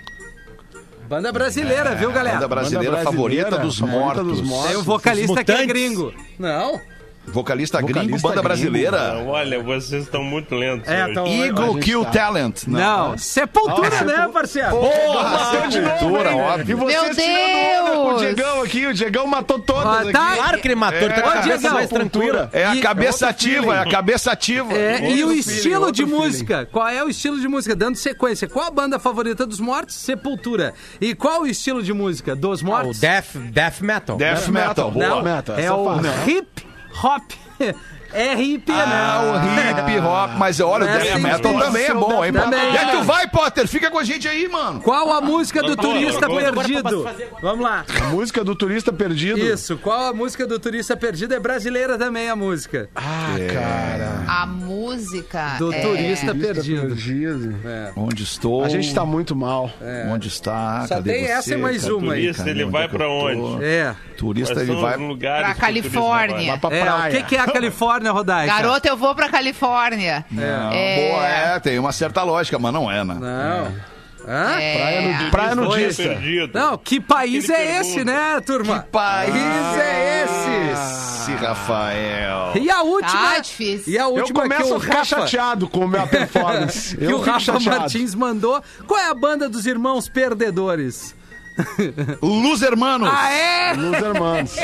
Banda 1.09 1.31
brasileira, 1.31 1.95
viu, 1.95 2.11
galera? 2.11 2.35
Banda 2.35 2.47
brasileira, 2.47 2.97
Banda 2.97 3.03
favorita, 3.03 3.41
brasileira, 3.49 3.65
dos, 3.65 3.79
favorita 3.79 4.05
mortos. 4.23 4.27
dos 4.27 4.47
mortos. 4.47 4.67
Tem 4.69 4.77
o 4.77 4.83
vocalista 4.83 5.43
que 5.43 5.51
é 5.51 5.65
gringo. 5.65 6.13
Não. 6.37 6.79
Vocalista, 7.31 7.79
gringo, 7.81 7.93
Vocalista 7.93 8.27
banda 8.27 8.33
gringo. 8.41 8.47
brasileira. 8.47 9.13
Não, 9.15 9.27
Olha, 9.29 9.61
vocês 9.63 10.03
estão 10.03 10.23
muito 10.23 10.53
lentos. 10.55 10.87
É, 10.89 11.05
hoje. 11.05 11.13
tão- 11.13 11.27
Eagle 11.27 11.79
Kill 11.79 12.03
tá. 12.05 12.11
Talent. 12.11 12.63
Não. 12.67 13.17
Sepultura, 13.17 14.01
né, 14.03 14.29
parceiro? 14.33 14.69
Porra, 14.71 15.29
Bateu 15.29 15.67
de 15.69 15.81
novo, 15.81 16.17
hein? 16.17 16.35
óbvio. 16.41 16.71
E 16.71 16.73
vocês 16.73 17.17
Meu 17.17 17.93
com 17.95 18.01
o 18.01 18.07
Deus! 18.09 18.21
Diegão 18.21 18.61
aqui. 18.63 18.85
O 18.87 18.93
Diegão 18.93 19.27
matou 19.27 19.59
todas 19.59 19.85
Ah, 19.85 19.99
aqui. 20.01 20.11
tá. 20.11 20.35
Claro 20.35 20.59
que 20.59 20.67
ele 20.67 20.75
matou. 20.75 20.99
Ele 20.99 21.13
tá 21.13 21.21
com 21.21 21.29
a 21.29 21.33
cabeça 21.33 21.69
mais 21.71 21.89
tranquila. 21.89 22.49
É 22.51 22.65
a 22.65 22.75
E- 22.75 22.81
cabeça 22.81 23.25
é 23.25 23.29
ativa, 23.29 23.75
é 23.75 23.79
a 23.79 23.85
cabeça 23.89 24.31
ativa. 24.31 24.73
É, 24.73 25.11
e 25.11 25.23
o 25.23 25.31
estilo 25.31 25.85
feeling, 25.85 25.91
de 25.91 26.05
música? 26.05 26.67
Qual 26.71 26.87
é 26.87 27.03
o 27.03 27.09
estilo 27.09 27.39
de 27.39 27.47
música? 27.47 27.75
Dando 27.75 27.95
sequência. 27.95 28.47
Qual 28.47 28.65
a 28.65 28.71
banda 28.71 28.99
favorita 28.99 29.45
dos 29.45 29.59
mortos? 29.59 29.95
Sepultura. 29.95 30.73
E 30.99 31.13
qual 31.15 31.41
o 31.43 31.47
estilo 31.47 31.81
de 31.83 31.93
música 31.93 32.35
dos 32.35 32.61
Ah, 32.61 32.63
o 32.63 32.67
mortos? 32.67 32.99
death, 32.99 33.35
death 33.51 33.81
metal. 33.81 34.17
Death 34.17 34.47
metal. 34.47 34.91
boa. 34.91 35.07
Não, 35.07 35.21
Metal, 35.23 35.57
é 35.57 35.71
o 35.71 35.99
hip 36.27 36.67
hop. 36.99 37.31
É 38.13 38.33
hip, 38.41 38.71
Ah, 38.71 39.21
o 39.43 39.55
né? 39.55 39.71
hip 39.71 39.99
hop, 39.99 40.31
mas 40.37 40.59
olha, 40.59 40.85
o 40.85 40.89
É, 40.89 40.97
death 40.99 41.15
sim, 41.17 41.21
metal 41.21 41.59
também 41.59 41.85
é 41.85 41.93
bom, 41.93 42.25
hein? 42.25 42.31
Também. 42.33 42.73
E 42.73 42.77
aí 42.77 42.91
tu 42.97 43.03
vai, 43.03 43.27
Potter, 43.27 43.67
fica 43.67 43.91
com 43.91 43.99
a 43.99 44.03
gente 44.03 44.27
aí, 44.27 44.47
mano. 44.47 44.79
Qual 44.81 45.11
a 45.13 45.21
música 45.21 45.61
do 45.61 45.75
turista 45.75 46.27
perdido? 46.27 47.07
Vamos 47.41 47.63
lá. 47.63 47.85
A 48.01 48.07
música 48.07 48.43
do 48.43 48.55
turista 48.55 48.91
perdido. 48.91 49.39
Isso, 49.39 49.77
qual 49.77 50.07
a 50.07 50.13
música 50.13 50.45
do 50.47 50.59
turista 50.59 50.95
perdido? 50.97 51.33
É 51.33 51.39
brasileira 51.39 51.97
também 51.97 52.29
a 52.29 52.35
música. 52.35 52.89
Ah, 52.95 53.35
cara. 53.53 54.23
A 54.27 54.45
música. 54.45 55.55
Do 55.59 55.73
é... 55.73 55.81
turista 55.81 56.33
perdido. 56.33 56.87
perdido. 56.87 57.55
Onde 57.95 58.23
estou? 58.23 58.63
A 58.63 58.69
gente 58.69 58.93
tá 58.93 59.05
muito 59.05 59.35
mal. 59.35 59.69
Onde 60.11 60.27
está? 60.27 60.85
Só 60.87 60.95
Cadê 60.95 61.11
tem 61.13 61.25
você? 61.25 61.31
essa 61.31 61.53
e 61.53 61.57
mais 61.57 61.81
Cadê? 61.83 61.93
uma 61.93 62.13
aí. 62.13 62.21
Turista, 62.21 62.49
ele 62.49 62.65
vai 62.65 62.83
é 62.85 62.87
pra 62.87 63.09
onde? 63.09 63.63
É. 63.63 63.95
Turista, 64.17 64.61
ele 64.61 64.75
vai... 64.75 64.97
Pra 64.97 65.55
Califórnia. 65.55 66.51
vai? 66.51 66.59
Pra 66.59 66.75
É, 66.75 66.83
praia. 66.83 67.19
o 67.21 67.25
que 67.25 67.35
é 67.35 67.39
a 67.39 67.45
Califórnia, 67.51 67.98
Rodaica? 68.07 68.53
Garota, 68.53 68.87
eu 68.87 68.95
vou 68.97 69.13
pra 69.15 69.27
Califórnia. 69.29 70.25
Não, 70.31 70.71
É. 70.71 71.09
Boa, 71.11 71.27
é, 71.27 71.59
tem 71.59 71.77
uma 71.79 71.91
certa 71.91 72.23
lógica, 72.23 72.57
mas 72.57 72.71
não 72.73 72.89
é, 72.91 73.03
né? 73.03 73.15
Não. 73.19 73.89
Hã? 74.27 74.59
É. 74.59 74.75
Praia, 74.77 75.01
nudi- 75.01 75.31
praia 75.31 75.55
nudista. 75.55 76.17
Não, 76.53 76.77
que 76.77 76.99
país 76.99 77.45
Ele 77.49 77.53
é 77.53 77.65
pergunta. 77.65 77.81
esse, 77.87 78.03
né, 78.03 78.41
turma? 78.45 78.79
Que 78.81 78.89
país 78.89 79.33
é 79.35 80.23
esse? 80.25 81.29
Esse, 81.31 81.31
Rafael. 81.35 82.51
E 82.55 82.69
a 82.69 82.81
última. 82.81 83.11
Tá 83.33 83.39
difícil. 83.39 83.93
E 83.93 83.97
a 83.97 84.03
Eu 84.03 84.09
última 84.09 84.43
que 84.43 84.49
começo 84.49 84.73
o 84.73 84.75
a 84.75 84.79
ficar 84.79 84.93
Rafa, 84.99 85.05
chateado 85.05 85.67
com 85.67 85.83
a 85.83 85.87
minha 85.87 86.05
performance. 86.07 86.95
que 86.97 87.03
Eu 87.05 87.17
o 87.17 87.21
Rafa 87.21 87.39
chateado. 87.39 87.79
Martins 87.79 88.13
mandou. 88.13 88.61
Qual 88.85 88.99
é 88.99 89.09
a 89.09 89.13
banda 89.15 89.47
dos 89.49 89.65
irmãos 89.65 90.07
perdedores? 90.09 91.15
Luz 92.21 92.61
Hermanos. 92.61 93.09
Ah, 93.11 93.31
é? 93.31 93.73
Nos 93.75 93.97
irmãos. 93.97 94.55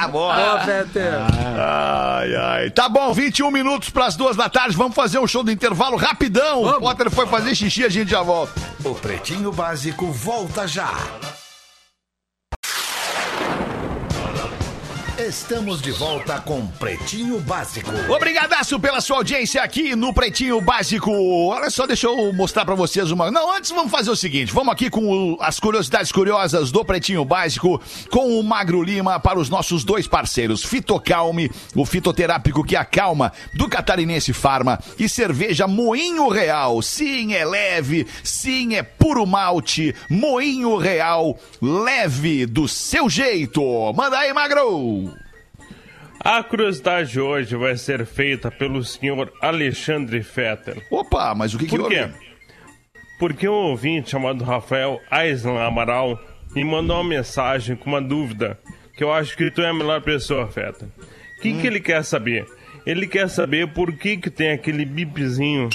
Ah, 0.00 0.08
boa. 0.08 0.54
Ô, 0.54 0.58
Peter. 0.64 1.14
Ai, 1.58 2.34
ai. 2.36 2.70
Tá 2.70 2.88
bom, 2.88 3.12
21 3.12 3.50
minutos 3.50 3.90
pras 3.90 4.16
duas 4.16 4.36
da 4.36 4.48
tarde. 4.48 4.76
Vamos 4.76 4.94
fazer 4.94 5.18
um 5.18 5.26
show 5.26 5.42
do 5.42 5.50
intervalo 5.50 5.96
rapidão. 5.96 6.62
O 6.62 6.64
Vamos. 6.64 6.80
Potter 6.80 7.10
foi 7.10 7.26
fazer 7.26 7.54
xixi, 7.54 7.84
a 7.84 7.88
gente 7.88 8.10
já 8.10 8.22
volta. 8.22 8.52
O 8.84 8.94
Pretinho 8.94 9.52
Básico 9.52 10.06
volta 10.10 10.66
já. 10.66 10.90
Estamos 15.18 15.82
de 15.82 15.90
volta 15.90 16.40
com 16.40 16.64
Pretinho 16.68 17.40
Básico. 17.40 17.90
Obrigadaço 18.08 18.78
pela 18.78 19.00
sua 19.00 19.16
audiência 19.16 19.60
aqui 19.64 19.96
no 19.96 20.14
Pretinho 20.14 20.60
Básico. 20.60 21.10
Olha 21.48 21.68
só, 21.70 21.88
deixa 21.88 22.06
eu 22.06 22.32
mostrar 22.32 22.64
pra 22.64 22.76
vocês 22.76 23.10
uma. 23.10 23.28
Não, 23.28 23.52
antes 23.52 23.72
vamos 23.72 23.90
fazer 23.90 24.10
o 24.10 24.16
seguinte: 24.16 24.52
vamos 24.52 24.72
aqui 24.72 24.88
com 24.88 25.32
o- 25.34 25.36
as 25.40 25.58
curiosidades 25.58 26.12
curiosas 26.12 26.70
do 26.70 26.84
Pretinho 26.84 27.24
Básico 27.24 27.82
com 28.10 28.38
o 28.38 28.42
Magro 28.44 28.80
Lima 28.80 29.18
para 29.18 29.40
os 29.40 29.50
nossos 29.50 29.82
dois 29.82 30.06
parceiros, 30.06 30.62
Fitocalme, 30.64 31.50
o 31.74 31.84
fitoterápico 31.84 32.62
que 32.62 32.76
acalma, 32.76 33.32
do 33.54 33.68
Catarinense 33.68 34.32
Farma 34.32 34.78
e 35.00 35.08
cerveja 35.08 35.66
Moinho 35.66 36.28
Real. 36.28 36.80
Sim, 36.80 37.34
é 37.34 37.44
leve, 37.44 38.06
sim, 38.22 38.76
é 38.76 38.84
puro 38.84 39.26
malte. 39.26 39.92
Moinho 40.08 40.76
Real, 40.76 41.36
leve 41.60 42.46
do 42.46 42.68
seu 42.68 43.10
jeito. 43.10 43.60
Manda 43.94 44.16
aí, 44.16 44.32
Magro. 44.32 45.07
A 46.30 46.42
curiosidade 46.42 47.12
de 47.12 47.20
hoje 47.22 47.56
vai 47.56 47.74
ser 47.78 48.04
feita 48.04 48.50
pelo 48.50 48.84
senhor 48.84 49.32
Alexandre 49.40 50.22
Fetter. 50.22 50.86
Opa, 50.90 51.34
mas 51.34 51.54
o 51.54 51.58
que, 51.58 51.64
que 51.64 51.70
Por 51.74 51.88
quê? 51.88 52.02
houve? 52.02 52.14
Porque 53.18 53.48
um 53.48 53.52
ouvinte 53.70 54.10
chamado 54.10 54.44
Rafael 54.44 55.00
Aislan 55.10 55.58
Amaral 55.58 56.20
me 56.54 56.62
mandou 56.62 56.96
uma 56.96 57.08
mensagem 57.08 57.76
com 57.76 57.88
uma 57.88 58.02
dúvida 58.02 58.58
que 58.94 59.02
eu 59.02 59.10
acho 59.10 59.34
que 59.38 59.50
tu 59.50 59.62
é 59.62 59.70
a 59.70 59.72
melhor 59.72 60.02
pessoa, 60.02 60.46
Fetter. 60.48 60.88
O 61.38 61.40
que, 61.40 61.62
que 61.62 61.66
ele 61.66 61.80
quer 61.80 62.04
saber? 62.04 62.44
Ele 62.84 63.06
quer 63.06 63.30
saber 63.30 63.68
por 63.72 63.90
que, 63.94 64.18
que 64.18 64.28
tem 64.28 64.50
aquele 64.50 64.84
bipzinho 64.84 65.70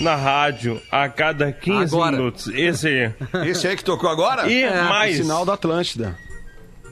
na 0.00 0.16
rádio 0.16 0.82
a 0.90 1.08
cada 1.08 1.52
15 1.52 1.94
Agora. 1.94 2.16
minutos. 2.16 2.48
Esse 2.48 2.88
aí. 2.88 3.48
Esse 3.48 3.68
aí 3.68 3.76
que 3.76 3.84
tocou 3.84 4.10
agora? 4.10 4.48
E 4.48 4.60
É, 4.60 4.82
mais, 4.82 5.18
Sinal 5.18 5.44
da 5.46 5.54
Atlântida. 5.54 6.18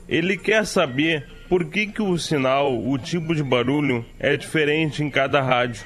ele 0.07 0.37
quer 0.37 0.65
saber 0.65 1.35
por 1.49 1.65
que, 1.65 1.87
que 1.87 2.01
o 2.01 2.17
sinal, 2.17 2.73
o 2.77 2.97
tipo 2.97 3.35
de 3.35 3.43
barulho 3.43 4.05
é 4.19 4.37
diferente 4.37 5.03
em 5.03 5.09
cada 5.09 5.41
rádio. 5.41 5.83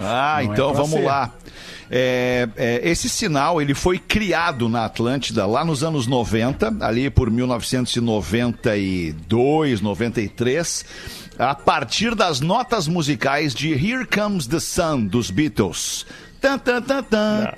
Ah, 0.00 0.36
Não 0.36 0.40
é 0.40 0.44
então 0.44 0.72
pra 0.72 0.82
vamos 0.82 0.98
ser. 0.98 1.04
lá. 1.04 1.32
É, 1.90 2.48
é, 2.56 2.80
esse 2.88 3.08
sinal 3.10 3.60
ele 3.60 3.74
foi 3.74 3.98
criado 3.98 4.66
na 4.68 4.84
Atlântida 4.86 5.44
lá 5.46 5.64
nos 5.64 5.82
anos 5.84 6.06
90, 6.06 6.76
ali 6.80 7.10
por 7.10 7.30
1992, 7.30 9.80
93, 9.82 10.84
a 11.38 11.54
partir 11.54 12.14
das 12.14 12.40
notas 12.40 12.88
musicais 12.88 13.54
de 13.54 13.72
Here 13.72 14.06
Comes 14.06 14.46
the 14.46 14.60
Sun 14.60 15.04
dos 15.06 15.30
Beatles. 15.30 16.06
Tan, 16.40 16.58
tan, 16.58 16.80
tan, 16.82 17.02
tan, 17.02 17.52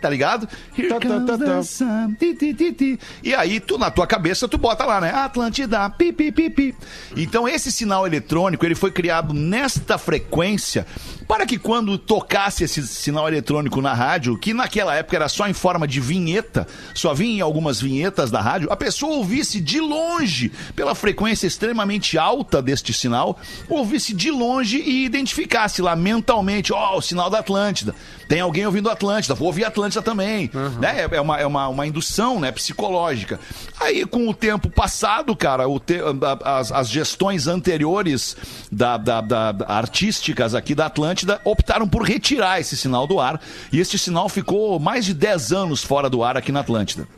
Tá 0.00 0.08
ligado? 0.08 0.48
Here 0.76 0.88
Tan, 0.88 0.98
tan, 1.00 1.08
comes 1.08 1.26
tan, 1.26 1.38
the 1.38 1.44
tan. 1.44 1.62
sun, 1.62 2.14
ti, 2.18 2.34
ti, 2.34 2.54
ti, 2.54 2.72
ti. 2.72 2.98
E 3.22 3.34
aí, 3.34 3.60
tu, 3.60 3.76
na 3.78 3.90
tua 3.90 4.06
cabeça, 4.06 4.48
tu 4.48 4.56
bota 4.56 4.84
lá, 4.84 5.00
né? 5.00 5.10
Atlântida, 5.12 5.88
pi, 5.90 6.12
pi, 6.12 6.32
pi, 6.32 6.50
pi. 6.50 6.74
Então, 7.16 7.48
esse 7.48 7.70
sinal 7.70 8.06
eletrônico, 8.06 8.64
ele 8.64 8.74
foi 8.74 8.90
criado 8.90 9.34
nesta 9.34 9.98
frequência 9.98 10.86
para 11.28 11.46
que 11.46 11.58
quando 11.58 11.96
tocasse 11.96 12.64
esse 12.64 12.84
sinal 12.86 13.28
eletrônico 13.28 13.80
na 13.80 13.94
rádio, 13.94 14.36
que 14.36 14.52
naquela 14.52 14.94
época 14.96 15.16
era 15.16 15.28
só 15.28 15.46
em 15.46 15.52
forma 15.52 15.86
de 15.86 16.00
vinheta, 16.00 16.66
só 16.92 17.14
vinha 17.14 17.38
em 17.38 17.40
algumas 17.40 17.80
vinhetas 17.80 18.30
da 18.32 18.40
rádio, 18.40 18.70
a 18.72 18.76
pessoa 18.76 19.14
ouvisse 19.16 19.60
de 19.60 19.80
longe, 19.80 20.50
pela 20.74 20.94
frequência 20.94 21.46
extremamente 21.46 22.18
alta 22.18 22.60
deste 22.60 22.92
sinal, 22.92 23.38
ouvisse 23.68 24.12
de 24.12 24.30
longe 24.30 24.78
e 24.78 25.04
identificasse 25.04 25.80
lá 25.80 25.94
mentalmente, 25.94 26.72
ó, 26.72 26.96
o 26.96 27.02
sinal 27.02 27.30
da 27.30 27.38
Atlântida. 27.38 27.94
Tem 28.30 28.40
alguém 28.40 28.64
ouvindo 28.64 28.88
Atlântida, 28.88 29.34
vou 29.34 29.48
ouvir 29.48 29.64
Atlântida 29.64 30.00
também. 30.00 30.48
Né? 30.78 31.08
É, 31.10 31.20
uma, 31.20 31.36
é 31.40 31.44
uma, 31.44 31.66
uma 31.66 31.84
indução 31.84 32.38
né, 32.38 32.52
psicológica. 32.52 33.40
Aí, 33.80 34.06
com 34.06 34.28
o 34.28 34.32
tempo 34.32 34.70
passado, 34.70 35.34
cara, 35.34 35.66
o 35.66 35.80
te- 35.80 35.98
as, 36.44 36.70
as 36.70 36.88
gestões 36.88 37.48
anteriores 37.48 38.36
da, 38.70 38.96
da- 38.96 39.20
da- 39.20 39.50
da- 39.50 39.66
artísticas 39.66 40.54
aqui 40.54 40.76
da 40.76 40.86
Atlântida 40.86 41.40
optaram 41.44 41.88
por 41.88 42.02
retirar 42.02 42.60
esse 42.60 42.76
sinal 42.76 43.04
do 43.04 43.18
ar. 43.18 43.40
E 43.72 43.80
este 43.80 43.98
sinal 43.98 44.28
ficou 44.28 44.78
mais 44.78 45.04
de 45.04 45.12
10 45.12 45.50
anos 45.50 45.82
fora 45.82 46.08
do 46.08 46.22
ar 46.22 46.36
aqui 46.36 46.52
na 46.52 46.60
Atlântida. 46.60 47.08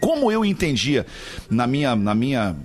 Como 0.00 0.32
eu 0.32 0.44
entendia 0.44 1.06
na 1.48 1.64
minha, 1.64 1.94
na 1.94 2.12
minha, 2.14 2.56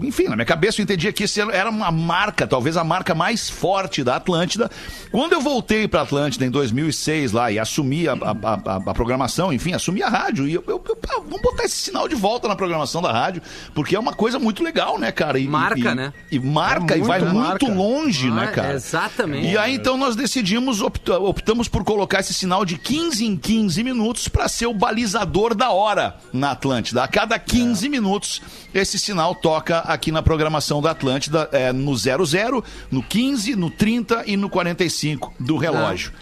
enfim, 0.00 0.24
na 0.28 0.36
minha 0.36 0.46
cabeça 0.46 0.80
eu 0.80 0.84
entendia 0.84 1.12
que 1.12 1.24
esse 1.24 1.40
era 1.40 1.68
uma 1.70 1.90
marca, 1.90 2.46
talvez 2.46 2.76
a 2.76 2.84
marca 2.84 3.14
mais 3.14 3.48
forte 3.50 4.02
da 4.04 4.16
Atlântida. 4.16 4.70
Quando 5.10 5.32
eu 5.32 5.40
voltei 5.40 5.88
para 5.88 6.02
Atlântida 6.02 6.44
em 6.46 6.50
2006 6.50 7.32
lá 7.32 7.50
e 7.50 7.58
assumi 7.58 8.06
a, 8.08 8.12
a- 8.12 8.16
a- 8.16 8.90
a 8.90 8.94
programação, 8.94 9.52
enfim, 9.52 9.72
assumi 9.72 10.02
a 10.02 10.08
rádio 10.08 10.46
e 10.46 10.54
eu, 10.54 10.64
eu- 10.66 10.82
eu- 10.88 10.96
pá, 10.96 11.14
vamos 11.16 11.40
botar 11.42 11.64
esse 11.64 11.76
sinal 11.76 12.08
de 12.08 12.14
volta 12.14 12.46
na 12.48 12.54
programação 12.56 13.02
da 13.02 13.12
rádio, 13.12 13.42
porque 13.74 13.96
é 13.96 13.98
uma 13.98 14.12
coisa 14.14 14.38
muito 14.38 14.62
legal, 14.62 14.98
né, 14.98 15.10
cara? 15.10 15.38
E, 15.38 15.48
Marca, 15.48 15.92
e- 15.92 15.94
né? 15.94 16.12
E 16.30 16.38
marca 16.38 16.94
É 16.94 16.98
e 16.98 17.02
vai 17.02 17.20
muito 17.20 17.34
muito 17.34 17.66
marca. 17.66 17.66
longe, 17.74 18.30
né, 18.30 18.44
Ah, 18.50 18.52
cara? 18.52 18.74
exatamente. 18.74 19.46
E 19.48 19.56
aí 19.58 19.74
então 19.74 19.96
nós 19.96 20.14
decidimos, 20.14 20.80
opta- 20.80 21.18
optamos 21.18 21.68
por 21.68 21.84
colocar 21.84 22.20
esse 22.20 22.34
sinal 22.34 22.64
de 22.64 22.76
15 22.78 23.24
em 23.24 23.36
15 23.36 23.82
minutos 23.82 24.28
para 24.28 24.48
ser 24.48 24.66
o 24.66 24.74
balizador 24.74 25.54
da 25.54 25.70
hora 25.70 26.16
na 26.32 26.52
Atlântida. 26.52 27.02
A 27.02 27.08
cada 27.08 27.38
15 27.38 27.88
minutos 27.88 28.40
esse 28.74 28.98
sinal 28.98 29.34
toca 29.34 29.80
aqui 29.92 30.12
na 30.12 30.22
programação 30.22 30.80
da 30.82 30.90
Atlântida 30.92 31.48
é, 31.52 31.72
no 31.72 31.94
00, 31.96 32.62
no 32.90 33.02
15, 33.02 33.56
no 33.56 33.70
30 33.70 34.24
e 34.26 34.36
no 34.36 34.48
45 34.48 35.34
do 35.40 35.56
relógio. 35.56 36.12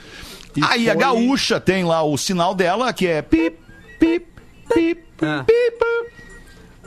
aí 0.62 0.88
a 0.88 0.92
foi- 0.94 1.00
gaúcha 1.02 1.60
tem 1.60 1.84
lá 1.84 2.02
o 2.02 2.16
sinal 2.16 2.54
dela 2.54 2.92
que 2.92 3.06
é 3.06 3.20
pip, 3.20 3.58
pip, 4.00 4.26
pip, 4.72 5.02
Ah. 5.22 5.44
pip. 5.46 5.76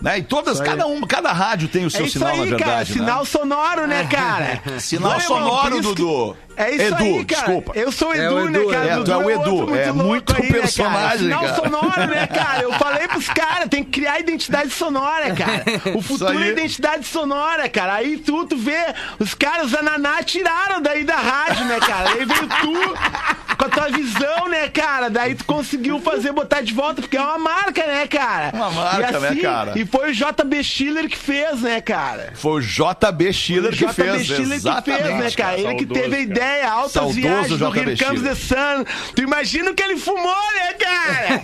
Né? 0.02 0.20
E 0.20 0.24
todas, 0.24 0.62
cada 0.62 0.86
uma, 0.88 1.06
cada 1.06 1.32
rádio 1.34 1.68
tem 1.68 1.86
o 1.86 1.90
seu 1.92 2.02
É 2.02 2.08
isso 2.08 2.20
sinal, 2.20 2.32
aí, 2.34 2.38
na 2.40 2.46
verdade. 2.46 2.66
cara. 2.66 2.78
né? 2.80 2.86
Sinal 2.86 3.26
sonoro, 3.26 3.88
né, 3.88 4.08
cara? 4.10 4.62
Sinal 4.80 5.12
Vai, 5.12 5.22
irmão, 5.24 5.38
sonoro, 5.40 5.76
que- 5.76 5.82
Dudu. 5.82 6.38
É 6.56 6.72
isso 6.76 6.82
Edu, 6.94 6.96
aí, 7.04 7.24
cara. 7.26 7.42
desculpa. 7.46 7.72
Eu 7.74 7.90
sou 7.90 8.10
o 8.10 8.14
É 8.14 8.18
Edu, 8.26 8.36
o 8.36 8.50
né, 8.50 8.60
Edu, 8.60 8.70
cara? 8.70 8.86
é, 8.86 8.94
Dudu 8.96 9.06
tu 9.06 9.12
é 9.12 9.18
o 9.18 9.30
Edu, 9.30 9.76
é 9.78 9.86
louco 9.92 10.04
muito 10.04 10.36
aí, 10.36 10.42
né, 10.42 10.48
cara? 10.50 10.62
personagem, 10.62 11.20
Sinal 11.20 11.56
sonoro, 11.56 12.08
né, 12.08 12.28
cara? 12.28 12.64
Eu 12.64 12.74
falei 12.74 13.08
pros 13.08 13.30
caras, 13.30 13.70
tem 13.70 13.82
que 13.84 13.92
criar 13.92 14.20
identidade 14.20 14.70
sonora, 14.70 15.34
cara. 15.34 15.64
O 15.96 16.02
futuro 16.04 16.38
é 16.44 16.50
identidade 16.50 17.06
sonora, 17.08 17.70
cara. 17.70 17.94
Aí 17.96 18.18
tu, 18.18 18.46
tu 18.46 18.58
vê, 18.58 18.94
os 19.20 19.34
caras 19.34 19.72
da 19.72 19.82
Naná 19.82 20.22
tiraram 20.22 20.82
daí 20.82 21.06
da 21.06 21.16
rádio, 21.16 21.64
né, 21.66 21.80
cara? 21.80 22.10
Aí 22.10 22.26
veio 22.26 22.48
tu 22.48 22.94
a 22.98 23.36
tua 23.80 23.90
visão, 23.98 24.50
né, 24.50 24.68
cara? 24.70 25.10
Daí 25.10 25.36
tu 25.36 25.46
conseguiu 25.46 26.00
fazer, 26.00 26.32
botar 26.32 26.62
de 26.62 26.74
volta, 26.74 27.02
porque 27.02 27.18
é 27.18 27.22
uma 27.22 27.38
marca, 27.38 27.86
né, 27.86 28.08
cara? 28.08 28.52
Uma 28.54 28.72
marca, 28.72 29.18
assim, 29.18 29.36
né, 29.36 29.42
cara? 29.42 29.80
E 29.80 29.86
foi 29.86 30.12
o 30.12 30.14
JB 30.14 30.64
Schiller 30.64 31.08
que 31.10 31.18
fez, 31.18 31.62
né, 31.62 31.80
cara? 31.82 32.34
Foi 32.36 32.60
o 32.60 32.62
JB 32.62 33.32
Schiller 33.34 33.72
O 33.74 33.76
que 33.76 33.86
JB 33.86 33.94
fez. 33.94 34.26
Schiller 34.28 34.60
que 34.62 34.92
fez, 34.92 35.06
né, 35.20 35.32
cara? 35.32 35.60
Ele 35.60 35.76
que 35.76 35.86
Saudoso, 35.86 36.02
teve 36.02 36.16
a 36.16 36.20
ideia, 36.20 36.70
altas 36.72 36.92
Saudoso 36.92 37.20
viagens 37.20 37.60
do 37.60 37.70
JB 37.72 37.80
Here 37.80 37.98
Comes 38.06 38.22
the 38.22 38.36
Sun. 38.36 38.86
Tu 39.16 39.22
imagina 39.22 39.72
o 39.72 39.74
que 39.74 39.84
ele 39.84 39.98
fumou, 39.98 40.24
né, 40.56 40.74
cara? 40.74 41.40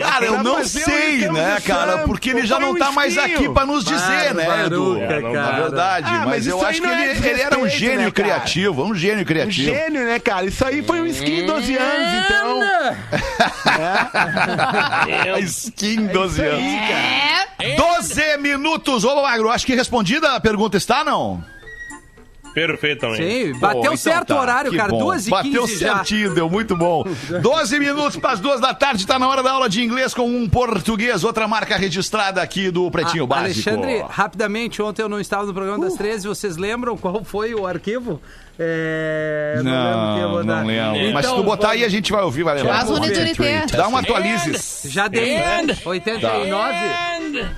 Cara, 0.00 0.26
eu 0.26 0.42
não 0.42 0.64
sei, 0.64 1.28
né, 1.30 1.60
cara? 1.64 1.98
Porque 1.98 2.30
ele 2.30 2.46
já 2.46 2.58
não 2.58 2.72
um 2.72 2.78
tá 2.78 2.90
mais 2.92 3.16
aqui 3.16 3.48
pra 3.48 3.64
nos 3.66 3.84
dizer, 3.84 4.34
né, 4.34 4.66
Edu? 4.66 4.98
Na 4.98 5.06
cara. 5.32 5.62
verdade, 5.62 6.06
Ah, 6.08 6.18
mas, 6.20 6.26
mas 6.26 6.46
eu 6.46 6.64
acho 6.64 6.80
que 6.80 6.86
é 6.86 7.10
ele, 7.10 7.28
ele 7.28 7.40
era 7.40 7.58
um 7.58 7.68
gênio 7.68 8.06
né, 8.06 8.10
criativo, 8.10 8.84
um 8.84 8.94
gênio 8.94 9.22
Um 9.22 9.24
criativo. 9.24 9.74
gênio, 9.74 10.04
né, 10.04 10.18
cara? 10.18 10.46
Isso 10.46 10.64
aí 10.64 10.82
foi 10.82 11.00
um 11.00 11.06
skin 11.06 11.46
12 11.46 11.69
anos, 11.76 12.08
então. 12.24 12.60
Skin 15.40 16.06
12 16.06 16.42
anos. 16.42 16.62
É. 16.62 17.76
12 17.76 18.36
minutos, 18.38 19.04
ô 19.04 19.22
Magro, 19.22 19.50
acho 19.50 19.66
que 19.66 19.74
respondida 19.74 20.34
a 20.34 20.40
pergunta 20.40 20.76
está, 20.76 21.04
não? 21.04 21.42
Perfeitamente. 22.52 23.22
Sim, 23.22 23.52
bateu 23.60 23.74
Pô, 23.80 23.86
então 23.86 23.96
certo 23.96 24.26
tá, 24.28 24.36
o 24.36 24.40
horário, 24.40 24.70
que 24.72 24.76
cara. 24.76 24.90
bom. 24.90 24.98
2 25.04 25.26
e 25.28 25.30
Bateu 25.30 25.62
15 25.66 25.78
já. 25.78 25.94
certinho, 25.94 26.34
deu 26.34 26.50
muito 26.50 26.76
bom. 26.76 27.04
12 27.40 27.78
minutos 27.78 28.16
para 28.16 28.32
as 28.32 28.40
duas 28.40 28.60
da 28.60 28.74
tarde, 28.74 29.06
tá 29.06 29.20
na 29.20 29.28
hora 29.28 29.40
da 29.40 29.52
aula 29.52 29.68
de 29.68 29.84
inglês 29.84 30.12
com 30.12 30.26
um 30.28 30.48
português, 30.48 31.22
outra 31.22 31.46
marca 31.46 31.76
registrada 31.76 32.42
aqui 32.42 32.68
do 32.72 32.90
Pretinho 32.90 33.22
Ah, 33.22 33.26
Básico. 33.28 33.70
Alexandre, 33.70 34.04
rapidamente, 34.10 34.82
ontem 34.82 35.00
eu 35.02 35.08
não 35.08 35.20
estava 35.20 35.46
no 35.46 35.54
programa 35.54 35.84
das 35.84 35.94
13, 35.94 36.26
vocês 36.26 36.56
lembram 36.56 36.96
qual 36.96 37.22
foi 37.22 37.54
o 37.54 37.64
arquivo? 37.68 38.20
É, 38.62 39.54
lembro 39.56 39.72
Não, 39.72 40.30
vou 40.32 40.44
dar. 40.44 40.56
não 40.60 40.66
lembro. 40.66 41.14
Mas 41.14 41.24
se 41.24 41.30
tu 41.30 41.34
Então, 41.36 41.44
botar 41.44 41.68
vamos- 41.68 41.76
aí, 41.80 41.84
a 41.84 41.88
gente 41.88 42.12
vai 42.12 42.22
ouvir, 42.22 42.42
vai 42.42 42.56
levar. 42.56 42.76
Faz 42.76 42.90
unidade. 42.90 43.72
Dá 43.74 43.88
um 43.88 43.96
atualizes. 43.96 44.82
Já 44.84 45.08
dei 45.08 45.38
89? 45.86 46.76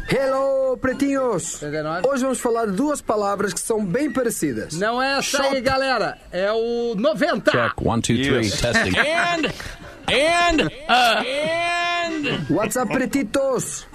Hello, 0.09 0.77
pretinhos! 0.79 1.55
89? 1.61 2.09
Hoje 2.09 2.23
vamos 2.23 2.39
falar 2.41 2.67
de 2.67 2.73
duas 2.73 3.01
palavras 3.01 3.53
que 3.53 3.59
são 3.61 3.85
bem 3.85 4.13
parecidas. 4.13 4.75
Não 4.75 5.03
é 5.03 5.19
essa 5.19 5.43
aí, 5.43 5.61
galera. 5.61 6.19
É 6.31 6.53
o 6.53 6.95
90. 6.97 7.51
One, 7.83 8.01
two, 8.01 8.15
three, 8.23 8.41
Isso. 8.43 8.63
testing. 8.63 8.93
What's 12.49 12.77
up, 12.77 12.93
pretitos? 12.93 13.87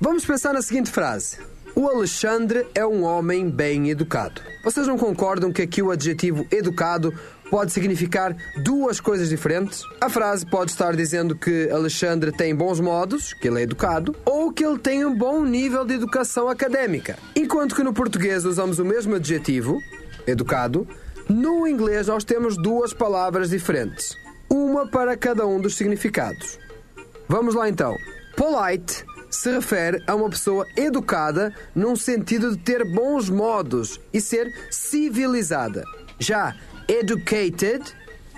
Vamos 0.00 0.24
pensar 0.24 0.52
na 0.52 0.62
seguinte 0.62 0.90
frase. 0.90 1.38
O 1.74 1.88
Alexandre 1.88 2.66
é 2.74 2.84
um 2.84 3.02
homem 3.02 3.48
bem 3.48 3.88
educado. 3.88 4.42
Vocês 4.62 4.86
não 4.86 4.98
concordam 4.98 5.50
que 5.50 5.62
aqui 5.62 5.80
o 5.80 5.90
adjetivo 5.90 6.46
educado 6.50 7.14
pode 7.50 7.72
significar 7.72 8.36
duas 8.62 9.00
coisas 9.00 9.30
diferentes? 9.30 9.82
A 9.98 10.10
frase 10.10 10.44
pode 10.44 10.70
estar 10.70 10.94
dizendo 10.94 11.34
que 11.34 11.70
Alexandre 11.70 12.30
tem 12.30 12.54
bons 12.54 12.78
modos, 12.78 13.32
que 13.32 13.48
ele 13.48 13.60
é 13.60 13.62
educado, 13.62 14.14
ou 14.26 14.52
que 14.52 14.62
ele 14.62 14.78
tem 14.78 15.02
um 15.06 15.16
bom 15.16 15.42
nível 15.44 15.82
de 15.82 15.94
educação 15.94 16.46
académica. 16.46 17.18
Enquanto 17.34 17.74
que 17.74 17.82
no 17.82 17.94
português 17.94 18.44
usamos 18.44 18.78
o 18.78 18.84
mesmo 18.84 19.14
adjetivo, 19.14 19.80
educado, 20.26 20.86
no 21.26 21.66
inglês 21.66 22.06
nós 22.06 22.22
temos 22.22 22.54
duas 22.56 22.92
palavras 22.92 23.48
diferentes, 23.48 24.14
uma 24.50 24.86
para 24.86 25.16
cada 25.16 25.46
um 25.46 25.58
dos 25.58 25.74
significados. 25.74 26.58
Vamos 27.26 27.54
lá 27.54 27.66
então. 27.66 27.96
Polite 28.36 29.06
se 29.32 29.50
refere 29.50 30.02
a 30.06 30.14
uma 30.14 30.28
pessoa 30.30 30.66
educada 30.76 31.52
num 31.74 31.96
sentido 31.96 32.52
de 32.52 32.58
ter 32.58 32.84
bons 32.84 33.28
modos 33.28 33.98
e 34.12 34.20
ser 34.20 34.52
civilizada. 34.70 35.82
Já 36.18 36.54
educated 36.86 37.82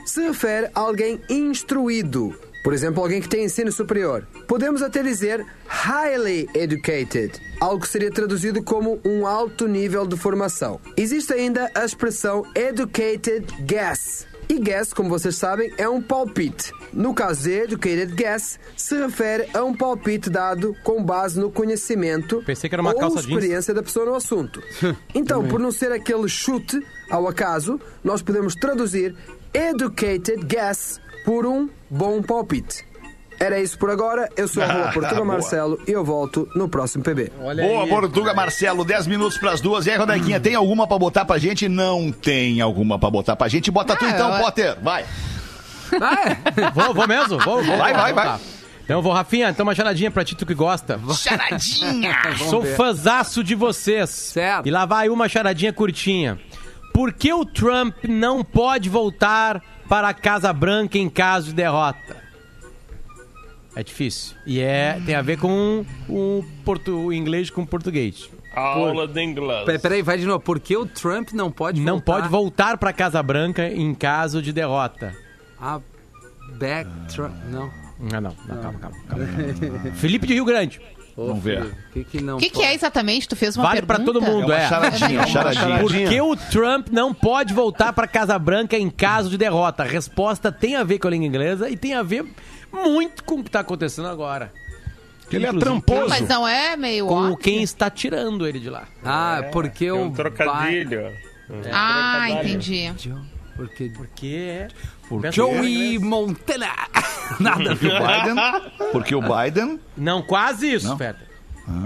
se 0.07 0.23
refere 0.23 0.71
a 0.75 0.81
alguém 0.81 1.21
instruído. 1.29 2.35
Por 2.63 2.73
exemplo, 2.73 3.03
alguém 3.03 3.21
que 3.21 3.29
tem 3.29 3.45
ensino 3.45 3.71
superior. 3.71 4.27
Podemos 4.49 4.81
até 4.81 5.03
dizer 5.03 5.45
highly 5.67 6.49
educated, 6.55 7.39
algo 7.61 7.83
que 7.83 7.89
seria 7.89 8.11
traduzido 8.11 8.63
como 8.63 8.99
um 9.05 9.27
alto 9.27 9.69
nível 9.69 10.07
de 10.07 10.17
formação. 10.17 10.81
Existe 10.97 11.35
ainda 11.35 11.71
a 11.75 11.85
expressão 11.85 12.43
educated 12.55 13.45
guess. 13.67 14.27
E 14.49 14.59
guess, 14.59 14.93
como 14.93 15.09
vocês 15.09 15.37
sabem, 15.37 15.73
é 15.79 15.89
um 15.89 16.03
palpite. 16.03 16.71
No 16.93 17.15
caso 17.15 17.45
de 17.45 17.53
educated 17.53 18.15
guess, 18.15 18.59
se 18.77 18.95
refere 18.97 19.49
a 19.55 19.65
um 19.65 19.75
palpite 19.75 20.29
dado 20.31 20.77
com 20.85 21.03
base 21.03 21.41
no 21.41 21.51
conhecimento 21.51 22.43
Pensei 22.45 22.69
que 22.69 22.75
era 22.75 22.83
uma 22.83 22.93
ou 22.93 22.99
calça 22.99 23.17
jeans. 23.23 23.29
experiência 23.29 23.75
da 23.75 23.83
pessoa 23.83 24.07
no 24.07 24.15
assunto. 24.15 24.63
Então, 25.15 25.47
por 25.47 25.59
não 25.59 25.71
ser 25.73 25.93
aquele 25.93 26.29
chute 26.29 26.81
ao 27.11 27.27
acaso, 27.29 27.81
nós 28.03 28.21
podemos 28.23 28.55
traduzir 28.55 29.15
educated 29.53 30.45
guess 30.45 31.01
por 31.25 31.47
um 31.47 31.69
bom 31.89 32.21
palpite. 32.23 32.85
Era 33.39 33.61
isso 33.61 33.79
por 33.79 33.91
agora. 33.91 34.29
Eu 34.37 34.47
sou 34.49 34.63
a 34.63 34.67
Rua 34.67 34.85
Portuga 34.93 35.15
Boa. 35.17 35.25
Marcelo 35.27 35.81
e 35.87 35.91
eu 35.93 36.05
volto 36.05 36.49
no 36.55 36.69
próximo 36.69 37.03
PB. 37.05 37.33
Olha 37.41 37.63
Boa, 37.65 37.83
aí. 37.85 37.89
Portuga 37.89 38.33
Marcelo, 38.35 38.85
10 38.85 39.07
minutos 39.07 39.37
pras 39.39 39.61
duas. 39.61 39.87
E 39.87 39.91
aí, 39.91 39.97
Rodequinha, 39.97 40.39
tem 40.41 40.55
alguma 40.55 40.87
pra 40.87 40.99
botar 40.99 41.25
pra 41.25 41.37
gente? 41.39 41.69
Não 41.69 42.11
tem 42.13 42.61
alguma 42.61 42.99
pra 42.99 43.11
botar 43.11 43.37
pra 43.37 43.49
gente. 43.49 43.71
Bota 43.71 43.97
tu 43.97 44.05
Ah, 44.05 44.11
então, 44.11 44.35
eu- 44.37 44.43
Potter. 44.43 44.77
Vai. 44.83 45.05
Ah, 46.01 46.71
Vou, 46.75 46.95
vou 46.95 47.07
mesmo? 47.07 47.39
Vou, 47.39 47.63
vou, 47.63 47.77
Vai, 47.77 47.93
vai, 47.93 48.13
vai. 48.13 48.39
Então 48.85 49.01
vou, 49.01 49.13
Rafinha, 49.13 49.49
então 49.49 49.65
uma 49.65 49.75
charadinha 49.75 50.11
pra 50.11 50.25
ti, 50.25 50.35
tu 50.35 50.45
que 50.45 50.55
gosta. 50.55 51.01
Charadinha. 51.15 52.17
Sou 52.51 52.63
fãzaço 52.65 53.43
de 53.43 53.55
vocês. 53.55 54.11
Certo. 54.11 54.67
E 54.67 54.71
lá 54.71 54.85
vai 54.87 55.09
uma 55.09 55.29
charadinha 55.29 55.73
curtinha. 55.73 56.39
Por 56.93 57.13
que 57.13 57.33
o 57.33 57.45
Trump 57.45 57.97
não 58.09 58.45
pode 58.45 58.89
voltar 58.89 59.61
para 59.89 60.09
a 60.09 60.15
Casa 60.15 60.53
Branca 60.53 60.97
em 60.99 61.09
caso 61.09 61.47
de 61.49 61.55
derrota? 61.55 62.24
É 63.77 63.83
difícil. 63.83 64.37
E 64.47 64.61
é, 64.61 65.01
tem 65.05 65.15
a 65.15 65.23
ver 65.23 65.39
com 65.39 65.85
o, 66.09 66.45
portu, 66.65 66.97
o 67.07 67.13
inglês 67.13 67.51
com 67.51 67.63
o 67.63 67.67
português. 67.67 68.31
Aula 68.55 69.09
de 69.09 69.21
inglês. 69.21 69.65
Pe- 69.65 69.79
Peraí, 69.81 70.01
vai 70.03 70.17
de 70.17 70.25
novo. 70.27 70.39
Por 70.39 70.61
que 70.61 70.77
o 70.77 70.87
Trump 70.87 71.31
não 71.33 71.51
pode 71.51 71.81
Não 71.81 71.95
voltar 71.95 72.13
pode 72.13 72.29
voltar 72.29 72.79
para 72.79 72.91
a 72.91 72.93
Casa 72.93 73.21
Branca 73.23 73.67
em 73.69 73.93
caso 73.95 74.41
de 74.41 74.53
derrota. 74.53 75.13
a 75.61 75.81
back 76.59 76.89
Trump? 77.13 77.35
Não. 77.51 77.69
Não, 77.99 78.21
não, 78.21 78.37
não 78.49 78.63
calma, 78.63 78.79
calma, 78.79 78.97
calma. 79.09 79.27
Felipe 79.95 80.27
de 80.27 80.35
Rio 80.35 80.45
Grande. 80.45 80.81
Vamos 81.17 81.43
ver. 81.43 81.63
O 81.63 81.93
que 81.93 82.05
que 82.05 82.21
não 82.21 82.37
O 82.37 82.41
que, 82.41 82.51
que 82.51 82.63
é 82.63 82.75
exatamente? 82.75 83.29
Tu 83.29 83.37
fez 83.37 83.57
uma 83.57 83.69
Vale 83.69 83.83
pergunta? 83.83 83.95
pra 83.97 84.05
todo 84.05 84.21
mundo, 84.21 84.53
É 84.53 84.57
uma 84.57 84.63
é. 84.65 84.69
charadinha, 84.69 85.19
uma 85.21 85.27
charadinha. 85.29 85.79
Por 85.79 85.93
que 85.93 86.21
o 86.21 86.35
Trump 86.37 86.89
não 86.91 87.15
pode 87.15 87.55
voltar 87.55 87.93
para 87.93 88.07
Casa 88.09 88.37
Branca 88.39 88.77
em 88.77 88.91
caso 88.91 89.31
de 89.31 89.39
derrota? 89.39 89.85
A 89.85 89.87
resposta 89.87 90.51
tem 90.51 90.75
a 90.75 90.83
ver 90.83 90.99
com 90.99 91.07
a 91.07 91.11
língua 91.13 91.27
inglesa 91.29 91.71
e 91.71 91.77
tem 91.77 91.95
a 91.95 92.03
ver 92.03 92.25
muito 92.73 93.23
com 93.23 93.37
o 93.37 93.43
que 93.43 93.49
está 93.49 93.61
acontecendo 93.61 94.09
agora. 94.09 94.53
Ele 95.31 95.47
é 95.47 95.49
Inclusive, 95.49 95.71
Não, 95.73 95.81
tramposo. 95.81 96.09
mas 96.09 96.29
não 96.29 96.47
é 96.47 96.77
meio 96.77 97.07
Com 97.07 97.15
óbvio? 97.15 97.37
quem 97.37 97.63
está 97.63 97.89
tirando 97.89 98.47
ele 98.47 98.59
de 98.61 98.69
lá. 98.69 98.85
Ah, 99.05 99.45
porque 99.53 99.87
É 99.87 99.93
o... 99.93 100.03
um 100.07 100.13
trocadilho. 100.13 101.13
Ah, 101.73 102.27
entendi. 102.31 102.93
Porque... 103.57 103.91
Porque 103.97 104.67
é. 105.23 105.33
Joey 105.33 105.99
Montana. 105.99 106.69
Nada 107.41 107.73
a 107.73 107.77
Porque 107.77 107.89
ver. 107.89 108.01
o 108.01 108.07
Biden. 108.07 108.91
Porque 108.93 109.15
o 109.15 109.21
Biden. 109.23 109.81
Não, 109.97 110.23
quase 110.23 110.73
isso, 110.75 110.89
Não? 110.89 110.99
Feta. 110.99 111.21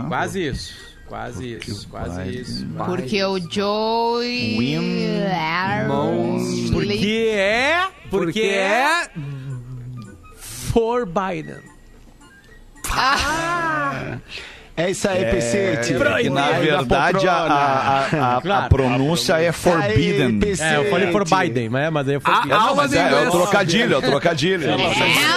quase 0.09 0.47
isso. 0.47 0.89
Quase 1.07 1.55
isso. 1.57 1.89
Quase 1.89 2.21
Biden- 2.21 2.41
isso. 2.43 2.67
Porque 2.85 3.25
o 3.25 3.39
Joey... 3.51 4.59
Win- 4.59 5.23
Porque 6.71 7.33
é. 7.35 7.81
Porque, 7.87 8.09
Porque 8.11 8.41
é. 8.41 9.05
é... 9.05 9.11
For 10.37 11.07
Biden. 11.07 11.63
É 14.79 14.91
isso 14.91 15.09
aí, 15.09 15.25
PC. 15.25 15.79
tio. 15.83 16.03
É 16.07 16.23
que, 16.23 16.31
na 16.31 16.47
Aí 16.47 16.53
da 16.55 16.77
verdade, 16.77 17.29
a, 17.29 17.33
a, 17.33 17.49
a, 17.53 18.37
a- 18.37 18.41
Claro. 18.43 18.65
a 18.65 18.69
pronúncia 18.69 19.41
é 19.43 19.51
forbidden. 19.51 20.39
PC, 20.39 20.63
É, 20.63 20.77
eu 20.77 20.85
falei 20.89 21.11
for. 21.13 21.25
Biden, 21.29 21.69
mas, 21.69 21.93
mas 21.93 22.09
aí 22.09 22.15
eu 22.15 22.21
A- 22.25 22.37
falei. 22.37 22.53
aula 22.53 22.75
Mas 22.77 22.91
de 22.93 22.97
é, 22.97 23.01
é 23.01 23.05
o 23.05 23.09
inglês. 23.09 23.31
trocadilho, 23.33 23.95
é 23.95 23.97
o 23.99 24.03
trocadilho. 24.03 24.69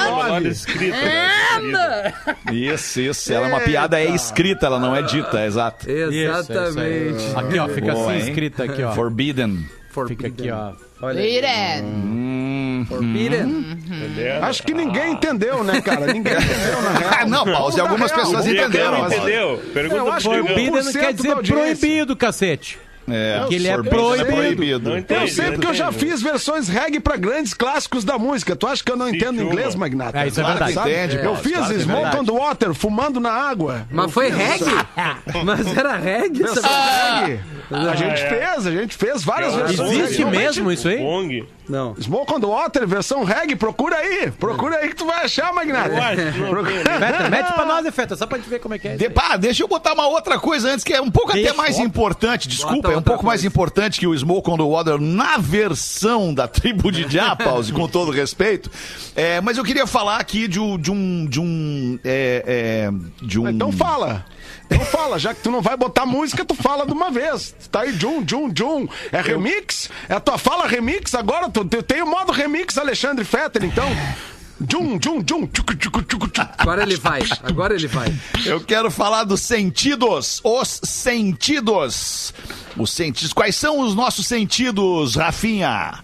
Palavra 0.10 0.48
escrita. 0.48 0.96
né? 0.98 2.14
Isso, 2.52 3.02
isso. 3.02 3.34
Ela 3.34 3.48
é 3.48 3.50
uma 3.50 3.60
piada, 3.62 4.00
é 4.00 4.06
escrita, 4.12 4.68
ela 4.68 4.80
não 4.80 4.96
é 4.96 5.02
dita, 5.02 5.40
é 5.40 5.48
exato. 5.48 5.90
Exatamente. 5.90 7.26
Aqui, 7.36 7.58
ó, 7.60 7.68
fica 7.68 7.94
Boa, 7.94 8.06
assim 8.12 8.22
hein? 8.22 8.30
escrito 8.30 8.62
aqui, 8.64 8.84
ó. 8.84 8.92
Forbidden. 8.94 9.66
Fica 10.08 10.28
aqui, 10.28 10.50
ó. 10.52 10.72
Biden. 11.02 11.84
Hum. 11.84 12.71
Forbidden. 13.02 13.78
Entendeu? 13.88 14.44
Acho 14.44 14.64
que 14.64 14.74
ninguém 14.74 15.12
entendeu, 15.14 15.64
né, 15.64 15.82
cara? 15.82 16.08
Ninguém 16.08 16.34
entendeu, 16.34 16.82
na 16.82 16.92
real. 16.92 17.12
Ah, 17.22 17.26
não. 17.26 17.46
Vamos 17.46 17.80
Algumas 17.80 18.12
real, 18.12 18.24
pessoas 18.26 18.48
entenderam, 18.48 19.06
Entendeu? 19.08 19.62
Pergunta 19.74 19.96
Eu 20.02 20.12
acho 20.12 20.30
que 20.30 20.36
Forbidden 20.38 20.92
quer 20.92 21.14
1% 21.14 21.14
dizer 21.14 21.36
proibido, 21.36 22.16
cacete. 22.16 22.80
É, 23.10 23.44
Que 23.50 23.56
ele 23.56 23.68
é 23.68 23.74
proibido. 23.82 24.26
proibido. 24.26 24.90
Não 24.92 24.98
entendi. 24.98 25.22
Eu 25.22 25.28
sei 25.28 25.52
porque 25.52 25.68
eu 25.68 25.74
já 25.74 25.92
fiz 25.92 26.22
versões 26.22 26.68
reggae 26.70 27.00
pra 27.00 27.18
grandes 27.18 27.54
clássicos 27.54 28.04
da 28.06 28.18
música. 28.18 28.56
Tu 28.56 28.66
acha 28.68 28.84
que 28.84 28.92
eu 28.92 28.96
não 28.96 29.10
entendo 29.10 29.40
Chuma. 29.40 29.52
inglês, 29.52 29.76
Magnata? 29.76 30.20
É, 30.20 30.28
isso 30.28 30.40
é 30.40 30.44
verdade. 30.44 30.74
sabe. 30.74 30.92
Entende, 30.92 31.16
Eu 31.18 31.32
pô, 31.32 31.36
fiz 31.38 31.52
claro 31.58 31.74
é 31.74 31.80
Smoke 31.80 32.02
verdade. 32.04 32.18
on 32.20 32.26
the 32.26 32.32
Water, 32.32 32.74
fumando 32.76 33.20
na 33.20 33.32
água. 33.32 33.88
Mas 33.92 34.12
foi 34.12 34.30
reggae? 34.30 34.66
Mas 35.44 35.76
era 35.76 35.98
reggae? 35.98 36.44
Versão 36.44 36.64
reggae. 36.64 37.40
A 37.72 37.96
gente 37.96 38.28
fez, 38.28 38.68
a 38.68 38.72
gente 38.72 38.96
fez 38.96 39.24
várias 39.24 39.56
versões. 39.56 39.92
Existe 39.92 40.26
mesmo 40.26 40.72
isso 40.72 40.88
aí? 40.88 40.98
Pong. 40.98 41.46
Não. 41.70 41.96
Smoke 41.96 42.34
on 42.34 42.40
the 42.42 42.48
Water, 42.48 42.86
versão 42.86 43.24
reggae, 43.24 43.56
procura 43.56 43.96
aí. 43.96 44.30
Procura 44.32 44.76
aí 44.78 44.90
que 44.90 44.96
tu 44.96 45.06
vai 45.06 45.24
achar, 45.24 45.54
Magnata. 45.54 45.90
Feta, 45.90 47.30
mete 47.30 47.54
pra 47.54 47.66
nós, 47.66 47.96
Feta, 47.96 48.16
só 48.16 48.26
pra 48.28 48.38
gente 48.38 48.50
ver 48.50 48.60
como 48.60 48.74
é 48.74 48.80
que 48.80 48.88
é. 48.90 48.96
De, 48.98 49.10
pá, 49.10 49.38
deixa 49.38 49.64
eu 49.64 49.68
botar 49.70 49.94
uma 49.94 50.08
outra 50.08 50.38
coisa 50.38 50.70
antes, 50.70 50.84
que 50.84 50.94
é 50.94 51.02
um 51.02 51.10
pouco 51.10 51.32
Deixa, 51.32 51.50
até 51.50 51.58
mais 51.58 51.80
ó. 51.80 51.82
importante, 51.82 52.48
desculpa, 52.50 52.76
Bota 52.76 52.88
é 52.90 52.92
um 52.92 52.96
outra 52.96 53.12
pouco 53.14 53.26
mais 53.26 53.40
coisa. 53.42 53.48
importante 53.48 54.00
que 54.00 54.08
o 54.08 54.18
Smoke 54.18 54.50
on 54.50 54.58
the 54.58 54.64
Water 54.64 55.00
na 55.00 55.38
versão 55.38 56.34
da 56.34 56.48
tribo 56.48 56.92
de 56.92 57.06
Diapause, 57.06 57.72
com 57.74 57.88
todo 57.88 58.12
respeito. 58.12 58.70
É, 59.16 59.40
mas 59.40 59.58
eu 59.58 59.64
queria 59.64 59.88
falar 59.88 60.18
aqui 60.18 60.48
de 60.50 60.60
um. 60.60 60.78
De 60.78 60.92
um, 60.92 61.26
de 61.26 61.40
um, 61.40 62.00
é, 62.04 62.44
é, 62.92 63.26
de 63.26 63.40
um 63.40 63.48
Então 63.48 63.72
fala. 63.72 64.26
Então 64.66 64.86
fala, 64.86 65.20
já 65.20 65.34
que 65.34 65.42
tu 65.42 65.52
não 65.52 65.62
vai 65.62 65.76
botar 65.76 66.06
música, 66.06 66.46
tu 66.46 66.56
fala 66.56 66.86
de 66.86 66.94
uma 66.94 67.12
vez. 67.12 67.54
Tá 67.72 67.82
aí, 67.82 67.94
Jum, 67.98 68.24
Jum, 68.28 68.52
Jum. 68.56 68.88
É 69.12 69.22
remix? 69.22 69.90
É 70.08 70.14
a 70.16 70.20
tua 70.20 70.38
fala 70.38 70.66
remix 70.68 71.14
agora? 71.16 71.50
Tu, 71.50 71.66
tu 71.66 71.84
tem 71.84 72.02
o 72.02 72.08
modo 72.08 72.32
remix 72.32 72.78
Alexandre 72.78 73.26
Fetter, 73.26 73.64
então? 73.66 73.88
Jum, 74.70 75.00
jum, 75.04 75.24
jum, 75.28 75.48
tchucu, 75.48 75.76
tchucu, 75.76 76.04
tchucu, 76.04 76.28
tchucu. 76.28 76.50
Agora 76.58 76.84
ele 76.84 76.96
vai, 76.96 77.22
agora 77.44 77.74
ele 77.74 77.88
vai. 77.88 78.14
Eu 78.46 78.62
quero 78.62 78.92
falar 78.92 79.24
dos 79.24 79.42
sentidos. 79.42 80.40
Os 80.44 80.80
sentidos. 80.84 82.32
Os 82.78 82.92
sentidos. 82.92 83.34
Quais 83.34 83.56
são 83.56 83.80
os 83.80 83.96
nossos 83.96 84.28
sentidos, 84.28 85.16
Rafinha? 85.16 86.04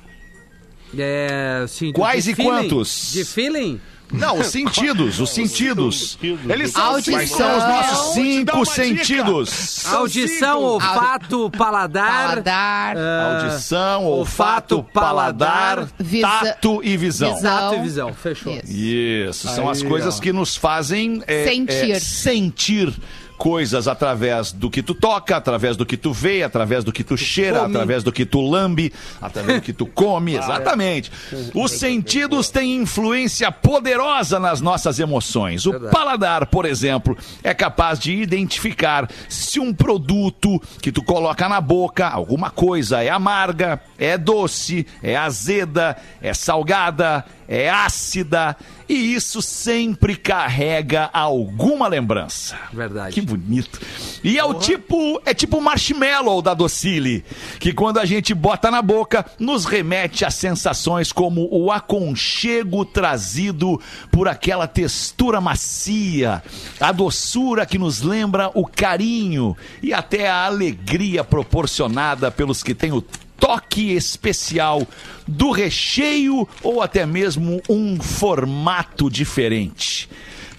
É, 0.97 1.65
sim, 1.67 1.91
Quais 1.91 2.23
de 2.23 2.31
e 2.31 2.35
feeling. 2.35 2.49
quantos? 2.49 3.11
De 3.11 3.25
feeling? 3.25 3.79
Não, 4.12 4.39
os 4.39 4.47
sentidos, 4.51 5.20
os 5.20 5.30
sentidos. 5.30 6.18
Eles 6.22 6.72
são 6.72 6.84
Audição. 6.84 7.28
São 7.38 7.58
os 7.58 7.64
nossos 7.64 8.14
cinco 8.14 8.66
sentidos? 8.66 9.86
Audição, 9.86 10.55
cinco. 10.58 10.64
olfato, 10.74 11.51
paladar. 11.51 12.08
Paladar, 12.30 12.97
ah, 12.97 13.41
Audição, 13.43 14.05
olfato, 14.05 14.84
paladar, 14.93 15.88
Visa- 15.99 16.28
tato 16.28 16.82
e 16.84 16.95
visão. 16.97 17.36
visão. 17.36 17.51
Tato 17.60 17.76
e 17.76 17.80
visão, 17.82 18.14
fechou. 18.14 18.53
Isso. 18.53 18.72
Isso, 18.74 19.47
são 19.49 19.70
as 19.70 19.82
Aí, 19.82 19.88
coisas 19.88 20.18
ó. 20.18 20.22
que 20.22 20.32
nos 20.32 20.55
fazem 20.55 21.22
é, 21.28 21.45
Sentir. 21.45 21.91
é, 21.91 21.99
sentir 21.99 22.93
coisas 23.38 23.88
através 23.88 24.51
do 24.51 24.69
que 24.69 24.81
tu 24.81 24.93
toca, 24.93 25.38
através 25.38 25.77
do 25.77 25.85
que 25.85 25.95
tu 25.95 26.11
vê, 26.11 26.43
através 26.43 26.83
do 26.83 26.91
que 26.91 27.03
tu 27.03 27.15
cheira, 27.15 27.59
come. 27.59 27.75
através 27.75 28.03
do 28.03 28.11
que 28.11 28.25
tu 28.25 28.41
lambe, 28.41 28.91
através 29.21 29.59
do 29.59 29.63
que 29.63 29.73
tu 29.73 29.85
come, 29.85 30.35
exatamente. 30.35 31.11
Os 31.53 31.71
sentidos 31.71 32.49
têm 32.49 32.77
influência 32.77 33.51
poderosa 33.51 34.39
nas 34.39 34.59
nossas 34.59 34.99
emoções. 34.99 35.65
O 35.65 35.79
paladar, 35.91 36.47
por 36.47 36.65
exemplo, 36.65 37.17
é 37.43 37.53
capaz 37.53 37.99
de 37.99 38.13
identificar 38.13 39.09
se 39.29 39.59
um 39.59 39.73
produto 39.73 40.61
que 40.81 40.91
tu 40.91 41.03
coloca 41.03 41.47
na 41.47 41.61
boca, 41.61 42.07
alguma 42.07 42.49
coisa 42.49 43.03
é 43.03 43.09
amarga, 43.09 43.79
é 43.97 44.17
doce, 44.17 44.85
é 45.03 45.15
azeda, 45.15 45.95
é 46.21 46.33
salgada, 46.33 47.23
é 47.47 47.69
ácida, 47.69 48.55
e 48.89 49.13
isso 49.13 49.41
sempre 49.41 50.15
carrega 50.15 51.09
alguma 51.13 51.87
lembrança. 51.87 52.57
Verdade. 52.73 53.13
Que 53.13 53.21
bonito. 53.21 53.79
E 54.23 54.37
é 54.37 54.43
o 54.43 54.53
tipo, 54.53 55.21
é 55.25 55.33
tipo 55.33 55.57
o 55.57 55.61
marshmallow 55.61 56.41
da 56.41 56.53
Docile, 56.53 57.23
que 57.59 57.73
quando 57.73 57.99
a 57.99 58.05
gente 58.05 58.33
bota 58.33 58.69
na 58.69 58.81
boca, 58.81 59.25
nos 59.39 59.65
remete 59.65 60.25
a 60.25 60.31
sensações 60.31 61.11
como 61.11 61.47
o 61.51 61.71
aconchego 61.71 62.83
trazido 62.85 63.79
por 64.11 64.27
aquela 64.27 64.67
textura 64.67 65.39
macia, 65.39 66.43
a 66.79 66.91
doçura 66.91 67.65
que 67.65 67.77
nos 67.77 68.01
lembra 68.01 68.51
o 68.53 68.65
carinho 68.65 69.55
e 69.81 69.93
até 69.93 70.29
a 70.29 70.45
alegria 70.45 71.23
proporcionada 71.23 72.31
pelos 72.31 72.63
que 72.63 72.73
têm 72.73 72.91
o 72.91 73.03
toque 73.39 73.93
especial 73.93 74.88
do 75.27 75.51
recheio 75.51 76.47
ou 76.61 76.81
até 76.81 77.05
mesmo 77.05 77.61
um 77.69 77.99
formato 78.01 79.09
diferente. 79.09 80.09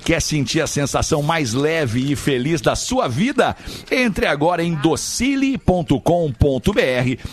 Quer 0.05 0.23
sentir 0.23 0.63
a 0.63 0.67
sensação 0.67 1.23
mais 1.23 1.53
leve 1.53 2.13
e 2.13 2.17
feliz 2.17 2.63
da 2.63 2.75
sua 2.75 3.09
vida? 3.09 3.55
Entre 3.91 4.27
agora 4.27 4.63
em 4.63 4.75
docile.com.br, 4.75 6.01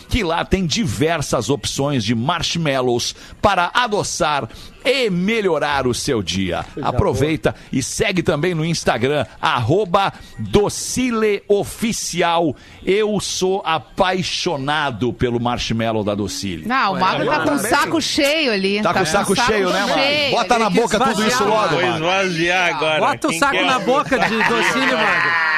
que 0.09 0.23
lá 0.23 0.43
tem 0.43 0.65
diversas 0.65 1.49
opções 1.49 2.03
de 2.03 2.13
marshmallows 2.13 3.15
para 3.41 3.71
adoçar 3.73 4.49
e 4.85 5.09
melhorar 5.09 5.87
o 5.87 5.93
seu 5.93 6.21
dia. 6.21 6.65
Aproveita 6.81 7.55
e 7.71 7.81
segue 7.81 8.21
também 8.23 8.53
no 8.53 8.63
Instagram, 8.63 9.25
arroba 9.41 10.13
docileoficial. 10.37 12.55
Eu 12.85 13.19
sou 13.19 13.61
apaixonado 13.65 15.11
pelo 15.13 15.39
marshmallow 15.39 16.03
da 16.03 16.15
Docile. 16.15 16.67
Não, 16.67 16.93
o 16.93 16.99
Magro 16.99 17.25
tá 17.25 17.39
com 17.39 17.41
o 17.41 17.45
também. 17.57 17.71
saco 17.71 18.01
cheio 18.01 18.51
ali. 18.51 18.81
Tá 18.81 18.93
com 18.93 19.01
o 19.01 19.05
saco 19.05 19.35
cheio, 19.35 19.69
né, 19.69 19.85
cheio 19.93 20.31
Bota 20.31 20.59
na 20.59 20.69
boca 20.69 20.99
tudo 20.99 21.27
isso 21.27 21.43
logo, 21.43 21.69
Vou 21.75 21.81
mano. 21.81 21.95
esvaziar 21.95 22.75
agora. 22.75 22.99
Bota 22.99 23.27
o 23.27 23.29
Quem 23.31 23.39
saco 23.39 23.53
quer 23.53 23.65
na 23.65 23.79
boca 23.79 24.19
de 24.19 24.37
docílio, 24.43 24.97
Magro. 24.97 25.54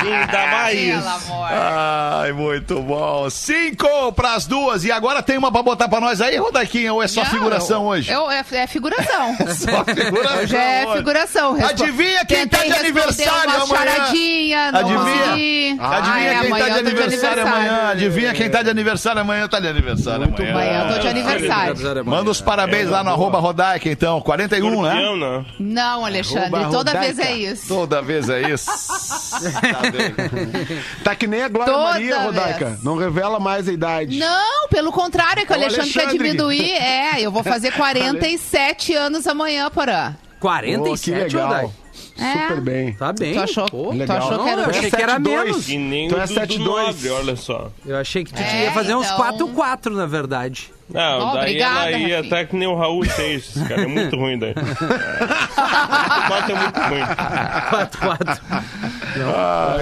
Quem 0.00 0.26
dá 0.26 0.46
mais. 0.46 1.04
Ai, 1.52 2.32
muito 2.32 2.80
bom. 2.82 3.28
Cinco 3.30 4.12
pras 4.12 4.46
duas. 4.46 4.84
E 4.84 4.92
agora 4.92 5.22
tem 5.22 5.36
uma 5.38 5.50
pra 5.52 5.62
botar 5.62 5.88
pra 5.88 6.00
nós 6.00 6.20
aí, 6.20 6.36
Rodaquinha? 6.36 6.92
Ou 6.92 7.02
é 7.02 7.08
só 7.08 7.22
Não, 7.22 7.30
figuração 7.30 7.82
eu- 7.82 7.88
hoje? 7.88 8.10
Eu, 8.10 8.30
é, 8.30 8.44
é 8.52 8.66
figuração. 8.66 9.36
Só 9.50 9.84
figuração. 9.84 10.38
Hoje 10.42 10.56
é 10.56 10.84
hoje. 10.86 10.96
figuração. 10.98 11.52
Respo- 11.54 11.70
Adivinha 11.70 12.24
quem 12.24 12.46
tá 12.48 12.58
Tentei 12.58 12.70
de 12.70 12.92
responder 12.92 13.00
aniversário 13.00 13.50
uma 13.50 13.64
amanhã? 13.64 13.90
charadinha, 13.96 14.72
não 14.72 14.80
Adivinha? 14.80 15.00
consegui. 15.24 15.76
Adivinha 15.80 16.30
Ai, 16.30 16.40
quem 16.40 16.50
tá 16.50 16.56
de 16.56 16.70
eu 16.70 16.74
tô 16.82 16.88
aniversário 16.88 17.42
amanhã? 17.46 17.88
Adivinha 17.90 18.32
quem 18.34 18.50
tá 18.50 18.62
de 18.62 18.70
aniversário 18.70 19.20
amanhã? 19.20 19.48
Tá 19.48 19.60
de 19.60 19.68
aniversário 19.68 20.24
amanhã. 20.24 20.50
Amanhã 20.50 20.82
eu 20.88 20.94
tô 20.94 20.98
de 21.00 21.08
aniversário. 21.08 22.04
Manda 22.04 22.30
os 22.30 22.40
parabéns 22.40 22.88
lá 22.88 23.02
no 23.04 23.10
arroba 23.10 23.38
Rodaica, 23.38 23.88
então. 23.88 24.20
41, 24.20 24.82
né? 24.82 24.94
Não. 24.94 25.46
Não, 25.58 26.04
Alexandre, 26.06 26.66
toda 26.70 26.92
vez 26.98 27.18
é 27.18 27.32
isso. 27.34 27.68
Toda 27.68 28.02
vez 28.02 28.28
é 28.28 28.50
isso. 28.50 28.66
Tá 28.66 29.89
Tá 31.04 31.14
que 31.14 31.26
nem 31.26 31.42
a 31.42 31.48
Glória 31.48 31.72
Toda 31.72 31.84
Maria, 31.84 32.18
Rodaica. 32.20 32.66
vez. 32.66 32.82
Não 32.84 32.96
revela 32.96 33.38
mais 33.40 33.68
a 33.68 33.72
idade. 33.72 34.18
Não, 34.18 34.68
pelo 34.68 34.92
contrário, 34.92 35.42
é 35.42 35.46
que 35.46 35.52
o 35.52 35.54
É 35.54 35.58
o 35.58 35.60
Alexandre 35.62 35.90
quer 35.92 36.00
Alexandre. 36.00 36.28
diminuir. 36.30 36.70
É, 36.80 37.20
eu 37.20 37.30
vou 37.32 37.42
fazer 37.42 37.72
47 37.72 38.94
anos 38.94 39.26
amanhã, 39.26 39.70
Porã. 39.70 40.12
Pô, 40.12 40.16
que 40.28 40.40
47, 40.40 41.34
legal. 41.36 41.46
Odai? 41.48 41.70
É. 42.18 42.32
Super 42.48 42.60
bem. 42.60 42.92
Tá 42.94 43.12
bem. 43.12 43.32
Tu 43.34 43.40
achou, 43.40 43.66
pô. 43.70 43.90
tu 43.90 43.96
legal. 43.96 44.16
achou 44.18 44.42
que 44.44 44.48
era 44.50 44.62
eu 44.62 44.70
achei 44.70 44.90
que 44.90 45.02
era 45.02 45.20
7-2. 45.20 45.20
menos. 45.44 45.68
E 45.68 45.78
nem 45.78 46.12
o 46.12 46.18
é 46.18 46.26
Dudu 46.26 46.40
7-2. 46.40 46.58
Nobre, 46.58 47.08
olha 47.10 47.36
só. 47.36 47.70
Eu 47.86 47.96
achei 47.96 48.24
que 48.24 48.32
tu 48.32 48.40
É, 48.40 48.64
ia 48.64 48.72
fazer 48.72 48.94
uns 48.94 49.06
então- 49.06 49.18
4-4, 49.18 49.90
na 49.94 50.06
verdade. 50.06 50.72
Não, 50.92 51.18
Ó, 51.20 51.32
daí 51.34 51.40
obrigada, 51.42 51.90
ela 51.90 51.98
ia 51.98 52.20
até 52.20 52.44
que 52.44 52.56
nem 52.56 52.66
o 52.68 52.74
Raul 52.76 53.04
Seixas, 53.04 53.62
cara. 53.66 53.82
É 53.82 53.86
muito 53.86 54.16
ruim 54.16 54.38
daí. 54.38 54.50
É. 54.50 54.54
Quatro 56.28 56.52
é 56.52 56.58
muito 56.60 56.80
ruim. 56.80 57.00
4-4. 57.70 58.40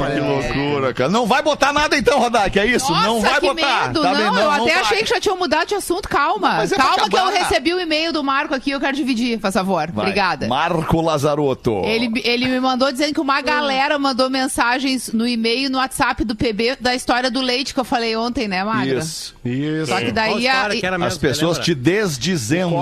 Ai, 0.01 0.13
que 0.15 0.21
loucura, 0.21 0.95
cara. 0.95 1.11
Não 1.11 1.27
vai 1.27 1.43
botar 1.43 1.73
nada 1.73 1.97
então, 1.97 2.19
Rodak, 2.19 2.59
é 2.59 2.67
isso? 2.67 2.91
Nossa, 2.91 3.07
não 3.07 3.21
vai 3.21 3.41
que 3.41 3.47
botar. 3.55 3.87
medo. 3.89 4.03
Tá 4.03 4.13
não, 4.13 4.35
bem? 4.35 4.43
eu 4.43 4.51
até 4.51 4.65
vai. 4.75 4.81
achei 4.81 4.99
que 5.03 5.07
já 5.11 5.21
tinham 5.21 5.37
mudado 5.37 5.69
de 5.69 5.75
assunto. 5.75 6.09
Calma. 6.09 6.63
é 6.63 6.69
Calma 6.69 7.09
que 7.09 7.17
eu 7.17 7.29
recebi 7.31 7.73
o 7.75 7.81
e-mail 7.81 8.13
do 8.13 8.23
Marco 8.25 8.55
aqui, 8.55 8.71
eu 8.71 8.81
quero 8.81 8.97
dividir, 8.97 9.39
por 9.39 9.53
favor. 9.53 9.91
Vai. 9.93 10.07
Obrigada. 10.07 10.47
Marco 10.49 11.01
Lazarotto. 11.01 11.83
Ele, 11.85 12.11
ele 12.25 12.47
me 12.47 12.61
mandou 12.61 12.91
dizendo 12.91 13.15
que 13.15 13.21
Hum. 13.21 13.25
uma 13.25 13.41
galera 13.41 13.99
mandou 13.99 14.31
mensagens 14.31 15.13
no 15.13 15.27
e-mail 15.27 15.67
e 15.67 15.69
no 15.69 15.79
WhatsApp 15.79 16.25
do 16.25 16.35
PB 16.35 16.77
da 16.81 16.95
história 16.95 17.31
do 17.31 17.41
leite 17.41 17.75
que 17.75 17.81
eu 17.81 17.85
falei 17.85 18.17
ontem, 18.17 18.49
né, 18.49 18.65
Magra? 18.65 18.99
Isso. 18.99 19.35
Isso. 19.45 19.87
Só 19.87 19.97
que 19.99 20.05
Qual 20.05 20.13
daí 20.13 20.49
a, 20.49 20.53
história 20.55 20.81
que 20.81 20.87
era 20.87 20.98
As 21.05 21.19
pessoas 21.19 21.59
te 21.59 21.75
desdizendo. 21.75 22.77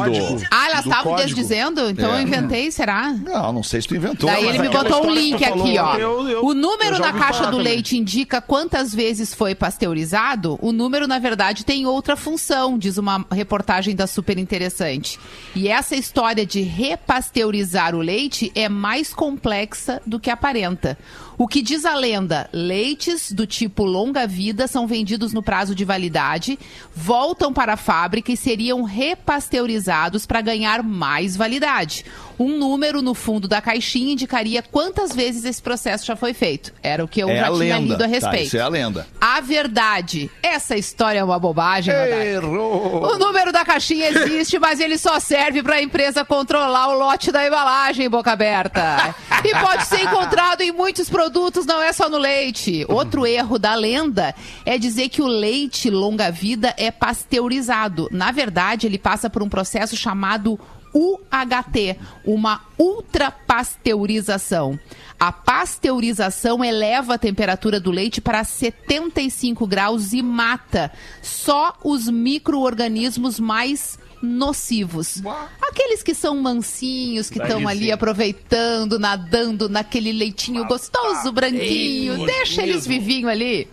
Ah, 0.51 0.67
elas 0.71 0.85
estavam 0.87 1.17
desdizendo? 1.17 1.91
Então 1.91 2.13
É. 2.15 2.19
eu 2.19 2.23
inventei, 2.23 2.71
será? 2.71 3.13
Não, 3.13 3.53
não 3.53 3.63
sei 3.63 3.81
se 3.83 3.89
tu 3.89 3.97
inventou. 3.97 4.29
Daí 4.31 4.47
ele 4.47 4.59
me 4.59 4.67
aquela 4.69 4.85
botou 4.85 5.07
um 5.07 5.15
link 5.15 5.45
aqui, 5.45 5.79
ó. 5.79 5.97
eu- 5.97 6.29
eu- 6.29 6.45
o 6.45 6.55
número 6.55 6.99
na 6.99 7.13
caixa 7.13 7.45
do 7.47 7.59
também. 7.59 7.65
leite 7.75 7.97
indica 7.97 8.41
quantas 8.41 8.95
vezes 8.95 9.35
foi 9.35 9.55
pasteurizado. 9.55 10.59
O 10.61 10.73
número, 10.73 11.07
na 11.07 11.19
verdade, 11.19 11.65
tem 11.65 11.87
outra 11.87 12.17
função, 12.17 12.79
diz 12.79 12.97
uma 12.99 13.25
reportagem 13.33 13.95
da 13.95 14.07
Super 14.07 14.39
Interessante. 14.39 15.19
E 15.55 15.69
essa 15.69 15.95
história 15.97 16.45
de 16.47 16.61
repasteurizar 16.63 17.95
o 17.95 18.01
leite 18.01 18.51
é 18.55 18.69
mais 18.69 19.13
complexa 19.15 20.01
do 20.07 20.19
que 20.21 20.31
aparenta. 20.31 20.99
O 21.39 21.47
que 21.47 21.61
diz 21.61 21.85
a 21.85 21.95
lenda? 21.95 22.49
Leites 22.53 23.31
do 23.31 23.47
tipo 23.47 23.85
longa-vida 23.85 24.67
são 24.67 24.87
vendidos 24.87 25.35
no 25.35 25.43
prazo 25.43 25.75
de 25.75 25.85
validade, 25.85 26.59
voltam 26.95 27.53
para 27.53 27.75
a 27.75 27.77
fábrica 27.77 28.33
e 28.33 28.37
seriam 28.37 28.83
repasteurizados 28.83 30.25
para 30.25 30.41
ganhar 30.41 30.83
mais 30.83 31.37
validade. 31.37 32.07
Um 32.39 32.59
número 32.59 33.01
no 33.01 33.15
fundo 33.15 33.49
da 33.49 33.61
caixinha 33.63 34.13
indicaria 34.13 34.63
quantas 34.63 35.15
vezes 35.15 35.45
esse 35.45 35.61
processo 35.63 36.05
já 36.07 36.15
foi 36.17 36.35
feito. 36.35 36.73
Era 36.83 37.03
o 37.05 37.09
que 37.09 37.21
eu 37.23 37.29
É 37.31 37.37
já 37.41 37.51
tinha 37.51 37.79
lido 37.79 37.95
a 37.95 37.99
Tá, 37.99 38.07
respeito. 38.07 38.47
isso 38.47 38.57
é 38.59 38.61
a 38.61 38.69
lenda. 38.69 39.07
A 39.21 39.41
verdade. 39.41 40.31
Essa 40.43 40.77
história 40.77 41.19
é 41.19 41.25
uma 41.25 41.39
bobagem. 41.39 41.95
Errou. 41.95 43.15
O 43.15 43.19
número 43.19 43.53
da 43.53 43.65
caixinha 43.65 44.09
existe, 44.11 44.59
mas 44.59 44.81
ele 44.81 44.99
só 44.99 45.19
serve 45.19 45.63
para 45.63 45.77
a 45.77 45.83
empresa 45.83 46.25
controlar 46.27 46.89
o 46.89 46.99
lote 46.99 47.33
da 47.33 47.47
embalagem, 47.47 48.09
boca 48.09 48.33
aberta. 48.33 49.15
E 49.43 49.51
pode 49.55 49.87
ser 49.87 50.03
encontrado 50.03 50.61
em 50.61 50.73
muitos 50.73 51.09
produtos, 51.09 51.26
não 51.67 51.81
é 51.81 51.93
só 51.93 52.09
no 52.09 52.19
leite. 52.19 52.85
Outro 52.89 53.27
erro 53.27 53.59
da 53.59 53.75
lenda 53.75 54.35
é 54.65 54.79
dizer 54.79 55.09
que 55.09 55.23
o 55.23 55.27
leite 55.27 55.91
longa-vida 55.91 56.75
é 56.77 56.91
pasteurizado. 56.91 58.09
Na 58.11 58.33
verdade, 58.33 58.87
ele 58.87 58.99
passa 58.99 59.29
por 59.29 59.43
um 59.43 59.49
processo 59.49 59.97
chamado 59.97 60.59
UHT, 60.95 61.99
uma 62.25 62.63
ultrapasteurização. 62.79 64.79
A 65.21 65.31
pasteurização 65.31 66.65
eleva 66.65 67.15
a 67.15 67.19
temperatura 67.19 67.79
do 67.79 67.91
leite 67.91 68.21
para 68.21 68.45
75 68.45 69.67
graus 69.67 70.13
e 70.13 70.23
mata 70.23 70.91
só 71.21 71.77
os 71.85 72.09
micro-organismos 72.09 73.39
mais 73.39 73.99
nocivos. 74.27 75.23
Aqueles 75.63 76.03
que 76.03 76.15
são 76.15 76.37
mansinhos, 76.37 77.31
que 77.31 77.41
estão 77.41 77.67
ali 77.67 77.93
aproveitando, 77.93 78.99
nadando 78.99 79.69
naquele 79.69 80.13
leitinho 80.13 80.67
gostoso, 80.67 81.33
branquinho. 81.33 82.27
Deixa 82.27 82.63
eles 82.63 82.87
vivinho 82.87 83.29
ali. 83.29 83.69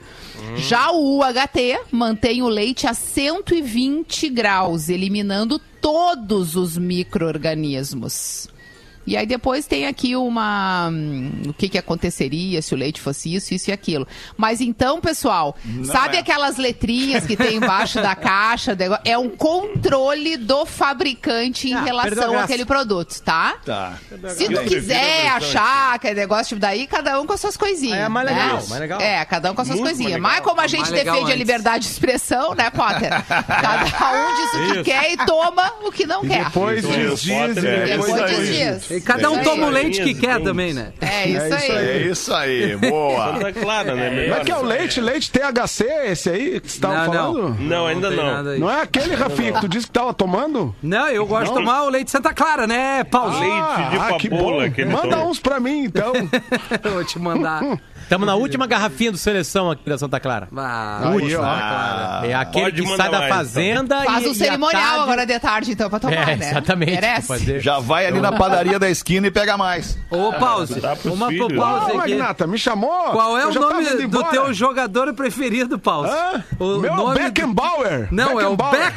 Já 0.58 0.92
o 0.92 1.20
UHT 1.20 1.80
mantém 1.92 2.42
o 2.42 2.48
leite 2.48 2.86
a 2.88 2.94
120 2.94 4.30
graus, 4.30 4.90
eliminando 4.90 5.60
todos 5.82 6.56
os 6.56 6.78
micro-organismos. 6.78 8.48
E 9.06 9.18
aí 9.18 9.26
depois 9.26 9.66
tem 9.68 9.86
aqui 9.86 10.16
uma. 10.16 10.90
hum, 10.92 11.32
O 11.48 11.54
que, 11.54 11.68
que 11.70 11.78
aconteceria 11.78 12.62
se 12.62 12.74
o 12.74 12.78
leite 12.78 13.02
fosse 13.02 13.34
isso, 13.34 13.54
isso 13.54 13.70
e 13.70 13.74
aquilo. 13.74 14.08
Mas 14.38 14.62
então, 14.62 15.02
pessoal, 15.02 15.56
sabe 15.86 16.16
é. 16.18 16.20
aquelas 16.20 16.58
letrinhas 16.58 17.26
que 17.26 17.36
tem 17.36 17.58
embaixo 17.58 18.02
da 18.02 18.16
caixa? 18.16 18.78
É 19.04 19.18
um 19.18 19.30
controle 19.30 20.38
do 20.38 20.66
fabricante 20.66 21.70
em 21.70 21.74
Ah, 21.74 21.80
a 21.80 21.84
relação 21.84 22.38
àquele 22.40 22.66
produto, 22.66 23.20
tá? 23.22 23.56
Tá. 23.66 23.98
Se 24.36 24.48
tu 24.50 24.62
quiser 24.64 25.28
achar 25.28 26.00
que 26.00 26.08
é 26.08 26.14
negócio 26.14 26.48
tipo 26.50 26.60
daí, 26.62 26.88
cada 26.88 27.20
um 27.20 27.26
com 27.26 27.34
as 27.34 27.42
suas 27.42 27.58
coisinhas. 27.58 27.98
É 28.00 28.10
mais 28.10 28.28
legal, 28.28 28.58
né? 28.58 28.64
mais 28.70 28.82
legal. 28.82 29.02
É, 29.02 29.26
cada 29.26 29.52
um 29.52 29.56
com 29.56 29.62
as 29.62 29.68
suas 29.68 29.80
Muito 29.80 29.96
coisinhas. 29.96 30.20
Mas 30.22 30.40
como 30.42 30.62
a 30.62 30.68
gente 30.68 30.92
defende 30.92 31.10
a 31.20 31.24
antes. 31.26 31.36
liberdade 31.38 31.86
de 31.86 31.92
expressão, 31.92 32.54
né, 32.56 32.70
Potter? 32.70 33.10
Cada 33.28 33.84
um 33.86 34.36
diz 34.36 34.54
o 34.54 34.58
que 34.68 34.74
Isso. 34.76 34.84
quer 34.84 35.12
e 35.12 35.18
toma 35.26 35.74
o 35.84 35.92
que 35.92 36.06
não 36.06 36.22
quer. 36.26 36.46
Depois 36.46 36.82
diz, 36.86 37.26
Potter 37.26 37.66
é- 37.66 37.86
depois 37.86 38.14
Depois 38.14 38.38
diz 38.38 38.48
diz. 38.48 38.93
E 38.98 39.02
cada 39.02 39.30
um 39.30 39.36
Isso 39.36 39.44
toma 39.50 39.68
o 39.68 39.70
leite 39.70 40.04
que 40.04 40.14
quer 40.14 40.42
também, 40.42 40.74
né? 40.74 40.94
É 41.02 41.28
isso 41.28 41.46
isso 41.46 41.54
aí. 41.54 41.72
É 41.72 41.98
isso 41.98 42.34
aí, 42.34 42.76
boa. 42.78 43.34
Tá 43.44 43.52
claro, 43.52 43.96
né? 43.96 44.06
Como 44.06 44.16
Melhor. 44.16 44.38
é 44.38 44.44
que 44.44 44.52
é 44.52 44.58
o 44.58 44.64
leite? 44.64 45.02
Leite 45.02 45.32
THC, 45.32 45.86
esse 46.06 46.30
aí 46.30 46.60
que 46.60 46.72
você 46.72 46.80
tava 46.80 47.06
falando? 47.06 47.58
Não, 47.60 47.88
ainda 47.88 48.10
não. 48.10 48.44
Não 48.60 48.72
é 48.72 48.82
aquele, 48.82 49.16
Rafinha, 49.16 49.54
que 49.54 49.62
tu 49.62 49.68
disse 49.68 49.88
que 49.88 49.94
tava 49.94 50.14
tomando? 50.14 50.74
Não, 50.82 51.08
eu 51.10 51.26
gosto 51.26 51.48
de 51.48 51.54
tomar 51.54 51.84
o 51.84 51.90
leite 51.90 52.12
Santa 52.12 52.34
Clara, 52.34 52.68
né, 52.68 53.04
Paulo? 53.04 53.40
Leite 53.40 53.90
de 53.90 53.98
ah, 53.98 54.18
que 54.20 54.30
papoula 54.30 54.64
Manda 54.92 55.26
uns 55.26 55.40
pra 55.40 55.60
mim, 55.60 55.84
então. 55.86 56.14
Eu 56.84 56.92
vou 56.92 57.04
te 57.04 57.20
mandar. 57.20 57.62
Estamos 58.04 58.28
na 58.28 58.36
última 58.36 58.68
garrafinha 58.68 59.12
do 59.12 59.18
seleção 59.18 59.72
aqui 59.72 59.90
da 59.90 59.98
Santa 59.98 60.20
Clara. 60.20 60.48
Ah, 60.56 61.12
Aí, 61.12 61.36
ó. 61.36 62.26
É 62.26 62.34
aquele 62.34 62.72
que 62.72 62.88
sai 62.96 63.10
da 63.10 63.20
mais, 63.20 63.26
então. 63.26 63.38
fazenda 63.38 64.02
e. 64.04 64.06
Faz 64.06 64.26
e 64.26 64.28
um 64.30 64.34
cerimonial 64.34 64.82
tarde- 64.82 65.00
agora 65.04 65.26
de 65.26 65.40
tarde, 65.40 65.72
então, 65.72 65.90
pra 65.90 66.00
tomar, 66.00 66.14
É, 66.30 66.36
né? 66.36 66.50
exatamente. 66.52 66.92
Merece? 66.92 67.60
Já 67.60 67.80
vai 67.80 68.06
ali 68.06 68.20
na 68.22 68.32
padaria 68.32 68.78
da 68.78 68.90
esquina 68.90 69.28
e 69.28 69.32
pega 69.32 69.58
mais. 69.58 69.98
Ô, 70.12 70.32
pause. 70.34 70.80
Dá 70.80 70.96
pros 70.96 71.14
Uma 71.14 71.28
filhos. 71.30 71.54
pause 71.54 71.86
Ô, 71.86 71.88
aqui. 71.88 71.98
Magnata, 71.98 72.46
me 72.48 72.58
chamou? 72.58 73.12
Qual 73.12 73.38
é 73.38 73.46
o 73.48 73.54
nome 73.54 73.90
do 73.90 74.02
embora. 74.04 74.28
teu 74.28 74.54
jogador 74.54 75.14
preferido, 75.14 75.80
Pause? 75.80 76.12
Hã? 76.14 76.44
O 76.60 76.78
Meu 76.80 76.96
nome 76.96 77.16
do- 77.20 77.24
Beckenbauer. 77.24 78.08
Não, 78.12 78.40
é 78.40 78.48
o 78.48 78.56
Beckenbauer. 78.56 78.92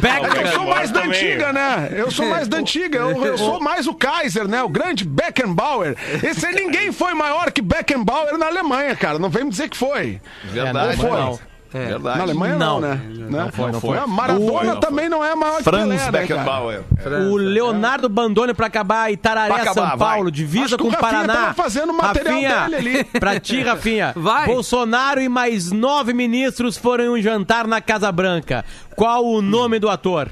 Beckham. 0.00 0.26
É 0.26 0.30
que 0.30 0.38
eu 0.48 0.52
sou 0.52 0.66
mais 0.66 0.90
da 0.90 1.00
antiga, 1.04 1.52
né? 1.52 1.88
Eu 1.92 2.10
sou 2.10 2.26
mais 2.28 2.48
da 2.48 2.58
antiga. 2.58 2.98
Eu, 2.98 3.24
eu 3.24 3.38
sou 3.38 3.60
mais 3.60 3.86
o 3.86 3.94
Kaiser, 3.94 4.46
né? 4.48 4.62
O 4.62 4.68
grande 4.68 5.04
Beckenbauer. 5.04 5.96
Esse 6.22 6.46
aí 6.46 6.54
ninguém 6.54 6.92
foi 6.92 7.14
maior 7.32 7.50
que 7.50 7.62
Beckenbauer 7.62 8.36
na 8.38 8.46
Alemanha, 8.46 8.94
cara. 8.96 9.18
Não 9.18 9.28
vem 9.30 9.44
me 9.44 9.50
dizer 9.50 9.68
que 9.68 9.76
foi. 9.76 10.20
Verdade. 10.44 10.96
não, 10.96 11.08
foi. 11.08 11.20
não. 11.20 11.50
É. 11.72 11.86
Verdade. 11.86 12.18
Na 12.18 12.24
Alemanha 12.24 12.56
não, 12.56 12.80
Não. 12.80 12.88
né? 12.88 13.00
Não 13.30 13.52
foi, 13.52 13.70
não 13.70 13.80
foi. 13.80 13.96
A 13.96 14.04
Maradona 14.04 14.72
Foi. 14.72 14.80
também 14.80 15.08
não 15.08 15.24
é 15.24 15.36
maior 15.36 15.62
Franz 15.62 15.82
que 15.84 15.88
Pelé, 15.88 15.94
né, 15.94 15.98
cara? 15.98 16.10
Beckenbauer. 16.18 16.82
O 17.30 17.36
Leonardo 17.36 18.08
Bandone 18.08 18.52
pra 18.54 18.66
acabar, 18.66 19.12
Itararé, 19.12 19.54
acabar, 19.54 19.74
São 19.74 19.98
Paulo, 19.98 20.24
vai. 20.24 20.32
divisa 20.32 20.76
com 20.76 20.88
o 20.88 20.90
Rafinha 20.90 21.10
Paraná. 21.12 21.32
tava 21.34 21.54
fazendo 21.54 21.92
material 21.92 22.34
Rafinha, 22.34 22.76
dele 22.76 22.98
ali. 22.98 23.04
Pra 23.20 23.38
ti, 23.38 23.62
Rafinha. 23.62 24.12
Vai. 24.18 24.46
Bolsonaro 24.46 25.20
e 25.20 25.28
mais 25.28 25.70
nove 25.70 26.12
ministros 26.12 26.76
foram 26.76 27.04
em 27.04 27.08
um 27.20 27.22
jantar 27.22 27.68
na 27.68 27.80
Casa 27.80 28.10
Branca. 28.10 28.64
Qual 28.96 29.24
o 29.24 29.40
nome 29.40 29.78
do 29.78 29.88
ator? 29.88 30.28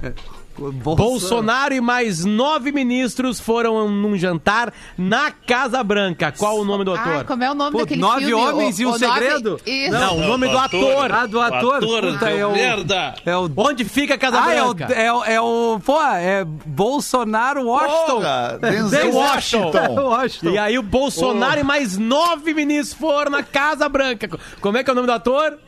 Bolsonaro 0.56 1.72
e 1.74 1.80
mais 1.80 2.24
nove 2.24 2.70
ministros 2.72 3.40
foram 3.40 3.88
num 3.88 4.16
jantar 4.16 4.72
na 4.98 5.30
Casa 5.30 5.82
Branca. 5.82 6.32
Qual 6.36 6.58
o 6.58 6.64
nome 6.64 6.84
do 6.84 6.92
Ai, 6.94 6.98
ator? 6.98 7.24
como 7.24 7.42
é 7.44 7.50
o 7.50 7.54
nome 7.54 7.72
Pô, 7.72 7.78
daquele 7.78 8.00
Nove 8.00 8.24
filme? 8.26 8.44
Homens 8.44 8.78
e 8.80 8.86
um 8.86 8.90
nove- 8.90 9.06
Segredo? 9.06 9.60
Isso. 9.64 9.90
Não, 9.92 10.16
o 10.18 10.26
nome 10.28 10.48
do 10.48 10.58
ator. 10.58 11.12
Ah, 11.12 11.26
do 11.26 11.40
ator? 11.40 11.76
Ator, 11.76 12.12
Puta, 12.12 12.30
é 12.30 12.46
o... 12.46 12.52
merda. 12.52 13.14
É 13.24 13.36
o... 13.36 13.50
Onde 13.56 13.84
fica 13.84 14.14
a 14.14 14.18
Casa 14.18 14.40
Ah, 14.42 14.52
é 14.52 14.62
o, 14.62 14.74
Branca? 14.74 14.92
é, 14.94 15.12
o, 15.12 15.24
é 15.24 15.40
o... 15.40 15.80
Pô, 15.84 16.00
é 16.02 16.44
Bolsonaro 16.44 17.64
Washington. 17.66 18.06
Porra, 18.16 18.58
Denzel 18.60 19.10
Washington. 19.14 19.94
Washington. 20.02 20.50
E 20.52 20.58
aí 20.58 20.78
o 20.78 20.82
Bolsonaro 20.82 21.60
e 21.60 21.62
mais 21.64 21.96
nove 21.96 22.52
ministros 22.52 22.98
foram 22.98 23.30
na 23.30 23.42
Casa 23.42 23.88
Branca. 23.88 24.28
Como 24.60 24.76
é 24.76 24.84
que 24.84 24.90
é 24.90 24.92
o 24.92 24.96
nome 24.96 25.06
do 25.06 25.12
ator? 25.12 25.58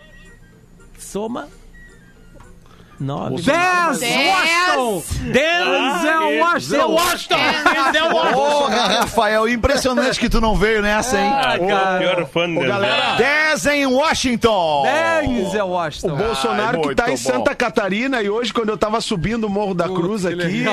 Soma. 0.99 1.49
Nove. 3.01 3.42
Dez! 3.42 3.99
Dez. 4.01 4.28
Washington! 4.28 5.03
Denzel 5.32 6.40
Washington. 6.40 6.86
Washington. 6.92 7.36
Denzel 7.36 8.14
Washington. 8.14 8.32
Porra, 8.34 8.86
Rafael, 9.01 9.49
impressionante 9.49 10.18
que 10.20 10.28
tu 10.28 10.40
não 10.40 10.55
veio 10.55 10.80
nessa, 10.82 11.18
hein? 11.18 11.30
Ah, 11.32 11.59
que 11.59 11.64
é 11.64 11.74
o 11.74 11.99
pior 11.99 12.26
fã 12.28 12.47
dele. 12.49 12.66
galera. 12.68 13.16
10 13.16 13.66
em 13.66 13.86
Washington. 13.86 14.82
Denzel 15.22 15.68
Washington. 15.68 16.12
O 16.12 16.16
Bolsonaro 16.16 16.80
que 16.82 16.95
tá 16.95 17.11
em 17.11 17.16
Santa. 17.16 17.55
Catarina 17.55 18.20
e 18.22 18.28
hoje, 18.28 18.53
quando 18.53 18.68
eu 18.70 18.76
tava 18.76 19.01
subindo 19.01 19.45
o 19.45 19.51
Morro 19.51 19.74
da 19.74 19.84
Cruz 19.88 20.26
aqui, 20.26 20.64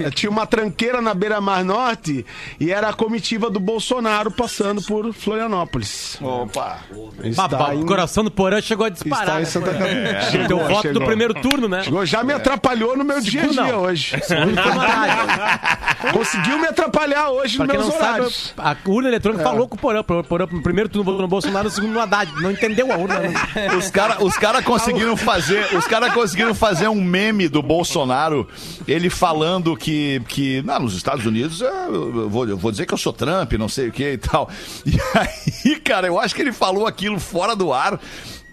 é, 0.00 0.10
tinha 0.10 0.30
uma 0.30 0.46
tranqueira 0.46 1.00
na 1.00 1.12
Beira 1.14 1.40
Mar 1.40 1.62
Norte 1.64 2.24
e 2.58 2.72
era 2.72 2.88
a 2.88 2.92
comitiva 2.92 3.50
do 3.50 3.60
Bolsonaro 3.60 4.30
passando 4.30 4.82
por 4.82 5.12
Florianópolis. 5.12 6.18
Opa. 6.22 6.78
Está 7.22 7.74
em- 7.74 7.82
o 7.82 7.86
coração 7.86 8.24
do 8.24 8.30
Porã 8.30 8.60
chegou 8.60 8.86
a 8.86 8.88
disparar. 8.88 9.24
Está 9.24 9.42
em 9.42 9.44
Santa 9.44 9.72
né? 9.72 9.78
Catarina. 9.78 10.14
Teu 10.14 10.30
Chegou, 10.30 10.58
voto 10.68 10.82
chegou. 10.82 11.00
do 11.00 11.06
primeiro 11.06 11.34
turno, 11.34 11.53
né? 11.68 11.82
Chegou, 11.82 12.04
já 12.04 12.22
me 12.22 12.32
atrapalhou 12.32 12.96
no 12.96 13.04
meu 13.04 13.20
dia 13.20 13.44
a 13.44 13.46
dia 13.46 13.62
não. 13.62 13.80
hoje. 13.82 14.14
Pra 14.54 16.12
Conseguiu 16.12 16.58
me 16.58 16.66
atrapalhar 16.66 17.30
hoje 17.30 17.58
nos 17.58 17.66
quem 17.68 17.78
meus 17.78 17.88
não 17.88 17.98
sabe, 17.98 18.08
horários. 18.20 18.54
a 18.56 18.76
urna 18.86 19.08
eletrônica 19.08 19.42
falou 19.42 19.66
com 19.68 19.76
o 19.76 19.78
Porã. 19.78 20.00
O 20.00 20.04
Porã 20.04 20.46
no 20.50 20.62
primeiro 20.62 20.88
turno 20.88 21.04
votou 21.04 21.22
no 21.22 21.28
Bolsonaro, 21.28 21.64
no 21.64 21.70
segundo 21.70 21.92
no 21.92 22.00
Haddad. 22.00 22.30
Não 22.40 22.50
entendeu 22.50 22.92
a 22.92 22.96
urna. 22.96 23.20
né? 23.20 23.32
Os 23.78 23.90
caras 23.90 24.18
os 24.20 24.36
cara 24.36 24.62
conseguiram 24.62 25.16
fazer, 25.16 25.74
os 25.76 25.86
cara 25.86 26.10
conseguiram 26.10 26.54
fazer 26.54 26.88
um 26.88 27.02
meme 27.02 27.48
do 27.48 27.62
Bolsonaro, 27.62 28.46
ele 28.86 29.08
falando 29.08 29.76
que, 29.76 30.20
que 30.28 30.62
não, 30.62 30.80
nos 30.80 30.94
Estados 30.94 31.24
Unidos 31.24 31.62
é, 31.62 31.86
eu 31.86 32.28
vou, 32.28 32.46
eu 32.48 32.56
vou 32.56 32.70
dizer 32.70 32.86
que 32.86 32.94
eu 32.94 32.98
sou 32.98 33.12
Trump, 33.12 33.52
não 33.54 33.68
sei 33.68 33.88
o 33.88 33.92
que 33.92 34.12
e 34.12 34.18
tal. 34.18 34.48
E 34.86 34.98
aí, 35.18 35.76
cara, 35.80 36.06
eu 36.06 36.18
acho 36.18 36.34
que 36.34 36.42
ele 36.42 36.52
falou 36.52 36.86
aquilo 36.86 37.18
fora 37.18 37.56
do 37.56 37.72
ar. 37.72 37.98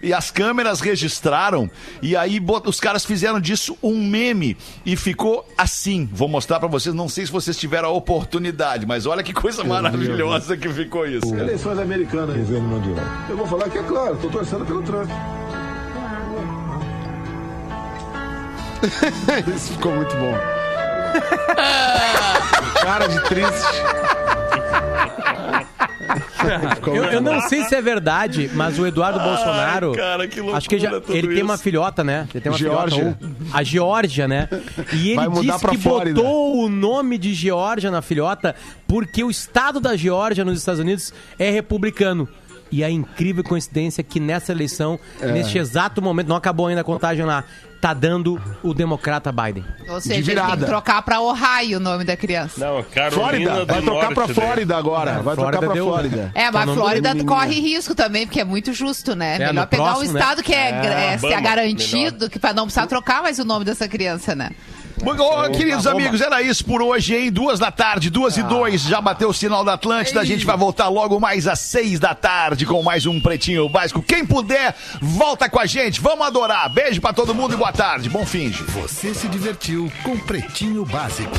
E 0.03 0.13
as 0.13 0.31
câmeras 0.31 0.79
registraram, 0.81 1.69
e 2.01 2.15
aí 2.15 2.39
bot- 2.39 2.67
os 2.67 2.79
caras 2.79 3.05
fizeram 3.05 3.39
disso 3.39 3.77
um 3.83 4.03
meme. 4.07 4.57
E 4.85 4.95
ficou 4.95 5.47
assim. 5.57 6.09
Vou 6.11 6.27
mostrar 6.27 6.59
pra 6.59 6.67
vocês, 6.67 6.93
não 6.95 7.07
sei 7.09 7.25
se 7.25 7.31
vocês 7.31 7.57
tiveram 7.57 7.89
a 7.89 7.91
oportunidade, 7.91 8.85
mas 8.85 9.05
olha 9.05 9.23
que 9.23 9.33
coisa 9.33 9.63
maravilhosa 9.63 10.57
que 10.57 10.69
ficou 10.69 11.05
isso. 11.07 11.29
cara. 11.31 11.43
Eleições 11.43 11.79
americanas. 11.79 12.35
Governo 12.37 12.67
mundial. 12.67 13.05
Eu 13.29 13.37
vou 13.37 13.47
falar 13.47 13.69
que 13.69 13.77
é 13.77 13.83
claro, 13.83 14.15
tô 14.17 14.29
torcendo 14.29 14.65
pelo 14.65 14.81
Trump. 14.83 15.09
Isso 19.55 19.73
ficou 19.73 19.93
muito 19.93 20.15
bom. 20.15 20.33
Cara 22.81 23.07
de 23.07 23.21
triste. 23.25 23.51
Eu, 26.87 27.03
eu 27.05 27.21
não 27.21 27.41
sei 27.41 27.63
se 27.65 27.75
é 27.75 27.81
verdade, 27.81 28.49
mas 28.53 28.77
o 28.79 28.85
Eduardo 28.85 29.19
Bolsonaro. 29.19 29.91
cara, 29.93 30.27
que 30.27 30.37
loucura 30.39 30.57
acho 30.57 30.69
que 30.69 30.79
já- 30.79 30.89
tudo 30.99 31.15
ele 31.15 31.33
tem 31.35 31.43
uma 31.43 31.53
isso. 31.55 31.63
filhota, 31.63 32.03
né? 32.03 32.27
Ele 32.33 32.41
tem 32.41 32.51
uma 32.51 32.57
Geórgia. 32.57 32.97
filhota. 33.19 33.29
A 33.53 33.63
Geórgia, 33.63 34.27
né? 34.27 34.49
E 34.93 35.11
ele 35.11 35.29
disse 35.41 35.67
que 35.67 35.77
Flórida. 35.77 36.21
botou 36.21 36.63
o 36.65 36.69
nome 36.69 37.17
de 37.17 37.33
Geórgia 37.33 37.91
na 37.91 38.01
filhota 38.01 38.55
porque 38.87 39.23
o 39.23 39.29
estado 39.29 39.79
da 39.79 39.95
Geórgia 39.95 40.43
nos 40.43 40.59
Estados 40.59 40.79
Unidos 40.79 41.13
é 41.39 41.49
republicano. 41.49 42.27
E 42.71 42.83
a 42.83 42.89
incrível 42.89 43.43
coincidência 43.43 44.01
é 44.01 44.03
que 44.03 44.19
nessa 44.19 44.51
eleição, 44.51 44.99
É. 45.19 45.31
neste 45.31 45.57
exato 45.57 46.01
momento, 46.01 46.27
não 46.27 46.35
acabou 46.35 46.67
ainda 46.67 46.81
a 46.81 46.83
contagem 46.85 47.25
lá, 47.25 47.43
tá 47.81 47.93
dando 47.95 48.39
o 48.63 48.73
democrata 48.75 49.31
Biden. 49.31 49.65
Ou 49.89 49.99
seja, 49.99 50.21
De 50.21 50.31
ele 50.31 50.39
tem 50.39 50.45
virada. 50.45 50.65
que 50.65 50.71
trocar 50.71 51.01
pra 51.01 51.19
Ohio 51.19 51.77
o 51.77 51.79
nome 51.81 52.03
da 52.05 52.15
criança. 52.15 52.63
Não, 52.63 52.83
Carolina 52.83 53.11
Flórida, 53.11 53.51
do 53.51 53.65
vai 53.65 53.81
trocar 53.81 54.13
pra 54.13 54.25
daí. 54.27 54.35
Flórida 54.35 54.77
agora. 54.77 55.11
Vai 55.21 55.35
Flórida 55.35 55.41
trocar 55.51 55.65
pra 55.65 55.73
deu- 55.73 55.85
Flórida. 55.87 56.31
É, 56.35 56.45
Tá 56.45 56.51
mas 56.51 56.65
nome 56.67 56.79
Flórida 56.79 57.25
corre 57.25 57.59
risco 57.59 57.95
também, 57.95 58.25
porque 58.27 58.39
é 58.39 58.43
muito 58.45 58.71
justo, 58.71 59.15
né? 59.15 59.35
É, 59.35 59.47
Melhor 59.47 59.65
pegar 59.67 59.83
um 59.83 59.85
próximo, 59.87 60.13
né? 60.13 60.19
estado 60.19 60.43
que 60.43 60.53
é, 60.53 60.69
é, 61.13 61.17
se 61.17 61.25
é 61.27 61.41
garantido, 61.41 62.15
melhor. 62.17 62.29
que 62.29 62.39
pra 62.39 62.53
não 62.53 62.63
precisar 62.65 62.85
trocar 62.87 63.23
mais 63.23 63.39
o 63.39 63.43
nome 63.43 63.65
dessa 63.65 63.87
criança, 63.87 64.35
né? 64.35 64.51
Muito 65.03 65.17
bom, 65.17 65.51
queridos 65.51 65.87
amigos, 65.87 66.21
era 66.21 66.41
isso 66.41 66.63
por 66.63 66.81
hoje, 66.81 67.15
hein? 67.15 67.31
Duas 67.31 67.59
da 67.59 67.71
tarde, 67.71 68.09
duas 68.09 68.37
e 68.37 68.43
dois, 68.43 68.81
já 68.83 69.01
bateu 69.01 69.29
o 69.29 69.33
sinal 69.33 69.63
da 69.63 69.73
Atlântida. 69.73 70.21
A 70.21 70.25
gente 70.25 70.45
vai 70.45 70.55
voltar 70.55 70.87
logo 70.89 71.19
mais 71.19 71.47
às 71.47 71.59
seis 71.59 71.99
da 71.99 72.13
tarde 72.13 72.65
com 72.65 72.83
mais 72.83 73.05
um 73.05 73.19
Pretinho 73.19 73.67
Básico. 73.67 74.01
Quem 74.01 74.25
puder, 74.25 74.75
volta 75.01 75.49
com 75.49 75.59
a 75.59 75.65
gente. 75.65 75.99
Vamos 75.99 76.25
adorar. 76.25 76.69
Beijo 76.69 77.01
pra 77.01 77.13
todo 77.13 77.33
mundo 77.33 77.53
e 77.53 77.57
boa 77.57 77.71
tarde. 77.71 78.09
Bom 78.09 78.25
fim. 78.25 78.49
de. 78.49 78.63
Você 78.63 79.13
se 79.13 79.27
divertiu 79.27 79.91
com 80.03 80.17
Pretinho 80.19 80.85
Básico. 80.85 81.31